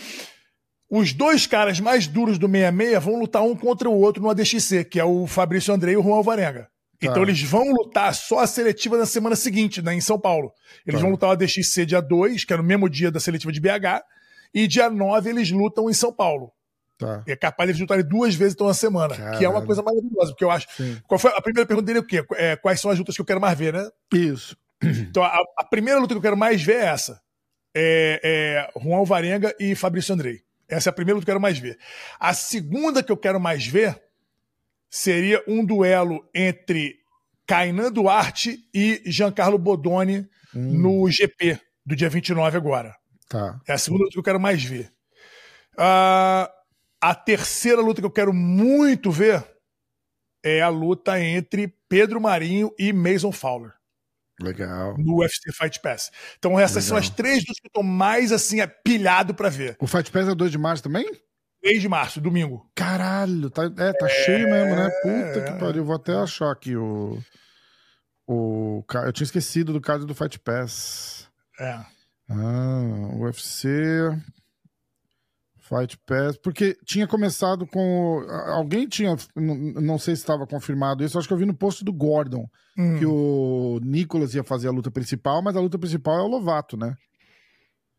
os 0.90 1.14
dois 1.14 1.46
caras 1.46 1.80
mais 1.80 2.08
duros 2.08 2.38
do 2.38 2.48
66 2.48 3.04
vão 3.04 3.20
lutar 3.20 3.44
um 3.44 3.56
contra 3.56 3.90
o 3.90 4.00
outro 4.00 4.22
no 4.24 4.30
ADXC, 4.30 4.84
que 4.86 5.00
é 5.00 5.04
o 5.06 5.28
Fabrício 5.28 5.74
Andrei 5.74 5.94
e 5.94 5.98
o 5.98 6.04
Juan 6.04 6.16
Alvarenga. 6.18 6.64
Tá. 6.64 6.68
Então 7.08 7.22
eles 7.24 7.42
vão 7.42 7.72
lutar 7.72 8.14
só 8.14 8.40
a 8.40 8.48
seletiva 8.48 8.98
na 8.98 9.06
semana 9.06 9.36
seguinte, 9.36 9.82
né, 9.82 9.94
em 9.94 10.02
São 10.02 10.20
Paulo. 10.20 10.52
Eles 10.86 11.00
Tá. 11.00 11.04
vão 11.04 11.12
lutar 11.12 11.30
o 11.30 11.32
ADXC 11.34 11.86
dia 11.86 12.02
2, 12.02 12.44
que 12.44 12.54
é 12.54 12.58
no 12.58 12.64
mesmo 12.64 12.90
dia 12.90 13.10
da 13.12 13.20
seletiva 13.20 13.52
de 13.54 13.60
BH, 13.62 14.04
e 14.54 14.68
dia 14.68 14.90
9 14.90 15.30
eles 15.30 15.50
lutam 15.52 15.90
em 15.90 15.94
São 15.94 16.12
Paulo. 16.12 16.52
Tá. 16.98 17.24
É 17.26 17.34
capaz 17.38 17.68
de 17.68 17.72
eles 17.72 17.80
lutarem 17.82 18.04
duas 18.06 18.36
vezes 18.36 18.54
então 18.56 18.68
na 18.68 18.74
semana, 18.74 19.16
que 19.16 19.22
é 19.22 19.48
uma 19.48 19.62
Caralho. 19.62 19.66
coisa 19.68 19.82
maravilhosa, 19.82 20.32
porque 20.32 20.44
eu 20.44 20.52
acho. 20.52 20.68
Sim. 20.76 20.98
Qual 21.08 21.18
foi 21.18 21.32
a 21.34 21.42
primeira 21.42 21.66
pergunta 21.66 21.86
dele? 21.86 22.00
É 22.00 22.02
o 22.02 22.06
quê? 22.06 22.26
É, 22.34 22.56
quais 22.58 22.82
são 22.82 22.92
as 22.92 22.98
lutas 23.00 23.16
que 23.16 23.22
eu 23.22 23.26
quero 23.26 23.40
mais 23.40 23.58
ver, 23.58 23.72
né? 23.74 23.88
Isso. 24.14 24.58
Então, 25.10 25.24
a, 25.24 25.38
a 25.58 25.64
primeira 25.64 26.00
luta 26.00 26.14
que 26.14 26.18
eu 26.18 26.22
quero 26.22 26.36
mais 26.38 26.62
ver 26.62 26.76
é 26.78 26.86
essa. 26.88 27.22
É, 27.74 28.70
é 28.76 28.80
Juan 28.82 28.98
Alvarenga 28.98 29.56
e 29.60 29.76
Fabrício 29.76 30.14
Andrei. 30.14 30.42
Essa 30.70 30.90
é 30.90 30.92
a 30.92 30.94
primeira 30.94 31.16
luta 31.16 31.26
que 31.26 31.32
eu 31.32 31.34
quero 31.34 31.42
mais 31.42 31.58
ver. 31.58 31.78
A 32.20 32.34
segunda 32.34 33.02
que 33.02 33.12
eu 33.12 33.18
quero 33.18 33.40
mais 33.40 33.66
ver 33.66 34.02
seria 34.90 35.44
um 35.48 35.66
duelo 35.66 36.28
entre 36.34 37.00
Kainan 37.48 37.92
Duarte 37.92 38.60
e 38.74 39.02
Giancarlo 39.06 39.58
Bodoni 39.58 40.28
no 40.54 41.10
GP 41.10 41.60
do 41.86 41.96
dia 41.96 42.10
29 42.10 42.58
agora. 42.58 42.96
Tá. 43.28 43.60
É 43.68 43.74
a 43.74 43.78
segunda 43.78 44.04
luta 44.04 44.14
que 44.14 44.20
eu 44.20 44.24
quero 44.24 44.40
mais 44.40 44.64
ver. 44.64 44.92
Ah, 45.78 46.52
a 47.02 47.16
terceira 47.16 47.82
luta 47.82 48.02
que 48.02 48.06
eu 48.06 48.12
quero 48.12 48.34
muito 48.34 49.10
ver 49.10 49.44
é 50.44 50.62
a 50.62 50.70
luta 50.70 51.20
entre 51.20 51.74
Pedro 51.88 52.22
Marinho 52.22 52.74
e 52.78 52.94
Mason 52.94 53.32
Fowler 53.32 53.79
Legal. 54.42 54.96
no 54.98 55.20
UFC 55.20 55.52
Fight 55.52 55.80
Pass. 55.82 56.12
Então 56.38 56.60
essas 56.60 56.84
são 56.84 56.96
Legal. 56.96 57.10
as 57.10 57.16
três 57.16 57.40
lutas 57.40 57.60
que 57.60 57.68
eu 57.68 57.72
tô 57.72 57.84
mais 57.84 58.32
assim, 58.32 58.62
é, 58.62 58.68
pilhado 58.68 59.34
pra 59.34 59.50
ver. 59.50 59.76
O 59.80 59.88
Fight 59.88 60.12
Pass 60.12 60.28
é 60.28 60.36
2 60.36 60.52
de 60.52 60.58
março 60.58 60.84
também? 60.84 61.06
3 61.62 61.82
de 61.82 61.90
março, 61.90 62.22
domingo. 62.22 62.70
Caralho, 62.74 63.50
tá, 63.50 63.64
é, 63.66 63.94
tá 63.94 64.08
cheio 64.08 64.50
mesmo, 64.50 64.76
né? 64.76 64.90
Puta 65.02 65.40
é. 65.40 65.52
que 65.52 65.60
pariu. 65.60 65.84
Vou 65.84 65.96
até 65.96 66.14
achar 66.14 66.52
aqui 66.52 66.76
o. 66.76 67.20
O. 68.28 68.84
Eu 69.06 69.12
tinha 69.12 69.26
esquecido 69.26 69.74
do 69.74 69.82
card 69.82 70.06
do 70.06 70.16
Fight 70.16 70.40
Pass. 70.40 71.28
É. 71.60 71.80
Ah, 72.30 73.12
UFC. 73.16 73.68
Fight 75.70 75.98
Pass. 76.06 76.36
Porque 76.38 76.76
tinha 76.84 77.08
começado 77.08 77.68
com. 77.68 78.26
Alguém 78.48 78.88
tinha. 78.88 79.16
Não 79.36 80.00
sei 80.00 80.16
se 80.16 80.24
estava 80.24 80.48
confirmado 80.48 81.04
isso. 81.04 81.18
Acho 81.20 81.28
que 81.28 81.34
eu 81.34 81.38
vi 81.38 81.46
no 81.46 81.54
post 81.54 81.86
do 81.86 81.94
Gordon. 81.94 82.46
Hum. 82.78 82.98
Que 82.98 83.06
o 83.06 83.80
Nicolas 83.84 84.34
ia 84.34 84.44
fazer 84.44 84.68
a 84.68 84.72
luta 84.72 84.90
principal, 84.90 85.42
mas 85.44 85.56
a 85.56 85.60
luta 85.62 85.78
principal 85.78 86.18
é 86.18 86.22
o 86.24 86.28
Lovato, 86.28 86.76
né? 86.76 86.96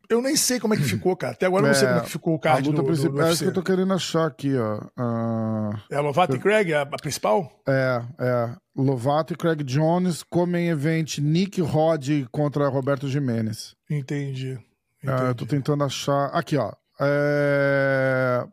Eu 0.09 0.21
nem 0.21 0.35
sei 0.35 0.59
como 0.59 0.73
é 0.73 0.77
que 0.77 0.83
ficou, 0.83 1.15
cara. 1.15 1.31
Até 1.31 1.45
agora 1.45 1.63
eu 1.63 1.67
não 1.67 1.73
sei 1.73 1.85
É, 1.87 1.91
como 1.91 2.01
é 2.01 2.03
que 2.03 2.09
ficou 2.11 2.33
o 2.33 2.35
A 2.35 2.39
card 2.41 2.67
luta 2.69 2.81
do, 2.81 2.87
do, 2.87 2.91
do 2.91 2.97
principal. 2.97 3.27
É 3.27 3.31
isso 3.31 3.43
que 3.43 3.49
eu 3.49 3.53
tô 3.53 3.63
querendo 3.63 3.93
achar 3.93 4.27
aqui, 4.27 4.57
ó. 4.57 4.81
Ah, 4.97 5.69
É 5.89 5.95
a 5.95 6.01
Lovato 6.01 6.35
e 6.35 6.39
Craig, 6.39 6.73
a, 6.73 6.81
a 6.81 6.85
principal? 6.97 7.49
É, 7.65 8.01
é. 8.19 8.55
Lovato 8.75 9.31
e 9.31 9.37
Craig 9.37 9.63
Jones, 9.63 10.21
comem 10.23 10.67
event 10.67 11.19
Nick 11.19 11.61
Rod 11.61 12.09
contra 12.29 12.67
Roberto 12.67 13.07
Jimenez. 13.07 13.73
Entendi. 13.89 14.59
Ah, 15.07 15.27
eu 15.29 15.35
tô 15.35 15.45
Entendi. 15.45 15.61
tentando 15.61 15.83
achar. 15.85 16.25
Aqui, 16.33 16.57
ó. 16.57 16.73
É, 17.01 18.45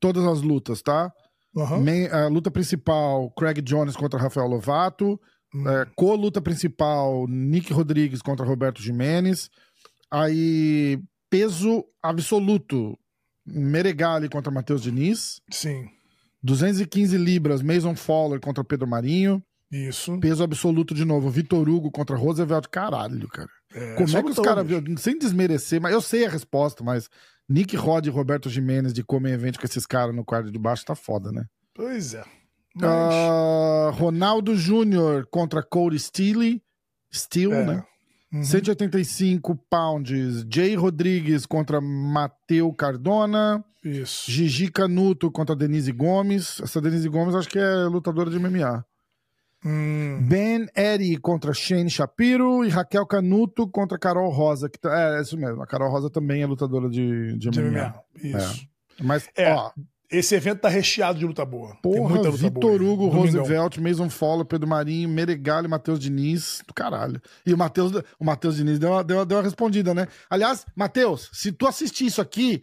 Todas 0.00 0.24
as 0.24 0.42
lutas, 0.42 0.82
tá? 0.82 1.12
Aham. 1.56 1.78
Main- 1.80 2.08
a 2.08 2.26
luta 2.26 2.50
principal, 2.50 3.30
Craig 3.36 3.60
Jones 3.62 3.94
contra 3.96 4.18
Rafael 4.18 4.48
Lovato. 4.48 5.20
Hum. 5.54 5.68
É, 5.68 5.86
Co-luta 5.94 6.40
principal, 6.40 7.26
Nick 7.28 7.72
Rodrigues 7.72 8.20
contra 8.20 8.44
Roberto 8.44 8.82
Jimenez. 8.82 9.48
Aí, 10.10 10.98
peso 11.30 11.84
absoluto, 12.02 12.98
Meregali 13.46 14.28
contra 14.28 14.50
Matheus 14.50 14.82
Diniz. 14.82 15.40
Sim. 15.50 15.88
215 16.42 17.16
libras, 17.16 17.62
Mason 17.62 17.94
Fowler 17.94 18.40
contra 18.40 18.64
Pedro 18.64 18.88
Marinho. 18.88 19.42
Isso. 19.70 20.18
Peso 20.18 20.42
absoluto 20.42 20.94
de 20.94 21.04
novo, 21.04 21.30
Vitor 21.30 21.68
Hugo 21.68 21.90
contra 21.90 22.16
Roosevelt. 22.16 22.66
Caralho, 22.70 23.28
cara. 23.28 23.48
É, 23.74 23.94
Como 23.94 24.16
é 24.18 24.22
que 24.22 24.30
os 24.30 24.38
caras, 24.38 24.66
sem 24.98 25.16
desmerecer, 25.18 25.80
mas 25.80 25.92
eu 25.92 26.00
sei 26.02 26.26
a 26.26 26.28
resposta, 26.30 26.82
mas 26.82 27.08
Nick 27.52 27.76
Rod 27.76 28.06
e 28.06 28.10
Roberto 28.10 28.48
Jimenez 28.48 28.92
de 28.92 29.02
Come 29.04 29.30
Event 29.30 29.58
com 29.58 29.64
esses 29.66 29.84
caras 29.86 30.14
no 30.14 30.24
quadro 30.24 30.50
de 30.50 30.58
baixo 30.58 30.84
tá 30.84 30.94
foda, 30.94 31.30
né? 31.30 31.44
Pois 31.74 32.14
é. 32.14 32.24
Mas, 32.74 32.88
Ah, 32.88 33.90
Ronaldo 33.92 34.56
Júnior 34.56 35.26
contra 35.30 35.62
Cody 35.62 35.98
Steele. 35.98 36.62
Steele, 37.12 37.52
É. 37.52 37.64
né? 37.66 37.84
uhum. 38.32 38.42
185 38.42 39.54
pounds. 39.68 40.44
Jay 40.50 40.74
Rodrigues 40.74 41.44
contra 41.44 41.80
Mateu 41.80 42.72
Cardona. 42.72 43.62
Isso. 43.84 44.30
Gigi 44.30 44.70
Canuto 44.70 45.30
contra 45.30 45.54
Denise 45.56 45.92
Gomes. 45.92 46.60
Essa 46.62 46.80
Denise 46.80 47.08
Gomes 47.08 47.34
acho 47.34 47.48
que 47.48 47.58
é 47.58 47.84
lutadora 47.84 48.30
de 48.30 48.38
MMA. 48.38 48.84
Hum, 49.64 50.18
Ben 50.22 50.66
Eddy 50.74 51.16
contra 51.18 51.52
Shane 51.54 51.88
Shapiro 51.90 52.64
e 52.64 52.68
Raquel 52.68 53.06
Canuto 53.06 53.66
contra 53.68 53.98
Carol 53.98 54.30
Rosa. 54.30 54.68
Que 54.68 54.78
tá- 54.78 54.98
é, 55.14 55.18
é 55.18 55.22
isso 55.22 55.36
mesmo. 55.36 55.62
A 55.62 55.66
Carol 55.66 55.90
Rosa 55.90 56.10
também 56.10 56.42
é 56.42 56.46
lutadora 56.46 56.88
de, 56.88 57.36
de 57.36 57.50
de 57.50 57.60
MMA. 57.60 57.94
Isso. 58.22 58.66
Mas, 59.00 59.28
É, 59.36 59.52
ó, 59.52 59.70
Esse 60.10 60.34
evento 60.34 60.60
tá 60.60 60.68
recheado 60.68 61.18
de 61.18 61.24
luta 61.24 61.42
boa. 61.44 61.70
Tem 61.72 61.80
porra, 61.80 62.10
muita 62.14 62.28
luta 62.28 62.50
boa. 62.50 62.72
Vitor 62.72 62.82
Hugo, 62.86 63.08
Domingão. 63.08 63.40
Roosevelt, 63.42 63.78
Mason 63.78 64.10
Fowler, 64.10 64.44
Pedro 64.44 64.68
Marinho, 64.68 65.08
Meregali, 65.08 65.66
Matheus 65.68 65.98
Diniz, 65.98 66.62
do 66.68 66.74
caralho. 66.74 67.18
E 67.46 67.54
o 67.54 67.56
Matheus, 67.56 67.92
o 68.18 68.24
Matheus 68.24 68.56
Diniz 68.56 68.78
deu 68.78 68.90
uma, 68.90 69.02
deu, 69.02 69.16
uma- 69.18 69.24
deu 69.24 69.38
uma 69.38 69.42
respondida, 69.44 69.94
né? 69.94 70.06
Aliás, 70.28 70.66
Matheus, 70.76 71.30
se 71.32 71.50
tu 71.50 71.66
assistir 71.66 72.04
isso 72.04 72.20
aqui, 72.20 72.60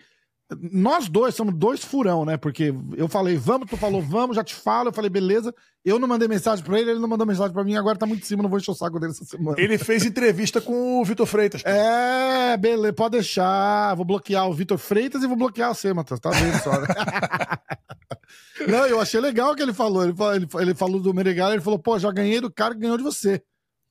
nós 0.72 1.08
dois 1.08 1.36
somos 1.36 1.54
dois 1.54 1.84
furão, 1.84 2.26
né? 2.26 2.36
Porque 2.36 2.74
eu 2.98 3.08
falei, 3.08 3.38
vamos, 3.38 3.70
tu 3.70 3.78
falou, 3.78 4.02
vamos, 4.02 4.36
já 4.36 4.44
te 4.44 4.56
falo, 4.56 4.90
eu 4.90 4.94
falei, 4.94 5.10
beleza. 5.10 5.54
Eu 5.86 6.00
não 6.00 6.08
mandei 6.08 6.28
mensagem 6.28 6.66
pra 6.66 6.80
ele, 6.80 6.92
ele 6.92 7.00
não 7.00 7.08
mandou 7.08 7.26
mensagem 7.26 7.54
pra 7.54 7.64
mim, 7.64 7.76
agora 7.76 7.98
tá 7.98 8.06
muito 8.06 8.24
em 8.24 8.26
cima, 8.26 8.42
não 8.42 8.50
vou 8.50 8.58
encher 8.58 8.72
o 8.72 8.76
saco 8.76 9.00
dele 9.00 9.12
essa 9.12 9.24
semana. 9.26 9.60
Ele 9.60 9.78
fez 9.78 10.06
entrevista 10.06 10.60
com 10.60 11.00
o 11.00 11.06
Vitor 11.06 11.28
Freitas. 11.28 11.64
É, 11.64 12.58
beleza, 12.58 12.94
pode 12.94 13.12
deixar. 13.12 13.96
Vou 13.96 14.06
bloquear 14.06 14.50
o 14.50 14.54
Vitor 14.54 14.78
Freitas 14.78 15.22
e 15.22 15.28
vou 15.28 15.38
bloquear 15.38 15.74
você, 15.74 15.94
Matheus. 15.94 16.20
Tá 16.20 16.32
vendo 16.32 16.60
só, 16.64 16.72
né? 16.82 16.88
Não, 18.68 18.88
eu 18.88 19.00
achei 19.00 19.20
legal 19.22 19.52
o 19.52 19.56
que 19.56 19.62
ele 19.62 19.74
falou. 19.74 20.04
Ele 20.04 20.16
falou, 20.16 20.36
ele, 20.36 20.74
falou 20.74 21.00
do 21.00 21.14
Meregali, 21.14 21.56
ele 21.56 21.62
falou, 21.62 21.80
pô, 21.80 21.98
já 21.98 22.12
ganhei 22.12 22.42
do 22.42 22.52
cara 22.52 22.74
que 22.74 22.82
ganhou 22.82 22.98
de 22.98 23.04
você. 23.04 23.42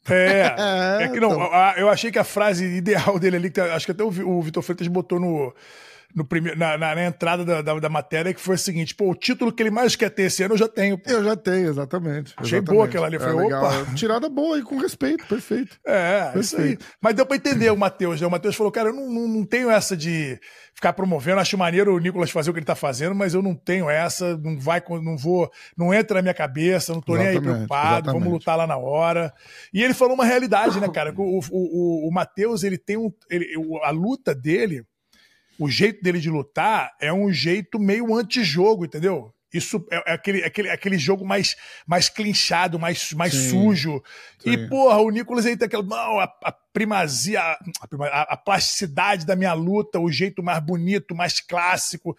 É, 0.08 0.54
é, 1.02 1.04
é 1.04 1.08
que 1.08 1.20
não, 1.20 1.32
então. 1.32 1.72
eu 1.76 1.88
achei 1.88 2.10
que 2.10 2.18
a 2.18 2.24
frase 2.24 2.64
ideal 2.64 3.18
dele 3.18 3.36
ali, 3.36 3.50
que 3.50 3.60
acho 3.60 3.86
que 3.86 3.92
até 3.92 4.04
o 4.04 4.42
Vitor 4.42 4.62
Freitas 4.62 4.86
botou 4.88 5.18
no, 5.18 5.52
no 6.14 6.24
primeiro, 6.24 6.58
na, 6.58 6.78
na, 6.78 6.94
na 6.94 7.04
entrada 7.04 7.44
da, 7.44 7.60
da, 7.60 7.78
da, 7.78 7.88
matéria, 7.88 8.32
que 8.32 8.40
foi 8.40 8.54
o 8.54 8.58
seguinte: 8.58 8.94
pô, 8.94 9.10
o 9.10 9.14
título 9.14 9.52
que 9.52 9.62
ele 9.62 9.70
mais 9.70 9.94
quer 9.94 10.10
ter 10.10 10.22
esse 10.22 10.42
ano 10.42 10.54
eu 10.54 10.58
já 10.58 10.68
tenho. 10.68 10.96
Pô. 10.96 11.10
Eu 11.10 11.22
já 11.22 11.36
tenho, 11.36 11.68
exatamente. 11.68 12.34
Achei 12.36 12.60
boa 12.60 12.86
aquela 12.86 13.06
ali. 13.06 13.18
Foi, 13.18 13.28
é, 13.28 13.32
opa. 13.34 13.94
Tirada 13.94 14.28
boa 14.28 14.58
e 14.58 14.62
com 14.62 14.78
respeito, 14.78 15.26
perfeito. 15.26 15.78
É, 15.86 16.32
perfeito. 16.32 16.40
isso 16.40 16.56
aí. 16.56 16.78
Mas 17.00 17.14
deu 17.14 17.26
pra 17.26 17.36
entender 17.36 17.70
o 17.70 17.76
Matheus, 17.76 18.20
né? 18.20 18.26
O 18.26 18.30
Matheus 18.30 18.56
falou, 18.56 18.72
cara, 18.72 18.88
eu 18.88 18.94
não, 18.94 19.10
não, 19.10 19.28
não, 19.28 19.44
tenho 19.44 19.70
essa 19.70 19.96
de 19.96 20.40
ficar 20.74 20.94
promovendo. 20.94 21.40
Acho 21.40 21.58
maneiro 21.58 21.94
o 21.94 21.98
Nicolas 21.98 22.30
fazer 22.30 22.50
o 22.50 22.54
que 22.54 22.60
ele 22.60 22.66
tá 22.66 22.74
fazendo, 22.74 23.14
mas 23.14 23.34
eu 23.34 23.42
não 23.42 23.54
tenho 23.54 23.90
essa, 23.90 24.36
não 24.38 24.58
vai, 24.58 24.82
não 25.02 25.16
vou, 25.16 25.50
não 25.76 25.92
entra 25.92 26.16
na 26.16 26.22
minha 26.22 26.34
cabeça, 26.34 26.94
não 26.94 27.02
tô 27.02 27.14
exatamente, 27.14 27.40
nem 27.40 27.48
aí 27.50 27.54
preocupado, 27.54 27.94
exatamente. 27.96 28.18
vamos 28.18 28.32
lutar 28.32 28.56
lá 28.56 28.66
na 28.66 28.78
hora. 28.78 29.32
E 29.74 29.82
ele 29.82 29.92
falou 29.92 30.14
uma 30.14 30.24
realidade, 30.24 30.80
né, 30.80 30.88
cara? 30.92 31.12
O, 31.14 31.38
o, 31.38 31.42
o, 31.50 32.08
o 32.08 32.12
Matheus, 32.12 32.64
ele 32.64 32.78
tem 32.78 32.96
um. 32.96 33.12
Ele, 33.30 33.46
a 33.82 33.90
luta 33.90 34.34
dele 34.34 34.84
o 35.58 35.68
jeito 35.68 36.02
dele 36.02 36.20
de 36.20 36.30
lutar 36.30 36.92
é 37.00 37.12
um 37.12 37.32
jeito 37.32 37.78
meio 37.78 38.14
antijogo, 38.14 38.84
entendeu? 38.84 39.34
Isso 39.52 39.84
é, 39.90 40.10
é 40.10 40.12
aquele, 40.12 40.44
aquele, 40.44 40.70
aquele 40.70 40.98
jogo 40.98 41.24
mais, 41.24 41.56
mais 41.86 42.08
clinchado, 42.08 42.78
mais, 42.78 43.12
mais 43.12 43.32
sim, 43.32 43.50
sujo. 43.50 44.02
Sim. 44.38 44.50
E, 44.50 44.68
porra, 44.68 44.98
o 44.98 45.10
Nicolas 45.10 45.46
aí 45.46 45.56
tem 45.56 45.66
aquela. 45.66 45.82
Não, 45.82 46.20
a, 46.20 46.24
a 46.44 46.52
primazia, 46.52 47.40
a, 47.40 47.58
a, 47.80 48.22
a, 48.34 48.36
plasticidade 48.36 49.24
da 49.24 49.34
minha 49.34 49.54
luta, 49.54 49.98
o 49.98 50.12
jeito 50.12 50.42
mais 50.42 50.62
bonito, 50.62 51.14
mais 51.14 51.40
clássico. 51.40 52.16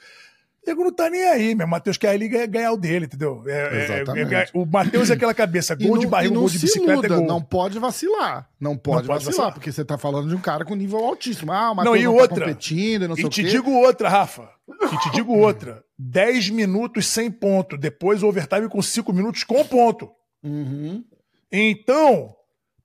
Nego 0.70 0.84
não 0.84 0.92
tá 0.92 1.10
nem 1.10 1.24
aí, 1.24 1.56
meu. 1.56 1.66
O 1.66 1.70
Matheus 1.70 1.98
quer 1.98 2.10
ali 2.10 2.28
ganhar 2.28 2.72
o 2.72 2.78
dele, 2.78 3.06
entendeu? 3.06 3.44
É, 3.48 3.52
é, 3.52 4.36
é, 4.36 4.44
é 4.44 4.50
o 4.54 4.66
Matheus 4.68 5.10
é 5.10 5.14
aquela 5.14 5.34
cabeça, 5.34 5.74
gol 5.74 5.98
de 5.98 6.06
barriga, 6.06 6.36
gol 6.36 6.48
de 6.48 6.60
bicicleta 6.60 7.08
é 7.08 7.10
gol. 7.10 7.26
Não 7.26 7.42
pode 7.42 7.80
vacilar. 7.80 8.48
Não 8.60 8.78
pode, 8.78 9.08
não 9.08 9.16
vacilar, 9.16 9.34
vacilar, 9.34 9.54
porque 9.54 9.72
você 9.72 9.84
tá 9.84 9.98
falando 9.98 10.30
de 10.30 10.36
um 10.36 10.40
cara 10.40 10.64
com 10.64 10.76
nível 10.76 11.00
altíssimo. 11.00 11.52
Ah, 11.52 11.72
o 11.72 11.76
Matheus 11.76 11.96
não, 11.96 12.02
e 12.02 12.06
não 12.06 12.16
tá 12.16 12.22
outra, 12.22 12.36
tá 12.36 12.46
competindo, 12.46 13.08
não 13.08 13.16
sei 13.16 13.26
e 13.26 13.30
te 13.30 13.44
digo 13.44 13.72
outra, 13.72 14.10
Rafa. 14.10 14.48
E 14.68 14.98
te 15.00 15.12
digo 15.12 15.36
outra. 15.36 15.84
10 15.98 16.52
minutos 16.52 17.08
sem 17.08 17.32
ponto. 17.32 17.76
Depois 17.76 18.22
o 18.22 18.28
overtime 18.28 18.70
com 18.70 18.82
5 18.82 19.12
minutos 19.12 19.44
com 19.44 19.66
ponto. 19.66 20.12
Uhum. 20.44 21.04
Então, 21.52 22.36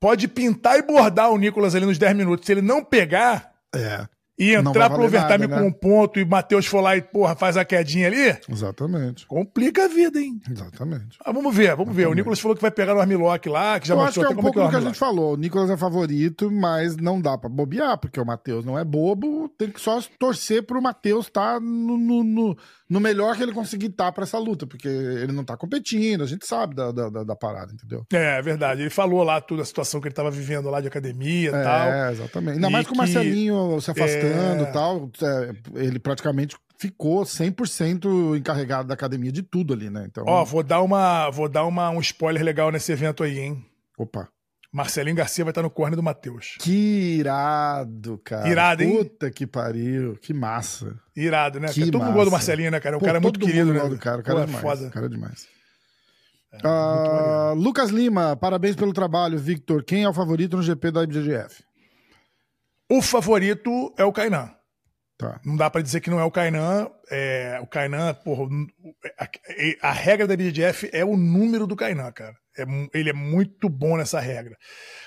pode 0.00 0.26
pintar 0.26 0.78
e 0.78 0.82
bordar 0.82 1.30
o 1.30 1.36
Nicolas 1.36 1.74
ali 1.74 1.84
nos 1.84 1.98
10 1.98 2.16
minutos. 2.16 2.46
Se 2.46 2.52
ele 2.52 2.62
não 2.62 2.82
pegar, 2.82 3.52
é. 3.74 4.06
E 4.36 4.52
entrar 4.52 4.90
pro 4.90 5.04
overtime 5.04 5.46
né? 5.46 5.58
com 5.58 5.66
um 5.68 5.72
ponto 5.72 6.18
e 6.18 6.24
o 6.24 6.28
Matheus 6.28 6.66
for 6.66 6.80
lá 6.80 6.96
e, 6.96 7.02
porra, 7.02 7.36
faz 7.36 7.56
a 7.56 7.64
quedinha 7.64 8.08
ali. 8.08 8.36
Exatamente. 8.48 9.26
Complica 9.26 9.84
a 9.84 9.88
vida, 9.88 10.18
hein? 10.18 10.40
Exatamente. 10.50 11.16
Ah, 11.24 11.30
vamos 11.30 11.54
ver, 11.54 11.68
vamos 11.76 11.92
Exatamente. 11.92 11.96
ver. 11.96 12.06
O 12.08 12.14
Nicolas 12.14 12.40
falou 12.40 12.56
que 12.56 12.62
vai 12.62 12.70
pegar 12.70 12.96
o 12.96 13.00
Armilock 13.00 13.48
lá, 13.48 13.78
que 13.78 13.86
já 13.86 13.94
Eu 13.94 14.00
acho 14.00 14.18
que 14.18 14.26
é 14.26 14.28
um 14.28 14.34
pouco 14.34 14.60
é 14.60 14.64
do 14.64 14.70
que 14.70 14.76
a 14.76 14.80
gente 14.80 14.98
falou. 14.98 15.34
O 15.34 15.36
Nicolas 15.36 15.70
é 15.70 15.76
favorito, 15.76 16.50
mas 16.50 16.96
não 16.96 17.20
dá 17.20 17.38
pra 17.38 17.48
bobear, 17.48 17.96
porque 17.96 18.20
o 18.20 18.26
Matheus 18.26 18.64
não 18.64 18.76
é 18.76 18.84
bobo. 18.84 19.48
Tem 19.56 19.70
que 19.70 19.80
só 19.80 20.00
torcer 20.18 20.64
pro 20.64 20.82
Matheus 20.82 21.26
estar 21.26 21.54
tá 21.54 21.60
no, 21.60 21.96
no, 21.96 22.24
no 22.24 22.56
no 22.88 23.00
melhor 23.00 23.36
que 23.36 23.42
ele 23.42 23.52
conseguir 23.52 23.86
estar 23.86 24.06
tá 24.06 24.12
para 24.12 24.24
essa 24.24 24.38
luta, 24.38 24.66
porque 24.66 24.86
ele 24.86 25.32
não 25.32 25.42
tá 25.42 25.56
competindo, 25.56 26.22
a 26.22 26.26
gente 26.26 26.46
sabe 26.46 26.74
da, 26.74 26.92
da, 26.92 27.08
da, 27.08 27.36
parada, 27.36 27.72
entendeu? 27.72 28.06
É, 28.12 28.38
é 28.38 28.42
verdade. 28.42 28.82
Ele 28.82 28.90
falou 28.90 29.22
lá 29.24 29.40
toda 29.40 29.62
a 29.62 29.64
situação 29.64 30.00
que 30.00 30.08
ele 30.08 30.14
tava 30.14 30.30
vivendo 30.30 30.68
lá 30.68 30.80
de 30.80 30.88
academia 30.88 31.50
e 31.50 31.54
é, 31.54 31.62
tal. 31.62 31.88
É, 31.88 32.12
exatamente. 32.12 32.54
Ainda 32.56 32.70
mais 32.70 32.86
com 32.86 32.94
o 32.94 32.98
Marcelinho 32.98 33.80
se 33.80 33.90
afastando 34.26 34.62
e 34.62 34.66
é... 34.66 34.72
tal, 34.72 35.10
é, 35.22 35.84
ele 35.84 35.98
praticamente 35.98 36.56
ficou 36.78 37.22
100% 37.22 38.36
encarregado 38.36 38.88
da 38.88 38.94
academia 38.94 39.32
de 39.32 39.42
tudo 39.42 39.72
ali, 39.72 39.88
né? 39.90 40.06
Então... 40.08 40.24
Ó, 40.26 40.44
vou 40.44 40.62
dar, 40.62 40.82
uma, 40.82 41.30
vou 41.30 41.48
dar 41.48 41.64
uma, 41.64 41.90
um 41.90 42.00
spoiler 42.00 42.42
legal 42.42 42.70
nesse 42.70 42.92
evento 42.92 43.22
aí, 43.22 43.38
hein? 43.38 43.64
Opa. 43.96 44.28
Marcelinho 44.72 45.16
Garcia 45.16 45.44
vai 45.44 45.52
estar 45.52 45.62
no 45.62 45.70
corner 45.70 45.94
do 45.94 46.02
Matheus. 46.02 46.56
Que 46.58 47.18
irado, 47.20 48.20
cara. 48.24 48.48
Irado, 48.48 48.82
hein? 48.82 48.96
Puta 48.96 49.30
que 49.30 49.46
pariu. 49.46 50.16
Que 50.20 50.34
massa. 50.34 50.98
Irado, 51.14 51.60
né? 51.60 51.68
Que 51.68 51.88
todo 51.88 52.02
mundo 52.02 52.12
gosta 52.12 52.24
do 52.24 52.32
Marcelinho, 52.32 52.72
né, 52.72 52.80
cara? 52.80 52.96
O 52.96 52.98
Pô, 52.98 53.06
cara 53.06 53.18
é 53.18 53.20
muito 53.20 53.38
querido, 53.38 53.72
né? 53.72 53.88
Do 53.88 53.96
cara. 53.96 54.20
O 54.20 54.24
cara 54.24 54.38
Pô, 54.38 54.42
é 54.42 54.46
demais. 54.46 54.62
Foda. 54.62 54.90
cara 54.90 55.06
é 55.06 55.08
demais. 55.08 55.46
É, 56.52 56.66
uh, 56.66 57.54
Lucas 57.54 57.90
Lima, 57.90 58.36
parabéns 58.36 58.74
pelo 58.74 58.92
trabalho, 58.92 59.38
Victor. 59.38 59.84
Quem 59.84 60.02
é 60.02 60.08
o 60.08 60.12
favorito 60.12 60.56
no 60.56 60.62
GP 60.62 60.90
da 60.90 61.04
IBGF? 61.04 61.62
O 62.90 63.00
favorito 63.00 63.94
é 63.96 64.04
o 64.04 64.12
Kainan. 64.12 64.50
Tá. 65.16 65.40
Não 65.44 65.56
dá 65.56 65.70
para 65.70 65.80
dizer 65.80 66.00
que 66.00 66.10
não 66.10 66.18
é 66.18 66.24
o 66.24 66.30
Kainan. 66.30 66.90
É, 67.10 67.58
o 67.62 67.66
Kainan, 67.66 68.14
porra, 68.14 68.48
a, 69.18 69.88
a, 69.88 69.92
regra 69.92 70.26
da 70.26 70.34
IBGF 70.34 70.90
é 70.92 71.04
o 71.04 71.16
número 71.16 71.66
do 71.66 71.76
Kainan, 71.76 72.10
cara. 72.12 72.34
É, 72.58 72.64
ele 72.92 73.10
é 73.10 73.12
muito 73.12 73.68
bom 73.68 73.96
nessa 73.96 74.18
regra. 74.18 74.56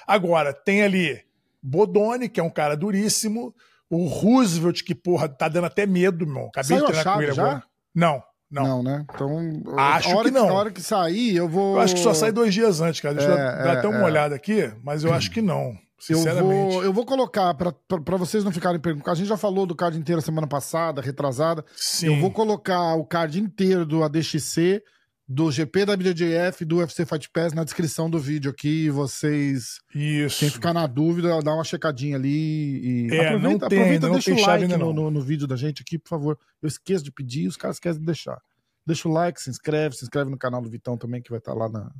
Agora, 0.07 0.53
tem 0.53 0.81
ali 0.81 1.21
Bodoni, 1.61 2.29
que 2.29 2.39
é 2.39 2.43
um 2.43 2.49
cara 2.49 2.75
duríssimo. 2.75 3.53
O 3.89 4.05
Roosevelt, 4.05 4.83
que, 4.83 4.95
porra, 4.95 5.29
tá 5.29 5.47
dando 5.47 5.65
até 5.65 5.85
medo, 5.85 6.25
irmão. 6.25 6.47
Acabei 6.47 6.77
Saiu 6.77 6.85
de 6.85 6.93
treinar 6.93 7.15
com 7.15 7.21
ele 7.21 7.33
já? 7.33 7.43
agora. 7.43 7.63
Não, 7.93 8.23
não. 8.49 8.63
Não, 8.63 8.83
né? 8.83 9.05
Então, 9.13 9.77
acho 9.77 10.23
que 10.23 10.31
não. 10.31 10.47
na 10.47 10.53
hora 10.53 10.71
que 10.71 10.81
sair, 10.81 11.35
eu 11.35 11.49
vou. 11.49 11.75
Eu 11.75 11.81
acho 11.81 11.95
que 11.95 12.01
só 12.01 12.13
sai 12.13 12.31
dois 12.31 12.53
dias 12.53 12.79
antes, 12.79 13.01
cara. 13.01 13.15
Deixa 13.15 13.29
é, 13.29 13.33
eu 13.33 13.37
dar 13.37 13.75
é, 13.75 13.77
até 13.77 13.87
uma 13.87 13.99
é. 13.99 14.03
olhada 14.03 14.35
aqui, 14.35 14.71
mas 14.83 15.03
eu 15.03 15.13
acho 15.13 15.31
que 15.31 15.41
não. 15.41 15.77
Sinceramente. 15.99 16.53
Eu 16.53 16.71
vou, 16.71 16.83
eu 16.83 16.93
vou 16.93 17.05
colocar, 17.05 17.53
para 17.53 18.17
vocês 18.17 18.43
não 18.43 18.51
ficarem 18.51 18.79
perguntando. 18.79 19.11
A 19.11 19.15
gente 19.15 19.27
já 19.27 19.37
falou 19.37 19.65
do 19.65 19.75
card 19.75 19.97
inteiro 19.97 20.21
semana 20.21 20.47
passada, 20.47 21.01
retrasada. 21.01 21.65
Sim. 21.75 22.07
Eu 22.07 22.21
vou 22.21 22.31
colocar 22.31 22.95
o 22.95 23.05
card 23.05 23.39
inteiro 23.39 23.85
do 23.85 24.03
ADXC 24.03 24.83
do 25.27 25.51
GP 25.51 25.85
da 25.85 25.97
BJJF 25.97 26.63
do 26.63 26.77
UFC 26.77 27.05
Fight 27.05 27.29
Pass 27.29 27.51
na 27.51 27.63
descrição 27.63 28.09
do 28.09 28.17
vídeo 28.17 28.49
aqui. 28.49 28.89
Vocês. 28.89 29.79
Isso. 29.93 30.39
Quem 30.39 30.49
ficar 30.49 30.73
na 30.73 30.87
dúvida, 30.87 31.41
dá 31.41 31.53
uma 31.53 31.63
checadinha 31.63 32.15
ali 32.15 33.07
e. 33.07 33.07
É, 33.11 33.27
aproveita, 33.27 33.39
não 33.39 33.59
tem, 33.59 33.79
aproveita 33.79 34.07
não 34.07 34.13
deixa 34.13 34.33
o 34.33 34.41
like 34.41 34.67
no, 34.67 34.93
no, 34.93 35.11
no, 35.11 35.21
vídeo 35.21 35.45
da 35.45 35.55
gente 35.55 35.81
aqui, 35.81 35.97
por 35.97 36.09
favor. 36.09 36.39
Eu 36.61 36.67
esqueço 36.67 37.03
de 37.03 37.11
pedir, 37.11 37.47
os 37.47 37.57
caras 37.57 37.75
esquecem 37.75 37.99
de 37.99 38.05
deixar. 38.05 38.39
Deixa 38.85 39.09
o 39.09 39.11
like, 39.11 39.41
se 39.41 39.49
inscreve, 39.49 39.97
se 39.97 40.05
inscreve 40.05 40.29
no 40.29 40.37
canal 40.37 40.61
do 40.61 40.69
Vitão 40.69 40.97
também, 40.97 41.21
que 41.21 41.29
vai 41.29 41.39
estar 41.39 41.51
tá 41.51 41.57
lá 41.57 41.67
na, 41.67 41.91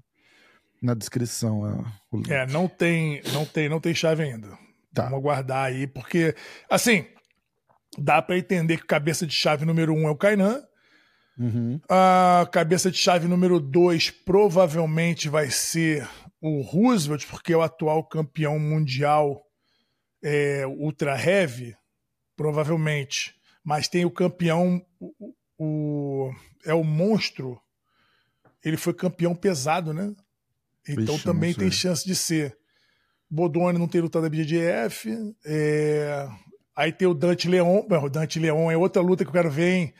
na 0.82 0.94
descrição. 0.94 1.88
É, 2.30 2.34
é, 2.34 2.46
não 2.48 2.68
tem, 2.68 3.22
não 3.34 3.46
tem, 3.46 3.70
não 3.70 3.80
tem 3.80 3.94
chave 3.94 4.24
ainda. 4.24 4.50
Tá. 4.94 5.04
Vamos 5.04 5.20
aguardar 5.20 5.66
aí, 5.66 5.88
porque, 5.88 6.36
assim, 6.70 7.06
dá 7.98 8.22
para 8.22 8.38
entender 8.38 8.78
que 8.78 8.86
cabeça 8.86 9.26
de 9.28 9.34
chave 9.34 9.66
número 9.66 9.94
um 9.94 10.08
é 10.08 10.12
o 10.12 10.16
Kainan 10.16 10.62
Uhum. 11.38 11.80
A 11.88 12.48
cabeça 12.52 12.90
de 12.90 12.98
chave 12.98 13.28
número 13.28 13.60
2 13.60 14.10
provavelmente 14.10 15.30
vai 15.30 15.52
ser 15.52 16.08
o 16.42 16.62
Roosevelt, 16.62 17.28
porque 17.28 17.54
é 17.54 17.58
o 17.58 17.62
atual 17.62 18.04
campeão 18.04 18.58
mundial 18.58 19.44
é, 20.24 20.66
ultra 20.66 21.16
heavy, 21.22 21.76
provavelmente. 22.36 23.36
Mas 23.64 23.88
tem 23.88 24.04
o 24.04 24.12
campeão, 24.12 24.84
o, 25.00 25.34
o, 25.60 26.32
é 26.66 26.74
o 26.74 26.84
monstro. 26.84 27.62
Ele 28.64 28.78
foi 28.78 28.94
campeão 28.94 29.36
pesado, 29.36 29.94
né? 29.94 30.14
Então 30.88 31.16
Vixe, 31.16 31.24
também 31.24 31.54
tem 31.54 31.72
chance 31.72 32.06
de 32.06 32.16
ser. 32.16 32.58
Bodoni 33.30 33.78
não 33.78 33.88
tem 33.88 34.02
lutado 34.02 34.26
a 34.26 34.30
BJF. 34.30 35.10
É... 35.46 36.28
Aí 36.76 36.92
tem 36.92 37.08
o 37.08 37.14
Dante 37.14 37.48
Leon. 37.48 37.84
O 37.90 38.10
Dante 38.10 38.40
Leon 38.40 38.72
é 38.72 38.78
outra 38.78 39.02
luta 39.02 39.24
que 39.24 39.30
eu 39.30 39.34
quero 39.34 39.50
ver, 39.52 39.74
hein? 39.74 39.94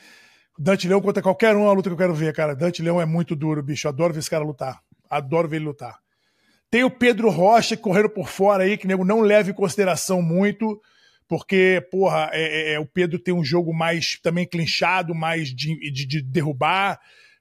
Dante 0.58 0.88
Leão 0.88 1.02
contra 1.02 1.22
qualquer 1.22 1.56
um 1.56 1.62
é 1.62 1.64
uma 1.66 1.74
luta 1.74 1.90
que 1.90 1.94
eu 1.94 1.98
quero 1.98 2.16
ver, 2.16 2.34
cara. 2.34 2.56
Dante 2.56 2.82
Leão 2.82 3.00
é 3.00 3.06
muito 3.06 3.36
duro, 3.36 3.62
bicho. 3.62 3.88
Adoro 3.88 4.14
ver 4.14 4.20
esse 4.20 4.30
cara 4.30 4.44
lutar. 4.44 4.82
Adoro 5.10 5.48
ver 5.48 5.58
ele 5.58 5.66
lutar. 5.66 6.00
Tem 6.70 6.84
o 6.84 6.90
Pedro 6.90 7.30
Rocha 7.30 7.78
correndo 7.78 8.10
por 8.10 8.28
fora 8.28 8.64
aí, 8.64 8.78
que 8.78 8.88
nego 8.88 9.06
não 9.06 9.22
leva 9.22 9.50
em 9.50 9.54
consideração 9.54 10.22
muito, 10.22 10.82
porque, 11.28 11.86
porra, 11.92 12.30
é, 12.34 12.72
é, 12.72 12.74
é 12.74 12.80
o 12.80 12.86
Pedro 12.86 13.20
tem 13.20 13.34
um 13.34 13.44
jogo 13.44 13.74
mais 13.74 14.20
também 14.22 14.46
clinchado, 14.46 15.16
mais 15.16 15.50
de, 15.50 15.80
de, 15.92 16.06
de, 16.06 16.22
derrubar. 16.22 17.00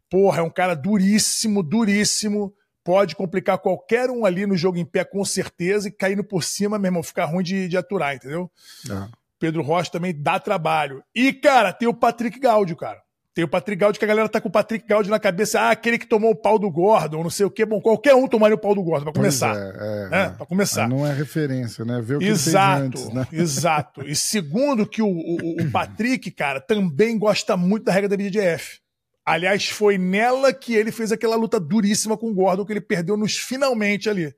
Porra, 0.09 0.41
é 0.41 0.43
um 0.43 0.51
cara 0.51 0.75
duríssimo, 0.75 1.63
duríssimo. 1.63 2.53
Pode 2.87 3.17
complicar 3.17 3.59
qualquer 3.59 4.09
um 4.11 4.25
ali 4.25 4.47
no 4.47 4.57
jogo 4.57 4.79
em 4.79 4.85
pé, 4.85 5.05
com 5.05 5.25
certeza, 5.25 5.89
e 5.89 5.91
caindo 5.91 6.23
por 6.23 6.45
cima, 6.45 6.79
meu 6.79 6.87
irmão, 6.89 7.03
ficar 7.03 7.25
ruim 7.25 7.43
de, 7.43 7.67
de 7.67 7.77
aturar, 7.77 8.15
entendeu? 8.15 8.49
É. 8.89 9.09
Pedro 9.41 9.61
Rocha 9.61 9.91
também 9.91 10.15
dá 10.17 10.39
trabalho. 10.39 11.03
E, 11.13 11.33
cara, 11.33 11.73
tem 11.73 11.89
o 11.89 11.93
Patrick 11.93 12.39
Gaudio, 12.39 12.77
cara. 12.77 13.01
Tem 13.35 13.45
o 13.45 13.49
Patrick 13.49 13.79
Gaudi, 13.79 13.99
que 13.99 14.05
a 14.07 14.09
galera 14.09 14.31
tá 14.31 14.41
com 14.41 14.49
o 14.49 14.51
Patrick 14.51 14.87
Gaudi 14.89 15.11
na 15.11 15.19
cabeça. 15.19 15.61
Ah, 15.61 15.71
aquele 15.71 15.99
que 15.99 16.07
tomou 16.07 16.31
o 16.31 16.35
pau 16.35 16.59
do 16.59 16.71
Gordon, 16.71 17.23
não 17.23 17.29
sei 17.29 17.45
o 17.45 17.51
quê. 17.51 17.67
Bom, 17.67 17.83
qualquer 17.83 18.15
um 18.15 18.27
tomaria 18.27 18.55
o 18.55 18.59
pau 18.59 18.75
do 18.75 18.83
Gordon, 18.83 19.05
pra 19.05 19.13
começar. 19.13 19.53
Pois 19.53 19.75
é, 19.77 20.09
é, 20.11 20.23
é. 20.23 20.29
Pra 20.31 20.47
começar. 20.47 20.89
Não 20.89 21.07
é 21.07 21.13
referência, 21.13 21.85
né? 21.85 22.01
Ver 22.01 22.17
o 22.17 22.19
que 22.19 22.25
exato, 22.25 22.83
antes, 22.83 23.13
né? 23.13 23.27
Exato. 23.31 24.09
E 24.09 24.17
segundo, 24.17 24.87
que 24.87 25.03
o, 25.03 25.09
o, 25.09 25.61
o 25.61 25.71
Patrick, 25.71 26.31
cara, 26.31 26.63
também 26.63 27.19
gosta 27.19 27.59
muito 27.59 27.85
da 27.85 27.93
regra 27.93 28.09
da 28.09 28.17
BDF. 28.17 28.79
Aliás, 29.27 29.67
foi 29.67 29.99
nela 29.99 30.55
que 30.55 30.73
ele 30.73 30.93
fez 30.93 31.11
aquela 31.11 31.35
luta 31.35 31.59
duríssima 31.59 32.17
com 32.17 32.31
o 32.31 32.35
Gordon, 32.35 32.65
que 32.65 32.73
ele 32.73 32.81
perdeu 32.81 33.17
nos 33.17 33.37
finalmente 33.37 34.09
ali. 34.09 34.33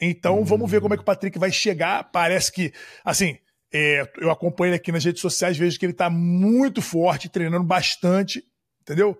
Então, 0.00 0.40
hum. 0.40 0.44
vamos 0.44 0.68
ver 0.68 0.80
como 0.80 0.92
é 0.92 0.96
que 0.96 1.02
o 1.02 1.06
Patrick 1.06 1.38
vai 1.38 1.52
chegar. 1.52 2.10
Parece 2.10 2.50
que, 2.50 2.72
assim, 3.04 3.38
é, 3.72 4.02
eu 4.18 4.28
acompanho 4.28 4.70
ele 4.70 4.76
aqui 4.76 4.90
nas 4.90 5.04
redes 5.04 5.22
sociais, 5.22 5.56
vejo 5.56 5.78
que 5.78 5.86
ele 5.86 5.92
está 5.92 6.10
muito 6.10 6.82
forte, 6.82 7.28
treinando 7.28 7.62
bastante, 7.62 8.44
entendeu? 8.80 9.16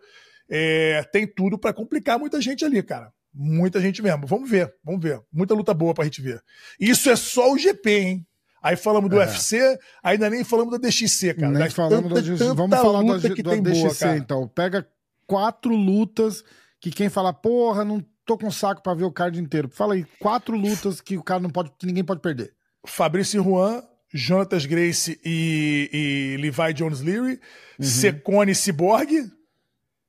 É, 0.49 1.05
tem 1.13 1.25
tudo 1.25 1.57
para 1.57 1.73
complicar 1.73 2.19
muita 2.19 2.41
gente 2.41 2.65
ali, 2.65 2.83
cara. 2.83 3.13
Muita 3.33 3.81
gente 3.81 4.03
mesmo. 4.03 4.27
Vamos 4.27 4.51
ver, 4.51 4.75
vamos 4.83 5.01
ver. 5.01 5.23
Muita 5.33 5.55
luta 5.55 5.73
boa 5.73 5.95
pra 5.95 6.05
gente 6.05 6.21
ver. 6.21 6.43
Isso 6.81 7.09
é 7.09 7.15
só 7.15 7.53
o 7.53 7.59
GP, 7.59 7.91
hein? 7.93 8.27
Aí 8.63 8.77
falamos 8.77 9.09
do 9.11 9.21
É. 9.21 9.25
UFC, 9.27 9.79
ainda 10.03 10.29
nem 10.29 10.45
falamos 10.45 10.73
da 10.73 10.79
DXC, 10.79 11.35
cara. 11.35 11.51
Nem 11.53 11.63
Das 11.63 11.73
falamos 11.73 12.03
tanta- 12.03 12.15
da 12.15 12.21
DXC. 12.21 12.39
tanta 12.45 12.55
Vamos 12.55 12.79
falar 12.79 13.01
luta 13.01 13.29
da, 13.29 13.35
que 13.35 13.43
da 13.43 13.51
tem 13.53 13.63
DXC, 13.63 14.05
boa, 14.05 14.17
então. 14.17 14.49
Pega 14.49 14.87
quatro 15.27 15.75
lutas 15.75 16.45
que 16.81 16.91
quem 16.91 17.09
fala, 17.09 17.33
porra, 17.33 17.85
não 17.85 18.05
tô 18.27 18.37
com 18.37 18.51
saco 18.51 18.83
pra 18.83 18.95
ver 18.95 19.05
o 19.05 19.13
card 19.13 19.41
inteiro. 19.41 19.69
Fala 19.73 19.95
aí, 19.95 20.05
quatro 20.19 20.57
lutas 20.57 21.01
que 21.01 21.17
o 21.17 21.23
cara 21.23 21.41
não 21.41 21.51
pode, 21.51 21.71
que 21.79 21.87
ninguém 21.87 22.05
pode 22.05 22.21
perder. 22.21 22.53
Fabrício 22.87 23.43
Juan, 23.43 23.83
Jonatas 24.13 24.67
Grace 24.67 25.19
e, 25.25 25.91
e 25.93 26.37
Levi 26.43 26.75
Jones 26.75 27.01
Leary, 27.01 27.41
Uhum. 27.79 27.87
Secone 27.87 28.55
Cyborg 28.55 29.31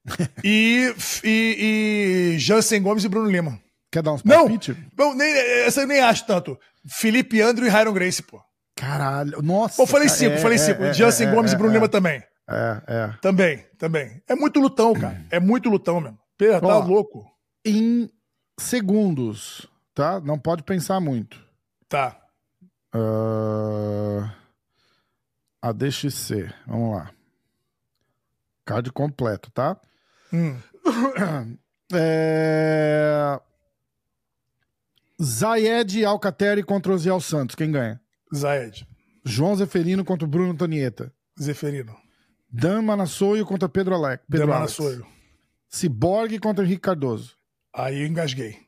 e, 0.43 0.93
e, 1.24 2.34
e 2.36 2.39
Jansen 2.39 2.82
Gomes 2.82 3.04
e 3.04 3.10
Bruno 3.10 3.30
Lima. 3.30 3.60
Quer 3.91 4.02
dar 4.04 4.14
uns 4.14 4.24
Não, 4.24 4.47
palpite? 4.47 4.76
não 4.97 5.14
nem, 5.14 5.28
essa 5.66 5.82
eu 5.82 5.88
nem 5.88 5.99
acho 5.99 6.26
tanto. 6.26 6.58
Felipe 6.88 7.41
Andrew 7.41 7.67
e 7.67 7.69
Hiron 7.69 7.93
Grace, 7.93 8.21
pô. 8.21 8.41
Caralho, 8.75 9.41
nossa. 9.41 9.77
Pô, 9.77 9.86
falei 9.86 10.09
cinco, 10.09 10.36
é, 10.36 10.38
falei 10.38 10.55
é, 10.55 10.59
cinco. 10.59 10.84
é, 10.84 10.93
Jansen 10.93 11.27
é, 11.27 11.32
Gomes 11.32 11.51
é, 11.51 11.55
e 11.55 11.57
Bruno 11.57 11.73
é, 11.73 11.75
Lima 11.75 11.89
também. 11.89 12.23
É, 12.49 12.82
é. 12.88 13.13
Também, 13.21 13.65
também. 13.77 14.21
É 14.27 14.36
muito 14.36 14.59
lutão, 14.59 14.93
cara. 14.93 15.23
É 15.29 15.39
muito 15.39 15.69
lutão 15.69 16.01
mesmo. 16.01 16.19
Pera, 16.38 16.59
tá 16.59 16.67
Ó. 16.67 16.84
louco. 16.84 17.25
Em 17.63 18.09
segundos, 18.59 19.67
tá? 19.93 20.19
Não 20.19 20.39
pode 20.39 20.63
pensar 20.63 20.99
muito. 20.99 21.39
Tá. 21.88 22.17
Ah, 22.93 24.34
a 25.61 25.71
DXC, 25.71 26.51
vamos 26.65 26.95
lá. 26.95 27.11
Card 28.65 28.91
completo, 28.91 29.51
tá? 29.51 29.77
Hum. 30.34 30.57
É... 31.93 33.38
Zayed 35.22 36.03
Alcateri 36.05 36.63
contra 36.63 36.93
Osiel 36.93 37.19
Santos, 37.22 37.55
quem 37.55 37.72
ganha? 37.72 37.99
Zaed. 38.36 38.86
João 39.26 39.55
Zeferino 39.55 40.03
contra 40.03 40.28
Bruno 40.28 40.51
Antonieta. 40.51 41.13
Zeferino. 41.39 41.95
Dan 42.51 42.82
Manassoio 42.82 43.45
contra 43.45 43.69
Pedro 43.69 43.95
Alec. 43.95 44.24
Pedro 44.30 44.47
Demana 44.47 44.65
Alex. 44.65 44.78
eu. 44.80 45.05
Ciborgue 45.69 46.39
contra 46.39 46.65
Henrique 46.65 46.82
Cardoso. 46.82 47.36
Aí 47.74 48.01
eu 48.01 48.07
engasguei. 48.07 48.57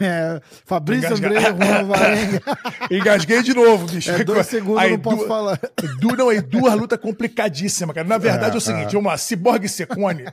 É, 0.00 0.40
Fabrício 0.64 1.06
Engasga- 1.14 1.28
André, 1.28 1.40
Juan 1.66 1.84
Varenga. 1.86 2.42
Engasguei 2.90 3.42
de 3.42 3.52
novo, 3.54 3.86
bicho. 3.86 4.10
É 4.10 4.24
dois 4.24 4.46
segundos, 4.46 4.82
Aí, 4.82 4.90
não 4.92 4.98
posso 4.98 5.18
du- 5.18 5.26
falar. 5.28 5.60
Du, 6.00 6.16
não, 6.16 6.32
e 6.32 6.40
duas 6.40 6.74
lutas 6.74 6.98
complicadíssimas, 6.98 7.94
cara. 7.94 8.08
Na 8.08 8.16
verdade 8.16 8.52
é, 8.52 8.54
É, 8.54 8.56
o 8.56 8.60
seguinte, 8.62 8.88
é. 8.88 8.92
vamos 8.92 9.04
lá. 9.12 9.18
Cyborg 9.18 9.66
e 9.66 9.68
Secone. 9.68 10.24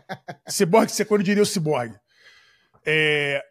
Cyborg 0.47 0.89
e 0.89 0.93
Secone, 0.95 1.19
eu 1.21 1.25
diria 1.25 1.43
o 1.43 1.45
Cyborg. 1.45 1.93
É, 2.85 3.43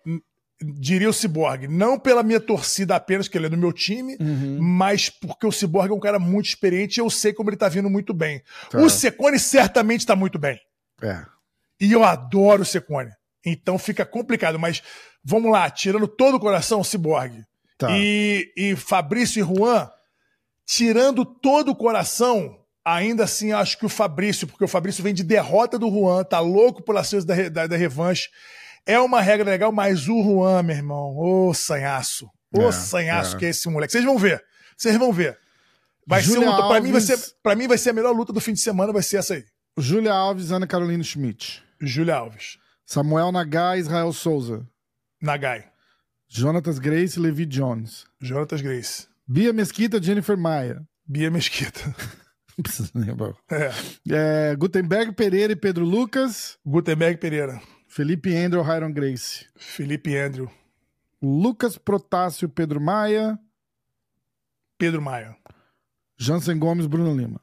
diria 0.62 1.08
o 1.08 1.12
Cyborg. 1.12 1.66
Não 1.68 1.98
pela 1.98 2.22
minha 2.22 2.40
torcida 2.40 2.94
apenas, 2.96 3.28
que 3.28 3.38
ele 3.38 3.46
é 3.46 3.50
do 3.50 3.56
meu 3.56 3.72
time, 3.72 4.16
Uhum. 4.20 4.58
mas 4.60 5.08
porque 5.08 5.46
o 5.46 5.52
Cyborg 5.52 5.90
é 5.90 5.94
um 5.94 6.00
cara 6.00 6.18
muito 6.18 6.46
experiente 6.46 6.98
e 6.98 7.00
eu 7.00 7.08
sei 7.10 7.32
como 7.32 7.50
ele 7.50 7.56
tá 7.56 7.68
vindo 7.68 7.88
muito 7.88 8.12
bem. 8.12 8.42
Tá. 8.70 8.78
O 8.78 8.90
Secone 8.90 9.38
certamente 9.38 10.04
tá 10.06 10.14
muito 10.14 10.38
bem. 10.38 10.58
É. 11.02 11.24
E 11.80 11.90
eu 11.92 12.04
adoro 12.04 12.62
o 12.62 12.66
Secone. 12.66 13.10
Então 13.44 13.78
fica 13.78 14.04
complicado, 14.04 14.58
mas 14.58 14.82
vamos 15.24 15.50
lá, 15.50 15.70
tirando 15.70 16.06
todo 16.06 16.34
o 16.36 16.40
coração, 16.40 16.84
Cyborg. 16.84 17.42
Tá. 17.78 17.88
E, 17.96 18.52
e 18.54 18.76
Fabrício 18.76 19.40
e 19.40 19.42
Juan, 19.56 19.88
tirando 20.66 21.24
todo 21.24 21.70
o 21.70 21.76
coração, 21.76 22.54
ainda 22.84 23.24
assim 23.24 23.52
acho 23.52 23.78
que 23.78 23.86
o 23.86 23.88
Fabrício, 23.88 24.46
porque 24.46 24.64
o 24.64 24.68
Fabrício 24.68 25.02
vem 25.02 25.14
de 25.14 25.24
derrota 25.24 25.78
do 25.78 25.90
Juan, 25.90 26.22
tá 26.22 26.38
louco 26.40 26.82
por 26.82 26.96
acesso 26.96 27.26
da, 27.26 27.48
da, 27.48 27.66
da 27.66 27.76
revanche. 27.76 28.28
É 28.86 28.98
uma 28.98 29.20
regra 29.20 29.50
legal, 29.50 29.70
mas 29.72 30.08
o 30.08 30.22
Juan, 30.22 30.62
meu 30.62 30.76
irmão, 30.76 31.16
ô 31.16 31.54
sanhaço. 31.54 32.28
Ô 32.52 32.68
É, 32.68 32.72
sanhaço 32.72 33.36
é. 33.36 33.38
que 33.38 33.46
é 33.46 33.50
esse 33.50 33.68
moleque. 33.68 33.92
Vocês 33.92 34.04
vão 34.04 34.18
ver. 34.18 34.42
Vocês 34.76 34.96
vão 34.96 35.12
ver. 35.12 35.38
Vai 36.06 36.22
ser 36.22 36.34
Júlia 36.34 36.50
uma, 36.50 36.68
pra, 36.68 36.80
mim 36.80 36.90
vai 36.90 37.00
ser, 37.00 37.18
pra 37.42 37.54
mim 37.54 37.68
vai 37.68 37.78
ser 37.78 37.90
a 37.90 37.92
melhor 37.92 38.12
luta 38.12 38.32
do 38.32 38.40
fim 38.40 38.52
de 38.52 38.60
semana, 38.60 38.92
vai 38.92 39.02
ser 39.02 39.18
essa 39.18 39.34
aí. 39.34 39.44
Júlia 39.78 40.12
Alves, 40.12 40.50
Ana 40.50 40.66
Carolina 40.66 41.04
Schmidt. 41.04 41.62
Júlia 41.80 42.16
Alves. 42.16 42.58
Samuel 42.84 43.30
Nagai, 43.30 43.78
Israel 43.78 44.12
Souza. 44.12 44.66
Nagai. 45.22 45.64
Jonatas 46.28 46.78
Grace, 46.78 47.18
Levi 47.20 47.46
Jones. 47.46 48.04
Jonatas 48.20 48.60
Grace. 48.60 49.06
Bia 49.26 49.52
Mesquita, 49.52 50.02
Jennifer 50.02 50.36
Maia. 50.36 50.82
Bia 51.06 51.30
Mesquita. 51.30 51.80
Não 52.58 52.62
precisa 52.62 52.90
lembrar. 52.94 53.34
É. 53.50 53.70
É, 54.50 54.56
Gutenberg 54.56 55.12
Pereira 55.12 55.52
e 55.52 55.56
Pedro 55.56 55.84
Lucas. 55.84 56.58
Gutenberg 56.66 57.18
Pereira. 57.18 57.60
Felipe 57.90 58.32
Andrew, 58.36 58.62
Hiron 58.62 58.92
Grace. 58.92 59.48
Felipe 59.56 60.16
Andrew. 60.16 60.48
Lucas 61.20 61.76
Protássio, 61.76 62.48
Pedro 62.48 62.80
Maia. 62.80 63.36
Pedro 64.78 65.02
Maia. 65.02 65.36
Jansen 66.16 66.56
Gomes, 66.56 66.86
Bruno 66.86 67.12
Lima. 67.12 67.40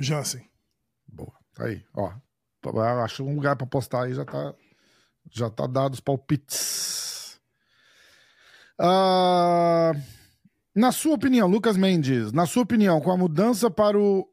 Jansen. 0.00 0.50
Boa. 1.06 1.34
Tá 1.52 1.66
aí, 1.66 1.84
ó. 1.92 2.14
Acho 3.04 3.24
um 3.24 3.34
lugar 3.34 3.54
pra 3.54 3.66
postar 3.66 4.04
aí, 4.04 4.14
já 4.14 4.24
tá, 4.24 4.54
já 5.30 5.50
tá 5.50 5.66
dado 5.66 5.92
os 5.92 6.00
palpites. 6.00 7.38
Ah, 8.78 9.92
na 10.74 10.92
sua 10.92 11.14
opinião, 11.14 11.46
Lucas 11.46 11.76
Mendes, 11.76 12.32
na 12.32 12.46
sua 12.46 12.62
opinião, 12.62 13.02
com 13.02 13.10
a 13.10 13.18
mudança 13.18 13.70
para 13.70 13.98
o 13.98 14.26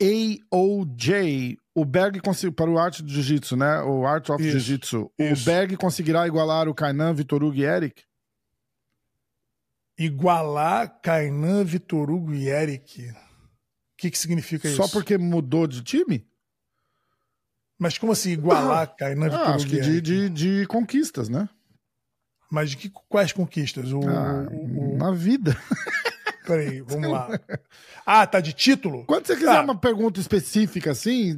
AOJ, 0.00 1.58
o 1.80 1.84
Berg 1.84 2.20
conseguiu 2.20 2.52
para 2.52 2.70
o 2.70 2.78
Art 2.78 3.00
do 3.00 3.08
Jiu-Jitsu, 3.08 3.56
né? 3.56 3.80
O 3.82 4.06
Art 4.06 4.28
of 4.30 4.42
Jiu-Jitsu. 4.42 5.10
O. 5.18 5.44
Berg 5.44 5.76
conseguirá 5.76 6.26
igualar 6.26 6.68
o 6.68 6.74
Kainan, 6.74 7.14
Vitor 7.14 7.42
Hugo 7.42 7.56
e 7.56 7.64
Eric? 7.64 8.02
Igualar 9.98 11.00
Kainan, 11.02 11.64
Vitor 11.64 12.10
Hugo 12.10 12.32
e 12.34 12.48
Eric. 12.48 13.08
O 13.10 13.14
que, 13.96 14.10
que 14.10 14.18
significa 14.18 14.68
Só 14.74 14.84
isso? 14.84 14.92
porque 14.92 15.18
mudou 15.18 15.66
de 15.66 15.82
time? 15.82 16.24
Mas 17.78 17.98
como 17.98 18.12
assim 18.12 18.30
igualar 18.30 18.94
Kainan, 18.96 19.24
Vitor 19.28 19.40
Ah, 19.40 19.50
Hugo 19.50 19.56
acho 19.56 19.66
e 19.66 19.70
que 19.70 19.80
de, 19.80 19.90
Eric? 19.90 20.02
de, 20.02 20.28
de 20.60 20.66
conquistas, 20.66 21.28
né? 21.28 21.48
Mas 22.50 22.70
de 22.70 22.76
que, 22.76 22.90
quais 23.08 23.32
conquistas? 23.32 23.92
O, 23.92 24.00
Ah, 24.08 24.48
o- 24.50 24.94
o- 24.94 24.96
na 24.98 25.10
vida. 25.10 25.56
Peraí, 26.48 26.80
vamos 26.80 27.10
lá. 27.10 27.28
Ah, 28.10 28.26
tá 28.26 28.40
de 28.40 28.54
título? 28.54 29.04
Quando 29.04 29.26
você 29.26 29.34
quiser 29.36 29.52
Tá. 29.52 29.62
uma 29.62 29.78
pergunta 29.78 30.18
específica, 30.18 30.92
assim, 30.92 31.34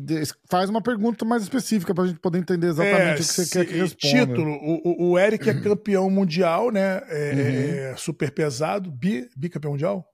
faz 0.48 0.70
uma 0.70 0.80
pergunta 0.80 1.24
mais 1.24 1.42
específica 1.42 1.92
pra 1.92 2.06
gente 2.06 2.20
poder 2.20 2.38
entender 2.38 2.68
exatamente 2.68 3.14
o 3.14 3.16
que 3.16 3.22
você 3.24 3.42
É, 3.42 3.64
quer 3.64 3.72
que 3.72 3.78
responda. 3.80 4.26
Título, 4.26 4.52
o, 4.52 4.80
o- 4.84 5.10
o 5.10 5.18
Eric 5.18 5.50
é 5.50 5.60
campeão 5.60 6.08
mundial, 6.08 6.70
né? 6.70 7.02
É, 7.08 7.90
é 7.92 7.96
super 7.96 8.30
pesado, 8.30 8.88
bi, 8.88 9.28
bicampeão 9.36 9.72
mundial? 9.72 10.06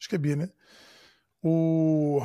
Acho 0.00 0.08
que 0.08 0.14
é 0.14 0.18
bi, 0.18 0.34
né? 0.34 0.48
O 1.42 2.22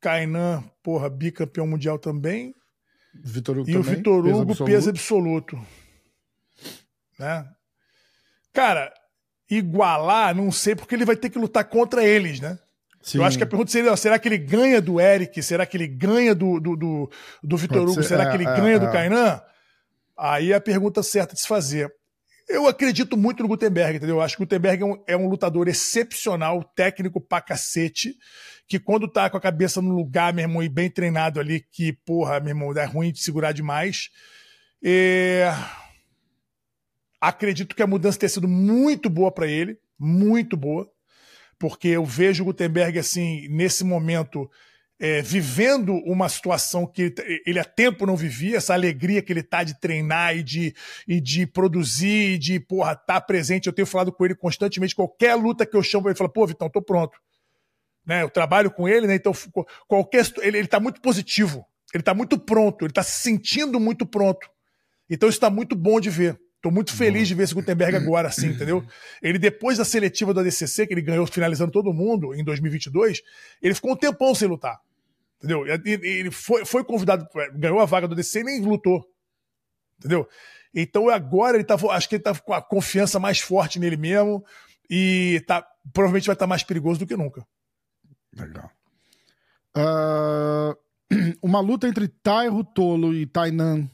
Kainan, 0.00 0.64
porra, 0.82 1.10
bicampeão 1.10 1.66
mundial 1.66 1.98
também. 1.98 2.54
Vitor 3.14 3.58
Hugo 3.58 3.68
E 3.70 3.76
o 3.76 3.82
também, 3.82 3.96
Vitor 3.96 4.22
peso 4.24 4.40
Hugo, 4.40 4.52
absoluto. 4.52 4.72
peso 4.72 4.88
absoluto. 4.90 5.66
Né? 7.18 7.46
Cara, 8.54 8.92
igualar, 9.50 10.34
não 10.34 10.52
sei, 10.52 10.74
porque 10.74 10.94
ele 10.94 11.04
vai 11.04 11.16
ter 11.16 11.30
que 11.30 11.38
lutar 11.38 11.64
contra 11.64 12.04
eles, 12.04 12.40
né? 12.40 12.58
Sim. 13.02 13.18
Eu 13.18 13.24
acho 13.24 13.38
que 13.38 13.44
a 13.44 13.46
pergunta 13.46 13.70
seria: 13.70 13.96
será 13.96 14.18
que 14.18 14.28
ele 14.28 14.38
ganha 14.38 14.80
do 14.80 15.00
Eric? 15.00 15.42
Será 15.42 15.64
que 15.64 15.76
ele 15.76 15.86
ganha 15.86 16.34
do, 16.34 16.60
do, 16.60 16.76
do, 16.76 17.10
do 17.42 17.56
Vitor 17.56 17.82
Hugo? 17.82 17.94
ser, 17.94 18.04
Será 18.04 18.24
é, 18.24 18.30
que 18.30 18.36
ele 18.36 18.46
é, 18.46 18.56
ganha 18.56 18.76
é. 18.76 18.78
do 18.78 18.90
Kainan? 18.90 19.40
Aí 20.16 20.52
é 20.52 20.56
a 20.56 20.60
pergunta 20.60 21.02
certa 21.02 21.34
de 21.34 21.40
se 21.40 21.46
fazer. 21.46 21.90
Eu 22.48 22.66
acredito 22.66 23.16
muito 23.16 23.42
no 23.42 23.48
Gutenberg, 23.48 23.96
entendeu? 23.96 24.16
Eu 24.16 24.22
acho 24.22 24.36
que 24.36 24.42
o 24.42 24.46
Gutenberg 24.46 24.82
é 24.82 24.86
um, 24.86 25.04
é 25.06 25.16
um 25.16 25.28
lutador 25.28 25.68
excepcional, 25.68 26.64
técnico 26.74 27.20
pra 27.20 27.42
cacete, 27.42 28.14
que 28.66 28.78
quando 28.78 29.06
tá 29.06 29.28
com 29.28 29.36
a 29.36 29.40
cabeça 29.40 29.82
no 29.82 29.94
lugar, 29.94 30.32
meu 30.32 30.44
irmão, 30.44 30.62
e 30.62 30.68
bem 30.68 30.90
treinado 30.90 31.38
ali, 31.38 31.60
que, 31.70 31.92
porra, 31.92 32.40
meu 32.40 32.50
irmão, 32.50 32.72
é 32.76 32.84
ruim 32.86 33.12
de 33.12 33.20
segurar 33.20 33.52
demais. 33.52 34.08
É, 34.82 35.52
Acredito 37.20 37.74
que 37.74 37.82
a 37.82 37.86
mudança 37.86 38.18
tenha 38.18 38.30
sido 38.30 38.46
muito 38.46 39.10
boa 39.10 39.32
pra 39.32 39.46
ele, 39.46 39.78
muito 39.98 40.56
boa, 40.56 40.88
porque 41.58 41.88
eu 41.88 42.04
vejo 42.04 42.42
o 42.42 42.46
Gutenberg, 42.46 42.98
assim, 42.98 43.48
nesse 43.48 43.82
momento, 43.82 44.48
é, 45.00 45.20
vivendo 45.22 45.94
uma 46.04 46.28
situação 46.28 46.86
que 46.86 47.02
ele, 47.02 47.42
ele 47.46 47.58
há 47.58 47.64
tempo 47.64 48.06
não 48.06 48.16
vivia, 48.16 48.56
essa 48.56 48.74
alegria 48.74 49.22
que 49.22 49.32
ele 49.32 49.42
tá 49.42 49.62
de 49.62 49.78
treinar 49.78 50.36
e 50.36 50.42
de, 50.42 50.74
e 51.06 51.20
de 51.20 51.46
produzir, 51.46 52.34
e 52.34 52.38
de, 52.38 52.60
porra, 52.60 52.94
tá 52.94 53.20
presente. 53.20 53.66
Eu 53.66 53.72
tenho 53.72 53.86
falado 53.86 54.12
com 54.12 54.24
ele 54.24 54.34
constantemente, 54.34 54.94
qualquer 54.94 55.34
luta 55.34 55.66
que 55.66 55.76
eu 55.76 55.82
chamo, 55.82 56.08
ele 56.08 56.16
fala, 56.16 56.32
pô, 56.32 56.46
Vitão, 56.46 56.68
tô 56.70 56.82
pronto. 56.82 57.18
Né, 58.06 58.22
eu 58.22 58.30
trabalho 58.30 58.70
com 58.70 58.88
ele, 58.88 59.06
né? 59.06 59.16
Então, 59.16 59.32
qualquer. 59.86 60.24
Ele, 60.38 60.58
ele 60.58 60.68
tá 60.68 60.80
muito 60.80 60.98
positivo, 60.98 61.66
ele 61.92 62.02
tá 62.02 62.14
muito 62.14 62.38
pronto, 62.38 62.86
ele 62.86 62.92
tá 62.92 63.02
se 63.02 63.20
sentindo 63.20 63.78
muito 63.78 64.06
pronto. 64.06 64.48
Então, 65.10 65.28
isso 65.28 65.38
tá 65.38 65.50
muito 65.50 65.76
bom 65.76 66.00
de 66.00 66.08
ver. 66.08 66.40
Tô 66.60 66.70
muito 66.72 66.92
feliz 66.92 67.28
de 67.28 67.34
ver 67.34 67.44
esse 67.44 67.54
Gutenberg 67.54 67.96
agora, 67.96 68.28
assim, 68.28 68.48
entendeu? 68.48 68.84
Ele, 69.22 69.38
depois 69.38 69.78
da 69.78 69.84
seletiva 69.84 70.34
do 70.34 70.40
ADCC, 70.40 70.88
que 70.88 70.94
ele 70.94 71.02
ganhou 71.02 71.24
finalizando 71.26 71.70
todo 71.70 71.92
mundo 71.92 72.34
em 72.34 72.42
2022, 72.42 73.22
ele 73.62 73.74
ficou 73.74 73.92
um 73.92 73.96
tempão 73.96 74.34
sem 74.34 74.48
lutar. 74.48 74.80
Entendeu? 75.38 75.64
Ele 75.84 76.32
foi, 76.32 76.64
foi 76.64 76.82
convidado, 76.82 77.26
ganhou 77.54 77.78
a 77.78 77.84
vaga 77.84 78.08
do 78.08 78.14
ADCC 78.14 78.40
e 78.40 78.44
nem 78.44 78.60
lutou. 78.60 79.08
Entendeu? 79.98 80.28
Então 80.74 81.08
agora 81.08 81.56
ele 81.56 81.64
tá, 81.64 81.76
acho 81.90 82.08
que 82.08 82.16
ele 82.16 82.22
tá 82.22 82.34
com 82.34 82.52
a 82.52 82.60
confiança 82.60 83.20
mais 83.20 83.38
forte 83.38 83.78
nele 83.78 83.96
mesmo 83.96 84.44
e 84.90 85.42
tá, 85.46 85.64
provavelmente 85.92 86.26
vai 86.26 86.34
estar 86.34 86.44
tá 86.44 86.48
mais 86.48 86.64
perigoso 86.64 86.98
do 86.98 87.06
que 87.06 87.16
nunca. 87.16 87.46
Legal. 88.36 88.70
Uh, 89.76 90.76
uma 91.40 91.60
luta 91.60 91.86
entre 91.86 92.08
Tairo 92.08 92.64
Tolo 92.64 93.14
e 93.14 93.26
Tainan 93.26 93.88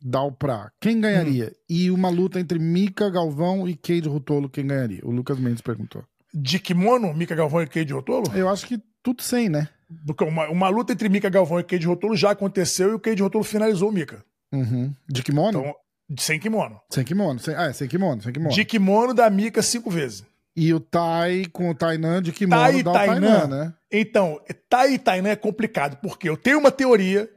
Dalpra, 0.00 0.72
quem 0.80 1.00
ganharia? 1.00 1.46
Hum. 1.46 1.64
E 1.68 1.90
uma 1.90 2.08
luta 2.08 2.38
entre 2.38 2.58
Mika 2.58 3.10
Galvão 3.10 3.68
e 3.68 3.76
Cade 3.76 4.08
Rutolo, 4.08 4.48
quem 4.48 4.66
ganharia? 4.66 5.00
O 5.02 5.10
Lucas 5.10 5.38
Mendes 5.38 5.60
perguntou. 5.60 6.04
De 6.32 6.58
kimono, 6.58 7.12
Mika 7.14 7.34
Galvão 7.34 7.62
e 7.62 7.66
Cade 7.66 7.92
Rutolo? 7.92 8.30
Eu 8.34 8.48
acho 8.48 8.66
que 8.66 8.80
tudo 9.02 9.22
sem, 9.22 9.48
né? 9.48 9.68
Porque 10.06 10.22
uma, 10.22 10.48
uma 10.48 10.68
luta 10.68 10.92
entre 10.92 11.08
Mika 11.08 11.30
Galvão 11.30 11.58
e 11.58 11.64
Cade 11.64 11.86
Rotolo 11.86 12.14
já 12.14 12.30
aconteceu 12.30 12.90
e 12.90 12.94
o 12.94 13.00
Cade 13.00 13.22
Rotolo 13.22 13.42
finalizou 13.42 13.88
o 13.88 13.92
Mika. 13.92 14.22
Uhum. 14.52 14.94
De 15.08 15.22
kimono? 15.22 15.60
Então, 15.60 15.74
sem 16.18 16.38
kimono. 16.38 16.80
Sem 16.90 17.04
kimono. 17.04 17.38
Sem, 17.38 17.54
ah, 17.54 17.66
é, 17.66 17.72
sem 17.72 17.88
kimono, 17.88 18.22
sem 18.22 18.32
kimono. 18.32 18.54
De 18.54 18.64
kimono 18.64 19.14
da 19.14 19.28
Mika 19.30 19.62
cinco 19.62 19.90
vezes. 19.90 20.24
E 20.54 20.74
o 20.74 20.80
Tai 20.80 21.46
com 21.52 21.70
o 21.70 21.74
Tainan 21.74 22.22
de 22.22 22.32
kimono 22.32 22.60
tai 22.60 22.82
dá 22.82 22.92
Tainan, 22.92 23.16
o 23.16 23.20
Tainan, 23.20 23.46
né? 23.46 23.74
Então, 23.90 24.40
Tai 24.68 24.92
e 24.92 24.98
Tainan 24.98 25.30
é 25.30 25.36
complicado, 25.36 25.98
porque 26.02 26.28
eu 26.28 26.36
tenho 26.36 26.58
uma 26.58 26.70
teoria 26.70 27.30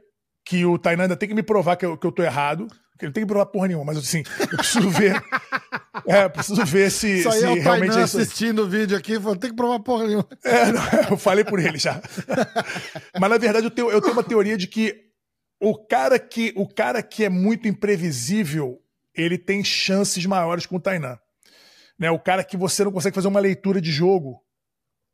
que 0.44 0.64
o 0.64 0.78
Tainan 0.78 1.04
ainda 1.04 1.16
tem 1.16 1.28
que 1.28 1.34
me 1.34 1.42
provar 1.42 1.76
que 1.76 1.86
eu, 1.86 1.96
que 1.96 2.06
eu 2.06 2.12
tô 2.12 2.22
errado. 2.22 2.66
Que 2.98 3.06
ele 3.06 3.12
tem 3.12 3.24
que 3.24 3.28
provar 3.28 3.46
porra 3.46 3.68
nenhuma, 3.68 3.86
mas 3.86 3.98
assim, 3.98 4.22
eu 4.38 4.56
preciso 4.56 4.88
ver. 4.90 5.20
é, 6.06 6.28
preciso 6.28 6.64
ver 6.64 6.90
se, 6.90 7.20
Isso 7.20 7.32
se 7.32 7.44
é 7.44 7.54
realmente 7.54 7.64
Tainan 7.64 8.00
é 8.00 8.04
assistindo 8.04 8.62
o 8.62 8.68
vídeo 8.68 8.96
aqui 8.96 9.18
falando, 9.18 9.40
tem 9.40 9.50
que 9.50 9.56
provar 9.56 9.80
porra 9.80 10.06
nenhuma. 10.06 10.28
É, 10.44 10.70
não, 10.70 11.10
eu 11.10 11.16
falei 11.16 11.42
por 11.42 11.58
ele 11.58 11.78
já. 11.78 12.00
mas 13.18 13.30
na 13.30 13.38
verdade 13.38 13.66
eu 13.66 13.70
tenho, 13.70 13.90
eu 13.90 14.00
tenho 14.00 14.12
uma 14.12 14.22
teoria 14.22 14.56
de 14.56 14.68
que 14.68 14.94
o 15.60 15.76
cara 15.86 16.18
que 16.18 16.52
o 16.56 16.68
cara 16.68 17.02
que 17.02 17.24
é 17.24 17.28
muito 17.28 17.66
imprevisível, 17.66 18.80
ele 19.14 19.38
tem 19.38 19.64
chances 19.64 20.24
maiores 20.26 20.66
com 20.66 20.76
o 20.76 20.80
Tainan. 20.80 21.18
Né, 21.98 22.10
o 22.10 22.18
cara 22.18 22.42
que 22.42 22.56
você 22.56 22.84
não 22.84 22.92
consegue 22.92 23.14
fazer 23.14 23.28
uma 23.28 23.40
leitura 23.40 23.80
de 23.80 23.90
jogo 23.90 24.42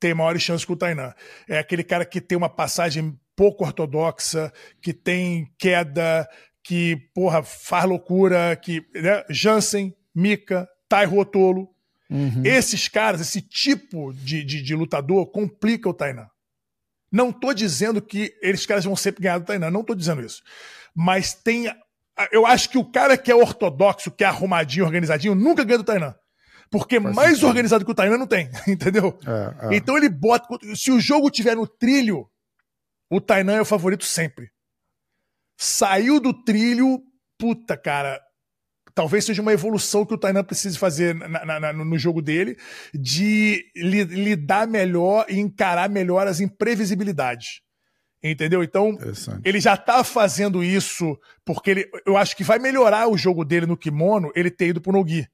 tem 0.01 0.15
maiores 0.15 0.43
chances 0.43 0.65
com 0.65 0.73
o 0.73 0.77
Tainan. 0.77 1.13
É 1.49 1.59
aquele 1.59 1.85
cara 1.85 2.05
que 2.05 2.21
tem 2.21 2.39
uma 2.39 2.49
passagem 2.49 3.19
pouco 3.39 3.65
ortodoxa, 3.65 4.53
que 4.83 4.93
tem 4.93 5.49
queda, 5.57 6.29
que, 6.61 6.97
porra, 7.15 7.41
faz 7.45 7.85
loucura, 7.85 8.57
que. 8.57 8.85
Né? 8.93 9.25
Jansen, 9.31 9.95
Mika, 10.13 10.69
Tai 10.89 11.07
Rotolo. 11.07 11.69
Uhum. 12.11 12.43
Esses 12.45 12.89
caras, 12.89 13.21
esse 13.21 13.41
tipo 13.41 14.13
de, 14.13 14.43
de, 14.43 14.61
de, 14.61 14.75
lutador, 14.75 15.31
complica 15.31 15.89
o 15.89 15.95
Tainan. 15.95 16.27
Não 17.13 17.31
tô 17.31 17.55
dizendo 17.55 18.03
que 18.03 18.35
esses 18.43 18.67
caras 18.67 18.85
vão 18.85 18.97
sempre 18.97 19.23
ganhar 19.23 19.39
do 19.39 19.45
Tainan, 19.45 19.71
não 19.71 19.85
tô 19.85 19.95
dizendo 19.95 20.21
isso. 20.21 20.43
Mas 20.93 21.33
tem. 21.33 21.73
Eu 22.33 22.45
acho 22.45 22.69
que 22.71 22.79
o 22.79 22.85
cara 22.85 23.17
que 23.17 23.31
é 23.31 23.35
ortodoxo, 23.35 24.11
que 24.11 24.25
é 24.25 24.27
arrumadinho, 24.27 24.85
organizadinho, 24.85 25.37
nunca 25.37 25.63
ganha 25.63 25.79
do 25.79 25.85
Tainan. 25.85 26.15
Porque 26.71 27.01
Faz 27.01 27.15
mais 27.15 27.29
sentido. 27.31 27.47
organizado 27.47 27.85
que 27.85 27.91
o 27.91 27.95
Tainan 27.95 28.19
não 28.19 28.27
tem, 28.27 28.51
entendeu? 28.67 29.17
É, 29.25 29.69
é. 29.69 29.77
Então 29.77 29.97
ele 29.97 30.09
bota. 30.09 30.59
Se 30.75 30.91
o 30.91 30.99
jogo 30.99 31.31
tiver 31.31 31.55
no 31.55 31.67
trilho, 31.67 32.29
o 33.11 33.21
Tainan 33.21 33.57
é 33.57 33.61
o 33.61 33.65
favorito 33.65 34.05
sempre. 34.05 34.51
Saiu 35.57 36.21
do 36.21 36.33
trilho, 36.33 37.01
puta, 37.39 37.77
cara. 37.77 38.21
Talvez 38.95 39.25
seja 39.25 39.43
uma 39.43 39.53
evolução 39.53 40.05
que 40.05 40.15
o 40.15 40.19
Tainan 40.19 40.45
precise 40.45 40.79
fazer 40.79 41.15
na, 41.15 41.61
na, 41.61 41.73
no 41.73 41.99
jogo 41.99 42.21
dele, 42.21 42.57
de 42.93 43.65
li, 43.77 44.05
lidar 44.05 44.67
melhor 44.67 45.27
e 45.29 45.39
encarar 45.39 45.89
melhor 45.89 46.27
as 46.27 46.41
imprevisibilidades. 46.41 47.61
Entendeu? 48.23 48.65
Então, 48.65 48.99
ele 49.45 49.61
já 49.61 49.77
tá 49.77 50.03
fazendo 50.03 50.65
isso 50.65 51.17
porque 51.45 51.71
ele, 51.71 51.91
eu 52.05 52.17
acho 52.17 52.37
que 52.37 52.43
vai 52.43 52.59
melhorar 52.59 53.09
o 53.09 53.17
jogo 53.17 53.45
dele 53.45 53.67
no 53.67 53.77
kimono 53.77 54.33
ele 54.35 54.51
ter 54.51 54.69
ido 54.69 54.81
pro 54.81 54.93
Nogi. 54.93 55.29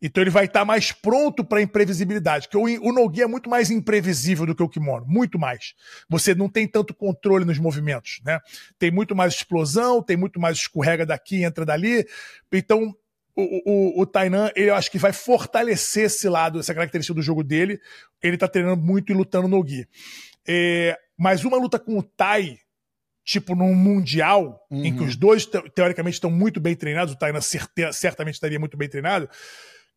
Então 0.00 0.22
ele 0.22 0.30
vai 0.30 0.44
estar 0.44 0.60
tá 0.60 0.64
mais 0.64 0.92
pronto 0.92 1.42
para 1.44 1.62
imprevisibilidade, 1.62 2.48
porque 2.48 2.78
o, 2.78 2.88
o 2.88 2.92
Nogi 2.92 3.22
é 3.22 3.26
muito 3.26 3.48
mais 3.48 3.70
imprevisível 3.70 4.44
do 4.46 4.54
que 4.54 4.62
o 4.62 4.68
Kimono, 4.68 5.06
muito 5.06 5.38
mais. 5.38 5.74
Você 6.08 6.34
não 6.34 6.48
tem 6.48 6.68
tanto 6.68 6.94
controle 6.94 7.44
nos 7.44 7.58
movimentos, 7.58 8.20
né? 8.24 8.40
Tem 8.78 8.90
muito 8.90 9.16
mais 9.16 9.34
explosão, 9.34 10.02
tem 10.02 10.16
muito 10.16 10.38
mais 10.38 10.58
escorrega 10.58 11.06
daqui, 11.06 11.42
entra 11.42 11.64
dali. 11.64 12.06
Então 12.52 12.94
o, 13.34 13.98
o, 13.98 14.02
o 14.02 14.06
Tainan, 14.06 14.50
ele 14.54 14.70
eu 14.70 14.74
acho 14.74 14.90
que 14.90 14.98
vai 14.98 15.12
fortalecer 15.12 16.04
esse 16.04 16.28
lado, 16.28 16.58
essa 16.58 16.74
característica 16.74 17.14
do 17.14 17.22
jogo 17.22 17.42
dele. 17.42 17.80
Ele 18.22 18.36
tá 18.36 18.48
treinando 18.48 18.82
muito 18.82 19.12
e 19.12 19.14
lutando 19.14 19.48
no 19.48 19.56
Nogi. 19.56 19.88
É, 20.46 20.96
mas 21.18 21.44
uma 21.44 21.56
luta 21.56 21.78
com 21.78 21.98
o 21.98 22.02
Tai, 22.02 22.58
tipo 23.24 23.54
num 23.54 23.74
mundial, 23.74 24.64
uhum. 24.70 24.84
em 24.84 24.94
que 24.94 25.00
uhum. 25.00 25.06
os 25.06 25.16
dois 25.16 25.46
teoricamente 25.74 26.14
estão 26.14 26.30
muito 26.30 26.60
bem 26.60 26.74
treinados, 26.74 27.14
o 27.14 27.18
Tainan 27.18 27.40
certamente 27.92 28.34
estaria 28.34 28.60
muito 28.60 28.76
bem 28.76 28.88
treinado 28.88 29.28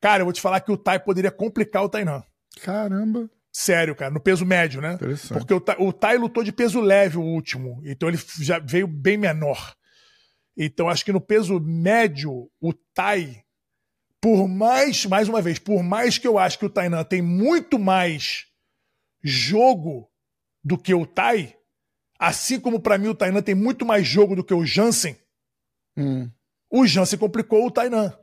Cara, 0.01 0.21
eu 0.21 0.25
vou 0.25 0.33
te 0.33 0.41
falar 0.41 0.61
que 0.61 0.71
o 0.71 0.77
Tai 0.77 0.99
poderia 0.99 1.31
complicar 1.31 1.83
o 1.83 1.89
Tainan. 1.89 2.23
Caramba. 2.61 3.29
Sério, 3.51 3.95
cara, 3.95 4.11
no 4.11 4.19
peso 4.19 4.45
médio, 4.45 4.79
né? 4.79 4.97
Porque 5.33 5.53
o, 5.53 5.87
o 5.87 5.91
Tai 5.91 6.17
lutou 6.17 6.43
de 6.43 6.51
peso 6.51 6.79
leve 6.79 7.17
o 7.17 7.23
último, 7.23 7.81
então 7.83 8.07
ele 8.07 8.19
já 8.39 8.59
veio 8.59 8.87
bem 8.87 9.17
menor. 9.17 9.75
Então 10.55 10.87
acho 10.89 11.03
que 11.03 11.11
no 11.11 11.21
peso 11.21 11.59
médio, 11.59 12.49
o 12.61 12.73
Tai, 12.93 13.43
por 14.21 14.47
mais, 14.47 15.05
mais 15.05 15.27
uma 15.27 15.41
vez, 15.41 15.57
por 15.57 15.81
mais 15.81 16.17
que 16.17 16.27
eu 16.27 16.37
acho 16.37 16.59
que 16.59 16.65
o 16.65 16.69
Tainan 16.69 17.03
tem 17.03 17.21
muito 17.21 17.79
mais 17.79 18.45
jogo 19.23 20.09
do 20.63 20.77
que 20.77 20.93
o 20.93 21.05
Tai, 21.05 21.55
assim 22.19 22.59
como 22.59 22.79
para 22.79 22.97
mim 22.97 23.07
o 23.07 23.15
Tainan 23.15 23.41
tem 23.41 23.55
muito 23.55 23.85
mais 23.85 24.05
jogo 24.05 24.35
do 24.35 24.43
que 24.43 24.53
o 24.53 24.65
Jansen, 24.65 25.17
hum. 25.97 26.29
o 26.69 26.85
Jansen 26.85 27.17
complicou 27.17 27.65
o 27.65 27.71
Tainan. 27.71 28.13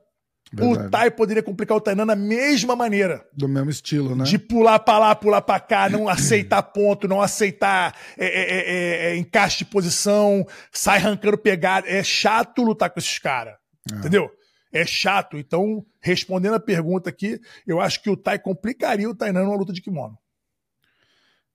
Verdade. 0.53 0.86
O 0.86 0.90
Tai 0.90 1.11
poderia 1.11 1.42
complicar 1.42 1.76
o 1.76 1.80
Tainan 1.80 2.07
da 2.07 2.14
mesma 2.14 2.76
maneira. 2.76 3.26
Do 3.32 3.49
mesmo 3.49 3.70
estilo, 3.70 4.14
né? 4.14 4.24
De 4.24 4.38
pular 4.38 4.78
pra 4.78 4.99
lá, 4.99 5.14
pular 5.14 5.42
pra 5.42 5.59
cá, 5.59 5.88
não 5.88 6.09
aceitar 6.09 6.62
ponto, 6.62 7.09
não 7.09 7.20
aceitar 7.20 7.94
é, 8.16 8.26
é, 8.26 8.42
é, 8.42 8.59
é, 8.59 9.11
é 9.11 9.16
encaixe 9.16 9.59
de 9.59 9.64
posição, 9.64 10.47
sai 10.72 10.99
arrancando 10.99 11.36
pegada. 11.36 11.88
É 11.88 12.03
chato 12.03 12.62
lutar 12.62 12.90
com 12.90 12.99
esses 12.99 13.18
caras. 13.18 13.55
É. 13.92 13.97
Entendeu? 13.97 14.30
É 14.72 14.84
chato. 14.86 15.36
Então, 15.36 15.84
respondendo 16.01 16.55
a 16.55 16.61
pergunta 16.61 17.11
aqui, 17.11 17.40
eu 17.66 17.80
acho 17.80 18.03
que 18.03 18.11
o 18.11 18.16
Tai 18.16 18.38
complicaria 18.38 19.09
o 19.09 19.14
Tainan 19.14 19.44
numa 19.44 19.57
luta 19.57 19.72
de 19.72 19.80
kimono. 19.80 20.16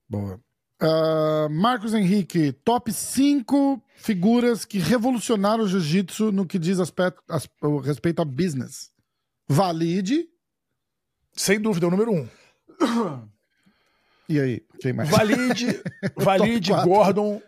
Boa. 0.08 0.40
Uh, 0.82 1.48
Marcos 1.48 1.94
Henrique, 1.94 2.50
top 2.64 2.92
5 2.92 3.80
figuras 3.94 4.64
que 4.64 4.78
revolucionaram 4.78 5.62
o 5.62 5.68
jiu-jitsu 5.68 6.32
no 6.32 6.44
que 6.44 6.58
diz 6.58 6.80
aspecto, 6.80 7.22
as, 7.28 7.48
respeito 7.84 8.20
a 8.20 8.24
business. 8.24 8.90
Valide. 9.48 10.28
Sem 11.32 11.60
dúvida, 11.60 11.86
é 11.86 11.88
o 11.88 11.90
número 11.90 12.12
1. 12.12 12.28
Um. 12.82 13.28
E 14.28 14.40
aí, 14.40 14.62
quem 14.80 14.94
mais? 14.94 15.10
Valide, 15.10 15.82
Valide 16.16 16.72
Gordon. 16.72 17.42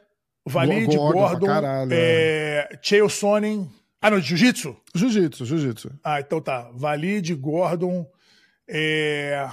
Valide, 0.44 0.96
Gordon, 0.96 1.38
Gordon 1.38 1.88
é, 1.90 2.68
é. 2.70 2.78
Chael 2.82 3.08
Sonnen. 3.08 3.70
Ah, 4.02 4.10
não, 4.10 4.20
Jiu-Jitsu? 4.20 4.76
Jiu-Jitsu, 4.94 5.46
Jiu-Jitsu. 5.46 5.90
Ah, 6.04 6.20
então 6.20 6.42
tá. 6.42 6.70
Valide, 6.74 7.34
Gordon. 7.34 8.06
É... 8.68 9.48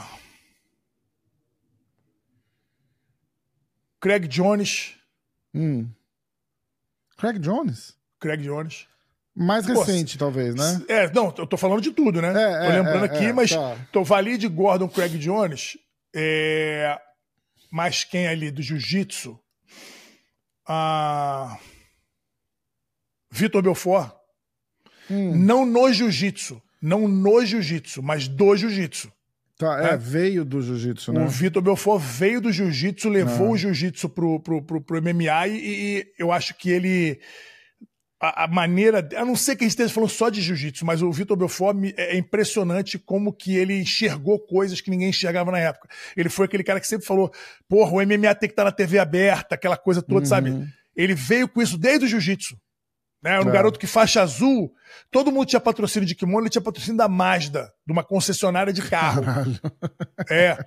Craig 4.02 4.28
Jones. 4.28 4.96
Hum. 5.54 5.88
Craig 7.18 7.40
Jones? 7.40 7.96
Craig 8.20 8.42
Jones. 8.42 8.88
Mais 9.34 9.66
recente, 9.66 10.18
Pô, 10.18 10.26
talvez, 10.26 10.56
né? 10.56 10.84
É, 10.90 11.10
não, 11.14 11.34
eu 11.38 11.48
tô 11.48 11.56
falando 11.56 11.82
de 11.82 11.92
tudo, 11.92 12.22
né? 12.22 12.30
É, 12.30 12.34
tô 12.34 12.66
é, 12.66 12.70
lembrando 12.70 13.06
é, 13.06 13.08
aqui, 13.08 13.26
é, 13.26 13.34
mas 13.34 13.52
tá. 13.52 13.78
tô 13.92 14.04
de 14.38 14.48
Gordon, 14.48 14.90
Craig 14.90 15.18
Jones. 15.18 15.78
É... 16.14 17.00
Mas 17.72 18.04
quem 18.04 18.28
ali 18.28 18.52
do 18.52 18.62
Jiu-Jitsu? 18.62 19.40
Ah... 20.68 21.58
Vitor 23.32 23.62
Belfort. 23.62 24.12
Hum. 25.10 25.34
Não 25.38 25.66
no 25.66 25.94
Jiu-Jitsu. 25.94 26.62
Não 26.82 27.08
no 27.08 27.46
Jiu-Jitsu, 27.46 28.02
mas 28.02 28.28
do 28.28 28.56
Jiu-Jitsu. 28.58 29.12
Tá, 29.62 29.92
é, 29.92 29.94
é, 29.94 29.98
veio 29.98 30.44
do 30.44 30.60
jiu-jitsu, 30.60 31.14
né? 31.14 31.24
O 31.24 31.28
Vitor 31.28 31.62
Belfort 31.62 32.02
veio 32.02 32.42
do 32.42 32.52
jiu-jitsu, 32.52 33.08
levou 33.10 33.50
ah. 33.50 33.52
o 33.52 33.58
jiu-jitsu 33.58 34.10
pro, 34.10 34.40
pro, 34.40 34.60
pro, 34.60 34.82
pro 34.82 35.00
MMA 35.00 35.48
e, 35.50 35.54
e, 35.54 36.08
eu 36.18 36.32
acho 36.32 36.56
que 36.56 36.72
ele. 36.72 37.20
A, 38.20 38.46
a, 38.46 38.48
maneira. 38.48 39.08
A 39.16 39.24
não 39.24 39.36
ser 39.36 39.56
que 39.56 39.64
a 39.64 39.66
gente 39.66 39.74
esteja 39.74 39.94
falando 39.94 40.10
só 40.10 40.30
de 40.30 40.42
jiu-jitsu, 40.42 40.84
mas 40.84 41.04
o 41.04 41.12
Vitor 41.12 41.38
Belfort 41.38 41.78
é 41.96 42.18
impressionante 42.18 42.98
como 42.98 43.32
que 43.32 43.56
ele 43.56 43.80
enxergou 43.80 44.40
coisas 44.40 44.82
que 44.82 44.90
ninguém 44.90 45.10
enxergava 45.10 45.52
na 45.52 45.60
época. 45.60 45.88
Ele 46.18 46.30
foi 46.30 46.46
aquele 46.48 46.64
cara 46.64 46.80
que 46.80 46.88
sempre 46.88 47.06
falou: 47.06 47.32
porra, 47.70 47.92
o 47.92 48.02
MMA 48.02 48.34
tem 48.34 48.50
que 48.50 48.54
estar 48.54 48.64
tá 48.64 48.70
na 48.70 48.72
TV 48.72 48.98
aberta, 48.98 49.54
aquela 49.54 49.78
coisa 49.78 50.02
toda, 50.02 50.22
uhum. 50.22 50.26
sabe? 50.26 50.68
Ele 50.96 51.14
veio 51.14 51.48
com 51.48 51.62
isso 51.62 51.78
desde 51.78 52.06
o 52.06 52.08
jiu-jitsu. 52.08 52.58
Né? 53.22 53.32
Era 53.32 53.44
um 53.46 53.50
é. 53.50 53.52
garoto 53.52 53.80
que 53.80 53.88
faixa 53.88 54.22
azul, 54.22 54.74
todo 55.12 55.32
mundo 55.32 55.46
tinha 55.48 55.60
patrocínio 55.60 56.08
de 56.08 56.16
kimono, 56.16 56.44
ele 56.44 56.50
tinha 56.50 56.62
patrocínio 56.62 56.98
da 56.98 57.08
Mazda, 57.08 57.72
de 57.86 57.94
uma 57.94 58.04
concessionária 58.04 58.74
de 58.74 58.82
carro. 58.82 59.24
Caralho. 59.24 59.60
É. 60.30 60.58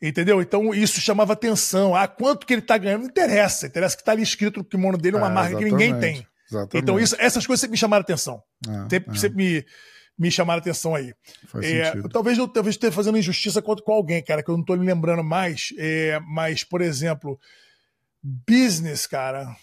Entendeu? 0.00 0.42
Então 0.42 0.74
isso 0.74 1.00
chamava 1.00 1.32
atenção. 1.32 1.94
Ah, 1.96 2.06
quanto 2.06 2.46
que 2.46 2.52
ele 2.52 2.60
tá 2.62 2.76
ganhando? 2.76 3.02
Não 3.02 3.08
interessa. 3.08 3.66
Interessa 3.66 3.96
que 3.96 4.04
tá 4.04 4.12
ali 4.12 4.22
escrito 4.22 4.58
no 4.58 4.64
kimono 4.64 4.98
dele 4.98 5.16
uma 5.16 5.28
é, 5.28 5.32
marca 5.32 5.56
que 5.56 5.64
ninguém 5.64 5.98
tem. 5.98 6.26
Exatamente. 6.48 6.76
Então, 6.82 7.00
isso, 7.00 7.16
essas 7.18 7.46
coisas 7.46 7.60
sempre 7.60 7.72
me 7.72 7.78
chamaram 7.78 8.02
atenção. 8.02 8.42
É, 8.68 8.88
Sempre, 8.90 9.16
é, 9.16 9.18
sempre 9.18 9.36
me, 9.36 9.66
me 10.18 10.30
chamaram 10.30 10.60
atenção 10.60 10.94
aí. 10.94 11.14
faz 11.48 11.64
É, 11.64 11.86
sentido. 11.86 12.08
talvez 12.10 12.36
eu 12.38 12.46
talvez 12.46 12.74
esteja 12.74 12.92
fazendo 12.92 13.18
injustiça 13.18 13.62
com, 13.62 13.74
com 13.76 13.92
alguém, 13.92 14.22
cara, 14.22 14.42
que 14.42 14.50
eu 14.50 14.56
não 14.56 14.64
tô 14.64 14.76
me 14.76 14.86
lembrando 14.86 15.24
mais. 15.24 15.70
É, 15.78 16.20
mas, 16.20 16.62
por 16.62 16.82
exemplo, 16.82 17.40
business, 18.22 19.06
cara. 19.06 19.56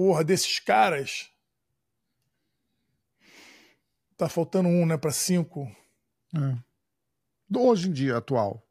Porra, 0.00 0.24
desses 0.24 0.58
caras. 0.58 1.28
Tá 4.16 4.30
faltando 4.30 4.66
um, 4.66 4.86
né, 4.86 4.96
pra 4.96 5.10
cinco. 5.10 5.70
É. 6.34 6.56
Hoje 7.54 7.90
em 7.90 7.92
dia, 7.92 8.16
atual. 8.16 8.62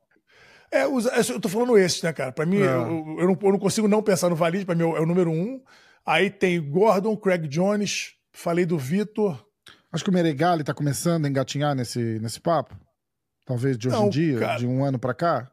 É, 0.71 0.87
os- 0.87 1.05
eu 1.29 1.39
tô 1.39 1.47
falando 1.47 1.77
esses, 1.77 2.01
né, 2.01 2.11
cara? 2.13 2.31
Pra 2.31 2.47
mim, 2.47 2.57
É. 2.57 2.65
eu, 2.65 3.19
eu 3.19 3.27
não, 3.27 3.37
eu 3.43 3.51
não 3.51 3.59
consigo 3.59 3.87
não 3.87 4.01
pensar 4.01 4.27
no 4.29 4.35
Valide, 4.35 4.65
pra 4.65 4.73
mim 4.73 4.81
é 4.81 4.85
o 4.87 4.97
é 4.97 5.01
o 5.01 5.05
número 5.05 5.29
um. 5.29 5.63
Aí 6.03 6.31
tem 6.31 6.59
Gordon, 6.67 7.15
Craig 7.15 7.47
Jones, 7.47 8.15
falei 8.33 8.65
do 8.65 8.79
Vitor. 8.79 9.45
Acho 9.91 10.03
que 10.03 10.09
o 10.09 10.13
Meregali 10.13 10.63
tá 10.63 10.73
começando 10.73 11.27
a 11.27 11.29
engatinhar 11.29 11.75
nesse, 11.75 12.17
nesse 12.19 12.41
papo. 12.41 12.75
Talvez 13.45 13.77
de 13.77 13.87
hoje 13.87 13.97
Não, 13.97 14.07
em 14.07 14.09
dia, 14.09 14.39
cara. 14.39 14.57
de 14.57 14.65
um 14.65 14.83
ano 14.83 14.97
pra 14.97 15.13
cá. 15.13 15.51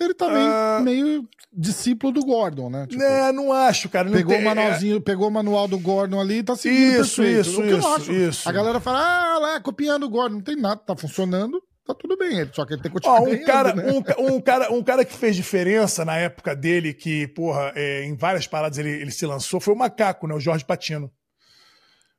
Ele 0.00 0.14
tá 0.14 0.28
meio, 0.28 0.46
Ah. 0.50 0.80
meio 0.82 1.28
discípulo 1.52 2.12
do 2.12 2.24
Gordon, 2.24 2.68
né? 2.70 2.86
Tipo, 2.88 3.00
né, 3.02 3.30
não 3.30 3.52
acho, 3.52 3.88
cara. 3.88 4.08
Não 4.08 4.16
pegou 4.16 4.32
tem- 4.34 4.42
o 4.42 4.44
manualzinho, 4.44 5.00
pegou 5.00 5.28
o 5.28 5.30
manual 5.30 5.68
do 5.68 5.78
Gordon 5.78 6.20
ali 6.20 6.38
e 6.38 6.42
tá 6.42 6.56
seguindo 6.56 7.02
Isso, 7.02 7.22
perfeito. 7.22 7.40
isso, 7.50 7.62
isso, 8.00 8.12
isso. 8.12 8.48
A 8.48 8.52
galera 8.52 8.80
fala, 8.80 8.98
ah, 9.00 9.38
lá, 9.38 9.60
copiando 9.60 10.04
o 10.04 10.08
Gordon. 10.10 10.36
Não 10.36 10.42
tem 10.42 10.56
nada, 10.56 10.76
tá 10.84 10.96
funcionando, 10.96 11.62
tá 11.86 11.94
tudo 11.94 12.16
bem. 12.16 12.38
Ele- 12.40 12.50
Só 12.52 12.64
que 12.66 12.74
ele 12.74 12.82
tem 12.82 12.90
que 12.90 12.98
Ó, 12.98 13.00
continuar 13.00 13.20
um 13.20 13.24
ganhando, 13.26 13.46
cara, 13.46 13.74
né? 13.74 13.92
um, 13.92 14.34
um 14.36 14.40
cara, 14.40 14.72
um 14.72 14.82
cara 14.82 15.04
que 15.04 15.14
fez 15.14 15.36
diferença 15.36 16.04
na 16.04 16.16
época 16.16 16.56
dele, 16.56 16.92
que, 16.92 17.28
porra, 17.28 17.72
é, 17.76 18.04
em 18.04 18.16
várias 18.16 18.46
paradas 18.46 18.78
ele, 18.78 18.90
ele 18.90 19.10
se 19.12 19.24
lançou, 19.26 19.60
foi 19.60 19.74
o 19.74 19.78
Macaco, 19.78 20.26
né? 20.26 20.34
O 20.34 20.40
Jorge 20.40 20.64
Patino. 20.64 21.10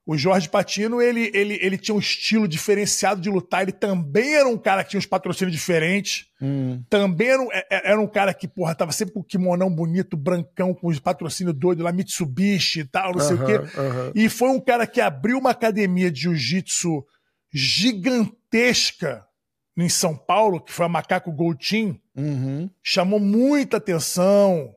O 0.06 0.18
Jorge 0.18 0.50
Patino, 0.50 1.02
ele, 1.02 1.32
ele, 1.34 1.58
ele 1.62 1.78
tinha 1.78 1.96
um 1.96 2.00
estilo 2.00 2.46
diferenciado 2.46 3.22
de 3.22 3.30
lutar. 3.30 3.62
Ele 3.62 3.72
também 3.72 4.36
era 4.36 4.48
um 4.50 4.58
cara 4.58 4.84
que 4.84 4.90
tinha 4.90 5.00
uns 5.00 5.06
patrocínios 5.06 5.56
diferentes. 5.56 6.26
Hum, 6.42 6.84
Também 6.90 7.30
era, 7.30 7.42
um- 7.42 7.52
é- 7.54 7.66
é- 7.72 7.92
era 7.92 8.02
um 8.02 8.08
cara 8.08 8.34
que, 8.34 8.46
porra, 8.46 8.76
tava 8.76 8.92
sempre 8.92 9.14
com 9.14 9.22
o 9.22 9.24
kimonão 9.24 9.70
bonito, 9.74 10.18
brancão, 10.18 10.74
com 10.74 10.88
os 10.88 11.00
patrocínios 11.00 11.56
doidos 11.58 11.86
lá, 11.86 11.94
Mitsubishi 11.94 12.82
e 12.82 12.86
tal, 12.86 13.14
não 13.14 13.20
sei 13.22 13.38
o 13.38 13.46
quê. 13.46 13.60
E 14.14 14.28
foi 14.28 14.50
um 14.50 14.60
cara 14.60 14.86
que 14.86 15.00
abriu 15.00 15.38
uma 15.38 15.52
academia 15.52 16.12
de 16.12 16.24
jiu-jitsu 16.24 17.06
gigantesca 17.54 19.26
em 19.78 19.90
São 19.90 20.16
Paulo, 20.16 20.60
que 20.62 20.72
foi 20.72 20.86
a 20.86 20.90
Macaco 20.90 21.32
Gold 21.32 21.66
Team, 21.68 21.98
Uhum. 22.16 22.70
chamou 22.84 23.20
muita 23.20 23.78
atenção, 23.78 24.70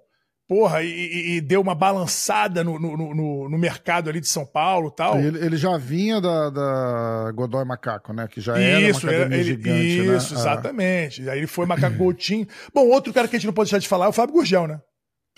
porra, 0.49 0.83
e, 0.83 1.37
e- 1.37 1.41
deu 1.41 1.61
uma 1.61 1.75
balançada 1.75 2.63
no, 2.63 2.79
no, 2.79 2.97
no- 2.97 3.49
no 3.49 3.59
mercado 3.59 4.09
ali 4.09 4.21
de 4.21 4.29
São 4.29 4.47
Paulo 4.47 4.89
e 4.89 4.97
tal. 4.97 5.19
Ele, 5.19 5.45
ele 5.45 5.57
já 5.57 5.77
vinha 5.77 6.21
da, 6.21 6.51
da 6.51 7.33
Godoy 7.35 7.65
Macaco, 7.65 8.13
né? 8.13 8.29
Que 8.29 8.41
já 8.41 8.57
era 8.59 8.81
Isso, 8.89 9.07
uma 9.07 9.13
academia 9.13 9.39
ele- 9.39 9.45
gigante, 9.45 10.01
né? 10.03 10.17
isso, 10.17 10.35
Ah. 10.35 10.39
exatamente. 10.39 11.29
Aí 11.29 11.39
ele 11.39 11.47
foi 11.47 11.67
Macaco 11.67 12.15
Team. 12.15 12.47
Bom, 12.75 12.87
outro 12.89 13.13
cara 13.13 13.27
que 13.29 13.37
a 13.37 13.39
gente 13.39 13.47
não 13.47 13.55
pode 13.55 13.69
deixar 13.71 13.81
de 13.81 13.89
falar 13.89 14.07
é 14.07 14.09
o 14.09 14.13
Fábio 14.13 14.35
Gurgel, 14.35 14.67
né? 14.67 14.81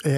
É, 0.04 0.10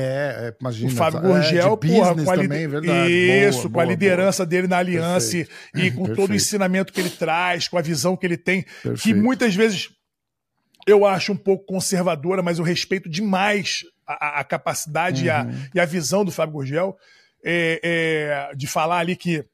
é, 0.51 0.57
imagina. 0.61 0.93
O 0.93 0.95
Fábio 0.95 1.21
é, 1.21 1.23
Gurgel, 1.23 1.77
porra, 1.77 2.15
com 2.25 2.31
a, 2.31 2.37
li- 2.37 2.43
também, 2.49 2.69
verdade. 2.69 3.11
Isso, 3.13 3.61
Boa, 3.61 3.63
com 3.73 3.81
a 3.81 3.85
boa, 3.85 3.93
liderança 3.95 4.45
dele 4.45 4.67
na 4.69 4.77
aliança 4.77 5.39
e- 5.39 5.47
e 5.75 5.91
com 5.91 6.03
todo 6.03 6.11
o 6.13 6.17
Perfeito. 6.17 6.35
ensinamento 6.35 6.93
que 6.93 7.01
ele 7.01 7.09
traz, 7.09 7.67
com 7.67 7.79
a 7.79 7.81
visão 7.83 8.15
que 8.15 8.27
ele 8.27 8.37
tem, 8.37 8.63
que 8.63 8.69
Perfeito. 8.83 9.19
muitas 9.19 9.55
vezes 9.55 9.89
eu 10.87 11.07
acho 11.07 11.33
um 11.33 11.37
pouco 11.37 11.65
conservadora, 11.67 12.43
mas 12.43 12.59
eu 12.59 12.65
respeito 12.65 13.09
demais 13.09 13.85
a, 14.07 14.41
a- 14.41 14.45
capacidade 14.45 15.25
e, 15.27 15.31
a, 15.31 15.45
Uhum. 15.45 15.69
e 15.75 15.81
a 15.81 15.85
visão 15.85 16.25
do 16.25 16.33
Fábio 16.33 16.55
Gurgel 16.55 16.97
é, 17.45 17.81
é, 18.51 18.55
de 18.57 18.67
falar 18.67 18.99
ali 18.99 19.17
que 19.17 19.45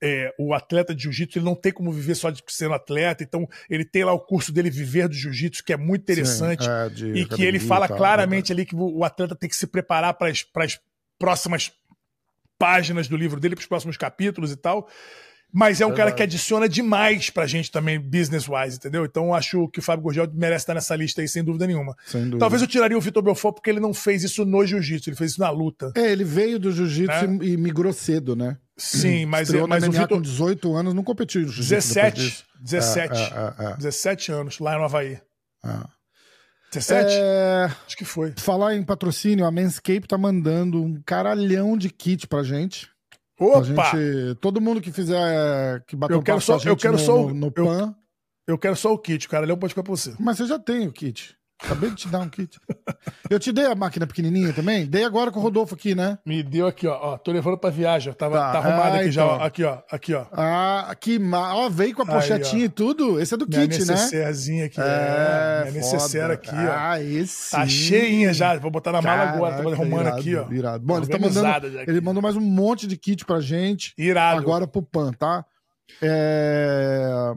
é, 0.00 0.32
o 0.38 0.54
atleta 0.54 0.94
de 0.94 1.02
jiu-jitsu 1.02 1.38
ele 1.38 1.44
não 1.44 1.56
tem 1.56 1.72
como 1.72 1.90
viver 1.90 2.14
só 2.14 2.30
de 2.30 2.40
sendo 2.46 2.72
atleta, 2.74 3.24
então 3.24 3.48
ele 3.68 3.84
tem 3.84 4.04
lá 4.04 4.12
o 4.12 4.20
curso 4.20 4.52
dele 4.52 4.70
Viver 4.70 5.08
do 5.08 5.14
Jiu-Jitsu, 5.14 5.64
que 5.64 5.72
é 5.72 5.76
muito 5.76 6.02
interessante 6.02 6.64
Sim, 6.64 6.70
é, 6.70 7.18
e 7.18 7.26
que 7.26 7.42
ele 7.42 7.58
fala 7.58 7.88
tal, 7.88 7.96
claramente 7.96 8.52
ali 8.52 8.64
que 8.64 8.76
o 8.76 8.98
o 8.98 9.04
atleta 9.04 9.34
tem 9.34 9.48
que 9.50 9.56
se 9.56 9.66
preparar 9.66 10.14
para 10.14 10.28
as 10.30 10.78
próximas 11.18 11.72
páginas 12.58 13.08
do 13.08 13.16
livro 13.16 13.40
dele, 13.40 13.54
para 13.56 13.62
os 13.62 13.68
próximos 13.68 13.96
capítulos 13.96 14.52
e 14.52 14.56
tal. 14.56 14.88
Mas 15.52 15.80
é 15.80 15.86
um 15.86 15.94
cara 15.94 16.12
que 16.12 16.22
adiciona 16.22 16.68
demais 16.68 17.30
pra 17.30 17.46
gente 17.46 17.70
também, 17.70 17.98
business-wise, 17.98 18.76
entendeu? 18.76 19.04
Então 19.06 19.32
acho 19.34 19.66
que 19.68 19.78
o 19.78 19.82
Fábio 19.82 20.02
Gurgel 20.04 20.28
merece 20.34 20.64
estar 20.64 20.74
nessa 20.74 20.94
lista 20.94 21.22
aí, 21.22 21.28
sem 21.28 21.42
dúvida 21.42 21.66
nenhuma. 21.66 21.96
Sem 22.06 22.22
dúvida. 22.24 22.38
Talvez 22.38 22.60
eu 22.60 22.68
tiraria 22.68 22.98
o 22.98 23.00
Vitor 23.00 23.22
Belfort 23.22 23.54
porque 23.54 23.70
ele 23.70 23.80
não 23.80 23.94
fez 23.94 24.22
isso 24.22 24.44
no 24.44 24.64
jiu-jitsu, 24.66 25.08
ele 25.08 25.16
fez 25.16 25.30
isso 25.32 25.40
na 25.40 25.48
luta. 25.50 25.90
É, 25.96 26.12
ele 26.12 26.22
veio 26.24 26.58
do 26.58 26.70
jiu-jitsu 26.70 27.26
Né? 27.26 27.38
e, 27.46 27.56
migrou 27.56 27.92
cedo, 27.94 28.36
né? 28.36 28.58
Sim, 28.76 29.24
mas, 29.24 29.48
Estreou 29.48 29.66
mas 29.66 29.82
na 29.82 29.88
o 29.88 29.90
MMA 29.90 30.00
Vitor. 30.02 30.18
com 30.18 30.22
18 30.22 30.74
anos, 30.76 30.94
não 30.94 31.02
competiu 31.02 31.40
no 31.40 31.46
jiu-jitsu. 31.48 31.70
17. 31.70 32.14
depois 32.14 32.30
disso. 32.30 32.44
17. 32.60 33.14
É, 33.14 33.64
é, 33.64 33.68
é, 33.68 33.72
é. 33.72 33.76
17 33.76 34.32
anos, 34.32 34.58
lá 34.58 34.76
no 34.76 34.84
Havaí. 34.84 35.18
É. 35.64 35.98
17? 36.72 37.10
É, 37.10 37.70
Acho 37.86 37.96
que 37.96 38.04
foi. 38.04 38.34
falar 38.36 38.74
em 38.76 38.82
patrocínio, 38.82 39.46
a 39.46 39.50
Manscape 39.50 40.06
tá 40.06 40.18
mandando 40.18 40.82
um 40.82 41.00
caralhão 41.06 41.76
de 41.78 41.88
kit 41.88 42.26
pra 42.26 42.42
gente. 42.42 42.86
Opa! 43.38 43.62
gente 43.62 44.34
todo 44.40 44.60
mundo 44.60 44.80
que 44.80 44.90
fizer, 44.90 45.82
que 45.86 45.94
bater 45.94 46.14
Eu 46.14 46.18
um 46.18 46.22
quero 46.22 46.38
a 46.38 46.40
só- 46.40 46.58
eu 46.64 46.76
quero 46.76 46.94
no, 46.94 46.98
só 46.98 47.24
o- 47.24 47.28
no, 47.28 47.34
no 47.34 47.46
eu- 47.54 47.64
PAN. 47.64 47.94
Eu 48.46 48.58
quero 48.58 48.74
só 48.74 48.92
o 48.92 48.98
kit, 48.98 49.28
cara. 49.28 49.44
Leão 49.46 49.58
pode 49.58 49.72
ficar 49.72 49.82
pra 49.82 49.90
você. 49.94 50.14
Mas 50.18 50.38
você 50.38 50.46
já 50.46 50.58
tem 50.58 50.86
o 50.88 50.92
kit. 50.92 51.36
Acabei 51.60 51.90
de 51.90 51.96
te 51.96 52.08
dar 52.08 52.20
um 52.20 52.28
kit. 52.28 52.56
Eu 53.28 53.38
te 53.38 53.50
dei 53.52 53.66
a 53.66 53.74
máquina 53.74 54.06
pequenininha 54.06 54.52
também? 54.52 54.86
Dei 54.86 55.04
agora 55.04 55.30
com 55.32 55.40
o 55.40 55.42
Rodolfo 55.42 55.74
aqui, 55.74 55.92
né? 55.94 56.16
Me 56.24 56.40
deu 56.42 56.66
aqui, 56.68 56.86
ó. 56.86 56.96
ó 57.14 57.18
tô 57.18 57.32
levando 57.32 57.58
pra 57.58 57.68
viagem. 57.68 58.12
Tava, 58.12 58.38
Tá, 58.38 58.52
tá, 58.52 58.58
arrumado 58.58 58.96
ah, 58.96 59.00
aqui 59.00 59.10
já. 59.10 59.24
então. 59.24 59.36
ó. 59.36 59.42
Aqui, 59.44 59.64
ó. 59.64 59.78
Aqui, 59.90 60.14
ó. 60.14 60.26
Ah, 60.32 60.94
que 60.98 61.18
ma... 61.18 61.56
Ó, 61.56 61.68
veio 61.68 61.94
com 61.94 62.02
a 62.02 62.04
Aí, 62.06 62.12
pochetinha 62.14 62.62
ó. 62.62 62.66
e 62.66 62.68
tudo. 62.68 63.20
Esse 63.20 63.34
é 63.34 63.36
do 63.36 63.46
Minha 63.48 63.62
kit, 63.66 63.80
né? 63.84 63.92
necessairezinha 63.92 64.66
aqui. 64.66 64.80
É, 64.80 64.84
É, 64.84 65.60
minha 65.70 65.72
necessaire 65.74 66.32
aqui, 66.32 66.50
ó. 66.54 66.72
Ah, 66.76 67.02
esse. 67.02 67.50
Tá 67.50 67.66
cheinha 67.66 68.32
já. 68.32 68.56
Vou 68.58 68.70
botar 68.70 68.92
na 68.92 69.02
mala 69.02 69.22
agora. 69.24 69.56
Tô 69.56 69.62
Caraca, 69.64 69.82
arrumando 69.82 70.02
irado, 70.06 70.18
aqui, 70.20 70.36
ó. 70.36 70.50
Irado. 70.52 70.86
Bom, 70.86 70.98
ele 70.98 71.06
tá 71.08 71.18
mandando. 71.18 71.70
já. 71.72 71.82
Ele 71.82 72.00
mandou 72.00 72.22
mais 72.22 72.36
um 72.36 72.40
monte 72.40 72.86
de 72.86 72.96
kit 72.96 73.24
pra 73.24 73.40
gente. 73.40 73.92
Irado. 73.98 74.40
Agora 74.40 74.66
pro 74.66 74.80
PAN, 74.80 75.12
tá? 75.12 75.44
É... 76.00 77.34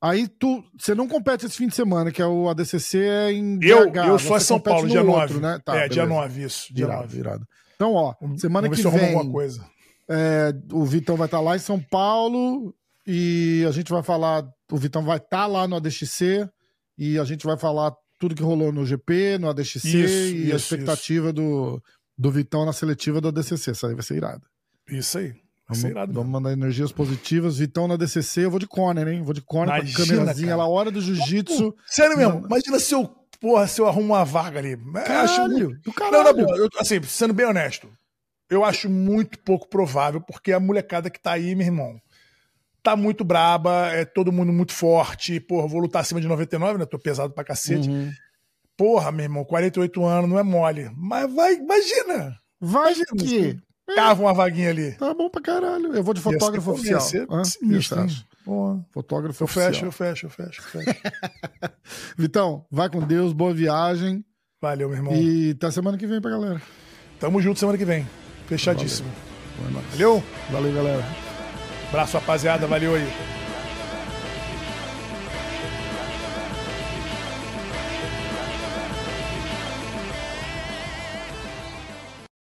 Aí 0.00 0.28
tu, 0.28 0.62
você 0.78 0.94
não 0.94 1.08
compete 1.08 1.44
esse 1.46 1.56
fim 1.56 1.66
de 1.66 1.74
semana, 1.74 2.12
que 2.12 2.22
é 2.22 2.26
o 2.26 2.48
ADCC 2.48 2.98
é 2.98 3.32
em 3.32 3.58
eu, 3.62 3.90
BH. 3.90 3.96
eu 4.06 4.18
sou 4.18 4.36
a 4.36 4.40
Você 4.40 4.46
São 4.46 4.60
Paulo, 4.60 4.82
no 4.84 4.88
dia 4.90 5.02
outro, 5.02 5.34
9. 5.34 5.40
né? 5.40 5.60
Tá, 5.64 5.74
é, 5.76 5.88
dia 5.88 6.04
beleza. 6.04 6.20
9, 6.22 6.42
isso. 6.44 6.72
Dia 6.74 6.84
Irado, 6.84 7.02
9. 7.02 7.18
irado. 7.18 7.48
Então, 7.74 7.92
ó, 7.94 8.14
semana 8.36 8.68
Vamos 8.68 8.76
ver 8.78 8.82
que 8.82 8.86
eu 8.86 8.90
vem, 8.92 9.14
alguma 9.14 9.32
coisa. 9.32 9.64
é, 10.08 10.52
o 10.72 10.84
Vitão 10.84 11.16
vai 11.16 11.26
estar 11.26 11.40
lá 11.40 11.56
em 11.56 11.60
São 11.60 11.80
Paulo 11.80 12.72
e 13.06 13.64
a 13.68 13.72
gente 13.72 13.90
vai 13.90 14.02
falar. 14.02 14.44
O 14.70 14.76
Vitão 14.76 15.02
vai 15.02 15.16
estar 15.16 15.46
lá 15.46 15.66
no 15.66 15.76
ADXC 15.76 16.48
e 16.96 17.18
a 17.18 17.24
gente 17.24 17.44
vai 17.44 17.56
falar 17.58 17.92
tudo 18.20 18.34
que 18.34 18.42
rolou 18.42 18.72
no 18.72 18.84
GP, 18.84 19.38
no 19.38 19.48
ADXC 19.48 19.78
Isso, 19.88 20.36
e 20.36 20.52
a 20.52 20.56
isso, 20.56 20.74
expectativa 20.74 21.32
do, 21.32 21.82
do 22.16 22.30
Vitão 22.30 22.64
na 22.64 22.72
seletiva 22.72 23.20
do 23.20 23.28
ADCC. 23.28 23.70
Isso 23.72 23.86
aí 23.86 23.94
vai 23.94 24.02
ser 24.02 24.16
irado. 24.16 24.42
Isso 24.90 25.18
aí. 25.18 25.34
Vamos, 25.68 26.14
vamos 26.14 26.30
mandar 26.32 26.52
energias 26.52 26.90
positivas. 26.92 27.58
Vitão 27.58 27.86
na 27.86 27.96
DCC, 27.96 28.44
eu 28.46 28.50
vou 28.50 28.58
de 28.58 28.66
corner, 28.66 29.06
hein? 29.08 29.22
Vou 29.22 29.34
de 29.34 29.42
corner 29.42 29.74
com 29.74 29.74
a 29.74 29.78
Imagina, 29.84 30.06
câmerazinha 30.06 30.56
lá, 30.56 30.66
hora 30.66 30.90
do 30.90 31.00
jiu-jitsu. 31.00 31.74
Sério 31.86 32.16
mesmo, 32.16 32.42
imagina 32.46 32.78
se 32.78 32.94
eu, 32.94 33.06
porra, 33.40 33.66
se 33.66 33.80
eu 33.80 33.86
arrumo 33.86 34.14
uma 34.14 34.24
vaga 34.24 34.58
ali. 34.58 34.72
Eu 34.72 34.78
acho 35.20 35.36
Caralho, 35.36 35.52
muito- 35.68 35.80
do 35.82 35.86
Não, 35.88 35.92
caralho. 35.92 36.24
na 36.24 36.32
boa, 36.32 36.56
eu, 36.56 36.68
assim, 36.78 37.02
sendo 37.02 37.34
bem 37.34 37.44
honesto, 37.46 37.88
eu 38.50 38.64
acho 38.64 38.88
muito 38.88 39.38
pouco 39.40 39.68
provável, 39.68 40.20
porque 40.22 40.52
a 40.52 40.60
molecada 40.60 41.10
que 41.10 41.20
tá 41.20 41.32
aí, 41.32 41.54
meu 41.54 41.66
irmão, 41.66 42.00
tá 42.82 42.96
muito 42.96 43.22
braba, 43.22 43.88
é 43.88 44.06
todo 44.06 44.32
mundo 44.32 44.50
muito 44.52 44.72
forte, 44.72 45.38
porra, 45.38 45.68
vou 45.68 45.80
lutar 45.80 46.00
acima 46.00 46.20
de 46.20 46.26
99, 46.26 46.78
né? 46.78 46.86
Tô 46.86 46.98
pesado 46.98 47.34
pra 47.34 47.44
cacete. 47.44 47.90
Uhum. 47.90 48.10
Porra, 48.74 49.12
meu 49.12 49.24
irmão, 49.24 49.44
48 49.44 50.04
anos 50.04 50.30
não 50.30 50.38
é 50.38 50.42
mole. 50.42 50.90
Mas 50.96 51.30
vai, 51.34 51.54
imagina, 51.56 52.38
Vai 52.60 52.92
Imagina, 52.94 53.06
que 53.18 53.58
cava 53.94 54.22
uma 54.22 54.34
vaguinha 54.34 54.70
ali. 54.70 54.92
tá 54.92 55.12
bom 55.14 55.28
pra 55.30 55.40
caralho. 55.42 55.94
Eu 55.94 56.02
vou 56.02 56.14
de 56.14 56.20
fotógrafo 56.20 56.70
ia 56.70 56.74
oficial. 56.74 57.00
ser 57.00 57.26
Hã? 57.30 57.44
sinistro, 57.44 58.04
Isso. 58.06 58.26
Fotógrafo 58.90 59.42
Eu 59.42 59.44
oficial. 59.44 59.66
fecho, 59.72 59.84
eu 59.84 59.92
fecho, 59.92 60.26
eu 60.26 60.30
fecho, 60.30 60.62
eu 60.62 60.82
fecho. 60.82 61.00
Vitão, 62.16 62.64
vai 62.70 62.88
com 62.88 63.00
Deus, 63.00 63.32
boa 63.32 63.52
viagem. 63.52 64.24
Valeu, 64.60 64.88
meu 64.88 64.96
irmão. 64.98 65.14
E 65.14 65.50
até 65.52 65.70
semana 65.70 65.96
que 65.98 66.06
vem 66.06 66.20
pra 66.20 66.30
galera. 66.30 66.60
Tamo 67.20 67.40
junto 67.42 67.58
semana 67.60 67.76
que 67.78 67.84
vem. 67.84 68.06
Fechadíssimo. 68.46 69.08
Noite. 69.70 69.86
Valeu? 69.92 70.22
Valeu, 70.50 70.72
galera. 70.72 71.04
Abraço, 71.88 72.16
rapaziada. 72.18 72.66
Valeu 72.66 72.94
aí. 72.94 73.37